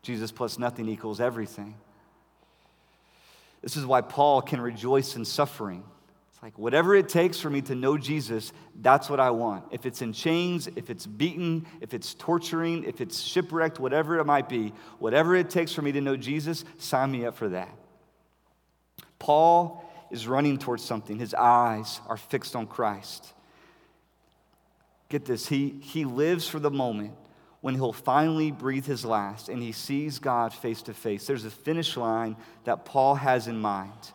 Jesus 0.03 0.31
plus 0.31 0.59
nothing 0.59 0.87
equals 0.87 1.19
everything. 1.19 1.75
This 3.63 3.75
is 3.75 3.85
why 3.87 4.01
Paul 4.01 4.43
can 4.43 4.61
rejoice 4.61 5.15
in 5.15 5.25
suffering. 5.25 5.83
Like, 6.45 6.59
whatever 6.59 6.93
it 6.93 7.09
takes 7.09 7.39
for 7.39 7.49
me 7.49 7.63
to 7.63 7.73
know 7.73 7.97
Jesus, 7.97 8.53
that's 8.79 9.09
what 9.09 9.19
I 9.19 9.31
want. 9.31 9.65
If 9.71 9.87
it's 9.87 10.03
in 10.03 10.13
chains, 10.13 10.67
if 10.75 10.91
it's 10.91 11.07
beaten, 11.07 11.65
if 11.81 11.95
it's 11.95 12.13
torturing, 12.13 12.83
if 12.83 13.01
it's 13.01 13.19
shipwrecked, 13.19 13.79
whatever 13.79 14.19
it 14.19 14.25
might 14.25 14.47
be, 14.47 14.71
whatever 14.99 15.35
it 15.35 15.49
takes 15.49 15.73
for 15.73 15.81
me 15.81 15.91
to 15.93 16.01
know 16.01 16.15
Jesus, 16.15 16.63
sign 16.77 17.11
me 17.11 17.25
up 17.25 17.35
for 17.35 17.49
that. 17.49 17.75
Paul 19.17 19.91
is 20.11 20.27
running 20.27 20.59
towards 20.59 20.83
something. 20.83 21.17
His 21.17 21.33
eyes 21.33 21.99
are 22.07 22.15
fixed 22.15 22.55
on 22.55 22.67
Christ. 22.67 23.33
Get 25.09 25.25
this, 25.25 25.47
he, 25.47 25.79
he 25.81 26.05
lives 26.05 26.47
for 26.47 26.59
the 26.59 26.69
moment 26.69 27.15
when 27.61 27.73
he'll 27.73 27.91
finally 27.91 28.51
breathe 28.51 28.85
his 28.85 29.03
last 29.03 29.49
and 29.49 29.63
he 29.63 29.71
sees 29.71 30.19
God 30.19 30.53
face 30.53 30.83
to 30.83 30.93
face. 30.93 31.25
There's 31.25 31.45
a 31.45 31.49
finish 31.49 31.97
line 31.97 32.35
that 32.65 32.85
Paul 32.85 33.15
has 33.15 33.47
in 33.47 33.57
mind. 33.57 34.11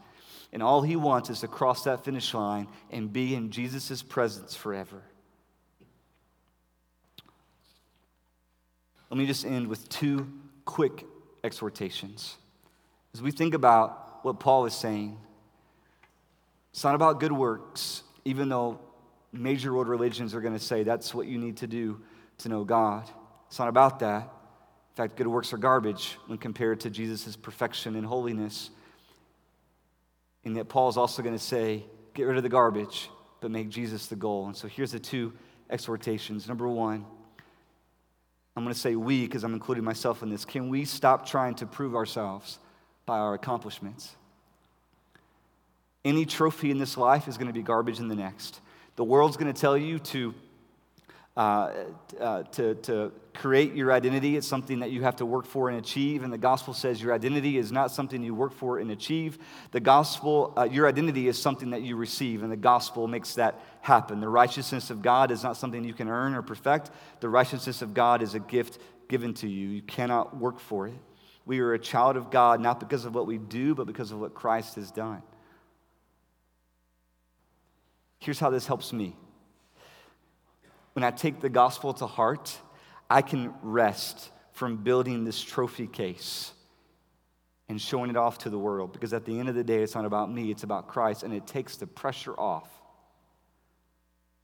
And 0.53 0.63
all 0.63 0.83
he 0.83 0.97
wants 0.97 1.31
is 1.31 1.41
to 1.41 1.49
cross 1.49 1.85
that 1.85 2.05
finish 2.05 2.35
line 2.35 2.67
and 2.91 3.13
be 3.13 3.35
in 3.35 3.51
Jesus' 3.51 4.03
presence 4.03 4.55
forever. 4.55 5.03
Let 9.11 9.19
me 9.19 9.27
just 9.27 9.45
end 9.45 9.69
with 9.69 9.89
two 9.89 10.31
quick 10.65 11.05
exhortations. 11.43 12.37
As 13.15 13.23
we 13.23 13.31
think 13.31 13.55
about 13.55 14.25
what 14.25 14.39
Paul 14.39 14.67
is 14.67 14.75
saying, 14.75 15.19
it's 16.73 16.85
not 16.85 16.95
about 16.95 17.19
good 17.19 17.33
works, 17.33 18.03
even 18.25 18.49
though 18.49 18.81
major 19.33 19.73
world 19.73 19.89
religions 19.89 20.35
are 20.35 20.41
going 20.41 20.55
to 20.55 20.65
say 20.65 20.83
that's 20.83 21.15
what 21.15 21.27
you 21.27 21.39
need 21.39 21.57
to 21.59 21.67
do 21.67 22.01
to 22.39 22.49
know 22.49 22.65
God. 22.65 23.09
It's 23.49 23.59
not 23.59 23.69
about 23.69 23.99
that. 24.01 24.23
In 24.23 24.97
fact, 24.97 25.17
good 25.17 25.27
works 25.27 25.53
are 25.53 25.59
garbage 25.59 26.17
when 26.27 26.39
compared 26.39 26.81
to 26.81 26.91
Jesus' 26.91 27.37
perfection 27.37 27.97
and 27.97 28.07
holiness. 28.07 28.71
And 30.45 30.57
yet, 30.57 30.69
Paul 30.69 30.89
is 30.89 30.97
also 30.97 31.23
going 31.23 31.37
to 31.37 31.43
say, 31.43 31.85
get 32.15 32.25
rid 32.25 32.37
of 32.37 32.43
the 32.43 32.49
garbage, 32.49 33.11
but 33.41 33.51
make 33.51 33.69
Jesus 33.69 34.07
the 34.07 34.17
goal. 34.17 34.47
And 34.47 34.57
so 34.57 34.69
here's 34.69 34.93
the 34.93 34.99
two 34.99 35.33
exhortations. 35.69 36.49
Number 36.49 36.69
one, 36.69 37.05
I'm 38.57 38.65
going 38.65 38.75
to 38.75 38.81
say 38.81 38.97
we 38.97 39.27
because 39.27 39.45
I'm 39.45 39.55
including 39.55 39.85
myself 39.85 40.23
in 40.23 40.31
this. 40.31 40.45
Can 40.45 40.69
we 40.69 40.85
stop 40.85 41.27
trying 41.27 41.55
to 41.57 41.67
prove 41.67 41.95
ourselves 41.95 42.59
by 43.07 43.19
our 43.19 43.35
accomplishments? 43.35 44.17
Any 46.05 46.25
trophy 46.25 46.71
in 46.71 46.79
this 46.79 46.97
life 46.97 47.29
is 47.29 47.37
going 47.37 47.47
to 47.47 47.53
be 47.53 47.63
garbage 47.63 48.01
in 48.01 48.09
the 48.09 48.15
next. 48.15 48.61
The 48.97 49.05
world's 49.05 49.37
going 49.37 49.53
to 49.53 49.59
tell 49.59 49.77
you 49.77 49.99
to 49.99 50.35
uh, 51.37 51.73
uh, 52.19 52.43
to, 52.43 52.75
to 52.75 53.13
create 53.35 53.75
your 53.75 53.93
identity. 53.93 54.37
It's 54.37 54.47
something 54.47 54.81
that 54.81 54.91
you 54.91 55.03
have 55.03 55.17
to 55.17 55.27
work 55.27 55.47
for 55.47 55.69
and 55.69 55.79
achieve. 55.79 56.25
And 56.25 56.33
the 56.33 56.39
gospel 56.39 56.75
says 56.75 57.01
your 57.01 57.15
identity 57.15 57.57
is 57.57 57.71
not 57.71 57.91
something 57.91 58.23
you 58.23 58.35
work 58.35 58.53
for 58.53 58.79
and 58.79 58.91
achieve. 58.91 59.39
The 59.71 59.81
gospel, 59.81 60.53
uh, 60.57 60.65
your 60.65 60.89
identity 60.89 61.29
is 61.29 61.41
something 61.41 61.71
that 61.71 61.83
you 61.83 61.97
receive, 61.97 62.43
and 62.43 62.51
the 62.51 62.57
gospel 62.57 63.07
makes 63.07 63.35
that 63.35 63.61
happen. 63.81 64.21
The 64.21 64.29
righteousness 64.29 64.91
of 64.91 65.03
God 65.03 65.31
is 65.31 65.43
not 65.43 65.57
something 65.57 65.85
you 65.85 65.95
can 65.95 66.09
earn 66.09 66.35
or 66.35 66.43
perfect. 66.43 66.91
The 67.21 67.29
righteousness 67.29 67.81
of 67.81 67.95
God 67.95 68.23
is 68.23 68.35
a 68.35 68.41
gift 68.41 68.79
given 69.09 69.33
to 69.35 69.49
you. 69.49 69.69
You 69.69 69.83
cannot 69.83 70.37
work 70.37 70.59
for 70.59 70.89
it. 70.89 70.95
We 71.47 71.61
are 71.61 71.73
a 71.73 71.79
child 71.79 72.17
of 72.17 72.31
God 72.31 72.61
not 72.61 72.81
because 72.81 73.05
of 73.05 73.15
what 73.15 73.27
we 73.27 73.39
do, 73.39 73.75
but 73.75 73.87
because 73.87 74.13
of 74.13 74.21
what 74.21 74.35
Christ 74.35 74.75
has 74.75 74.91
done. 74.91 75.23
Here's 78.19 78.39
how 78.39 78.51
this 78.51 78.67
helps 78.67 78.93
me 78.93 79.17
when 80.93 81.05
I 81.05 81.11
take 81.11 81.41
the 81.41 81.49
gospel 81.49 81.95
to 81.95 82.07
heart, 82.07 82.57
I 83.09 83.23
can 83.23 83.55
rest 83.63 84.31
from 84.53 84.79
building 84.79 85.25
this 85.25 85.41
trophy 85.41 85.87
case 85.87 86.53
and 87.69 87.81
showing 87.81 88.11
it 88.11 88.17
off 88.17 88.39
to 88.39 88.51
the 88.51 88.59
world 88.59 88.93
because 88.93 89.13
at 89.13 89.25
the 89.25 89.39
end 89.39 89.49
of 89.49 89.55
the 89.55 89.65
day, 89.65 89.83
it's 89.83 89.95
not 89.95 90.05
about 90.05 90.33
me, 90.33 90.51
it's 90.51 90.65
about 90.65 90.89
Christ, 90.89 91.23
and 91.23 91.33
it 91.33 91.47
takes 91.47 91.77
the 91.77 91.87
pressure 91.87 92.35
off. 92.39 92.69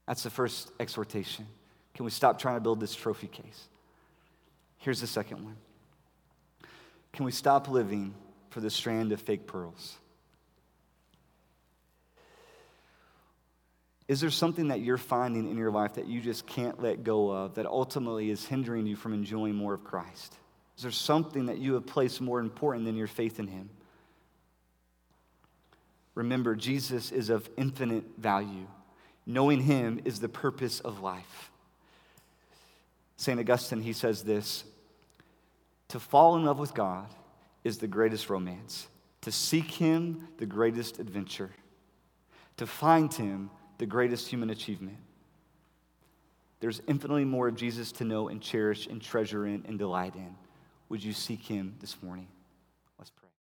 That's 0.07 0.23
the 0.23 0.31
first 0.31 0.71
exhortation. 0.79 1.47
Can 1.95 2.05
we 2.05 2.11
stop 2.11 2.39
trying 2.39 2.55
to 2.55 2.61
build 2.61 2.79
this 2.79 2.95
trophy 2.95 3.27
case? 3.27 3.69
Here's 4.79 5.01
the 5.01 5.07
second 5.07 5.45
one 5.45 5.57
Can 7.13 7.25
we 7.25 7.33
stop 7.33 7.69
living 7.69 8.15
for 8.51 8.61
the 8.61 8.71
strand 8.71 9.13
of 9.13 9.21
fake 9.21 9.47
pearls? 9.47 9.99
Is 14.09 14.21
there 14.21 14.31
something 14.31 14.69
that 14.69 14.81
you're 14.81 14.99
finding 14.99 15.51
in 15.51 15.57
your 15.57 15.71
life 15.71 15.95
that 15.95 16.07
you 16.07 16.21
just 16.21 16.47
can't 16.47 16.81
let 16.81 17.03
go 17.03 17.31
of 17.31 17.55
that 17.55 17.67
ultimately 17.67 18.31
is 18.31 18.45
hindering 18.45 18.87
you 18.87 18.95
from 18.95 19.13
enjoying 19.13 19.55
more 19.55 19.75
of 19.75 19.83
Christ? 19.83 20.37
Is 20.77 20.83
there 20.83 20.93
something 20.93 21.47
that 21.47 21.59
you 21.59 21.75
have 21.75 21.87
placed 21.87 22.21
more 22.21 22.39
important 22.39 22.85
than 22.85 22.97
your 22.97 23.09
faith 23.09 23.41
in 23.41 23.49
Him? 23.49 23.71
Remember, 26.15 26.55
Jesus 26.55 27.11
is 27.13 27.31
of 27.31 27.49
infinite 27.57 28.05
value. 28.17 28.67
Knowing 29.27 29.61
Him 29.61 30.01
is 30.05 30.21
the 30.21 30.29
purpose 30.29 30.81
of 30.81 31.01
life. 31.01 31.51
St. 33.17 33.41
Augustine, 33.41 33.83
he 33.83 33.93
says 33.93 34.23
this 34.23 34.65
To 35.89 35.99
fall 35.99 36.37
in 36.37 36.45
love 36.45 36.59
with 36.59 36.75
God 36.75 37.09
is 37.65 37.79
the 37.79 37.89
greatest 37.89 38.31
romance, 38.31 38.87
to 39.23 39.33
seek 39.33 39.71
Him, 39.73 40.29
the 40.39 40.47
greatest 40.47 41.01
adventure, 41.01 41.51
to 42.57 42.67
find 42.67 43.13
Him, 43.13 43.51
the 43.79 43.87
greatest 43.87 44.29
human 44.29 44.51
achievement. 44.51 44.99
There's 46.61 46.81
infinitely 46.87 47.25
more 47.25 47.49
of 47.49 47.57
Jesus 47.57 47.93
to 47.93 48.05
know 48.05 48.29
and 48.29 48.41
cherish 48.41 48.87
and 48.87 49.01
treasure 49.01 49.47
in 49.47 49.65
and 49.67 49.79
delight 49.79 50.15
in. 50.15 50.35
Would 50.89 51.05
you 51.05 51.13
seek 51.13 51.43
him 51.43 51.75
this 51.81 52.03
morning? 52.03 52.29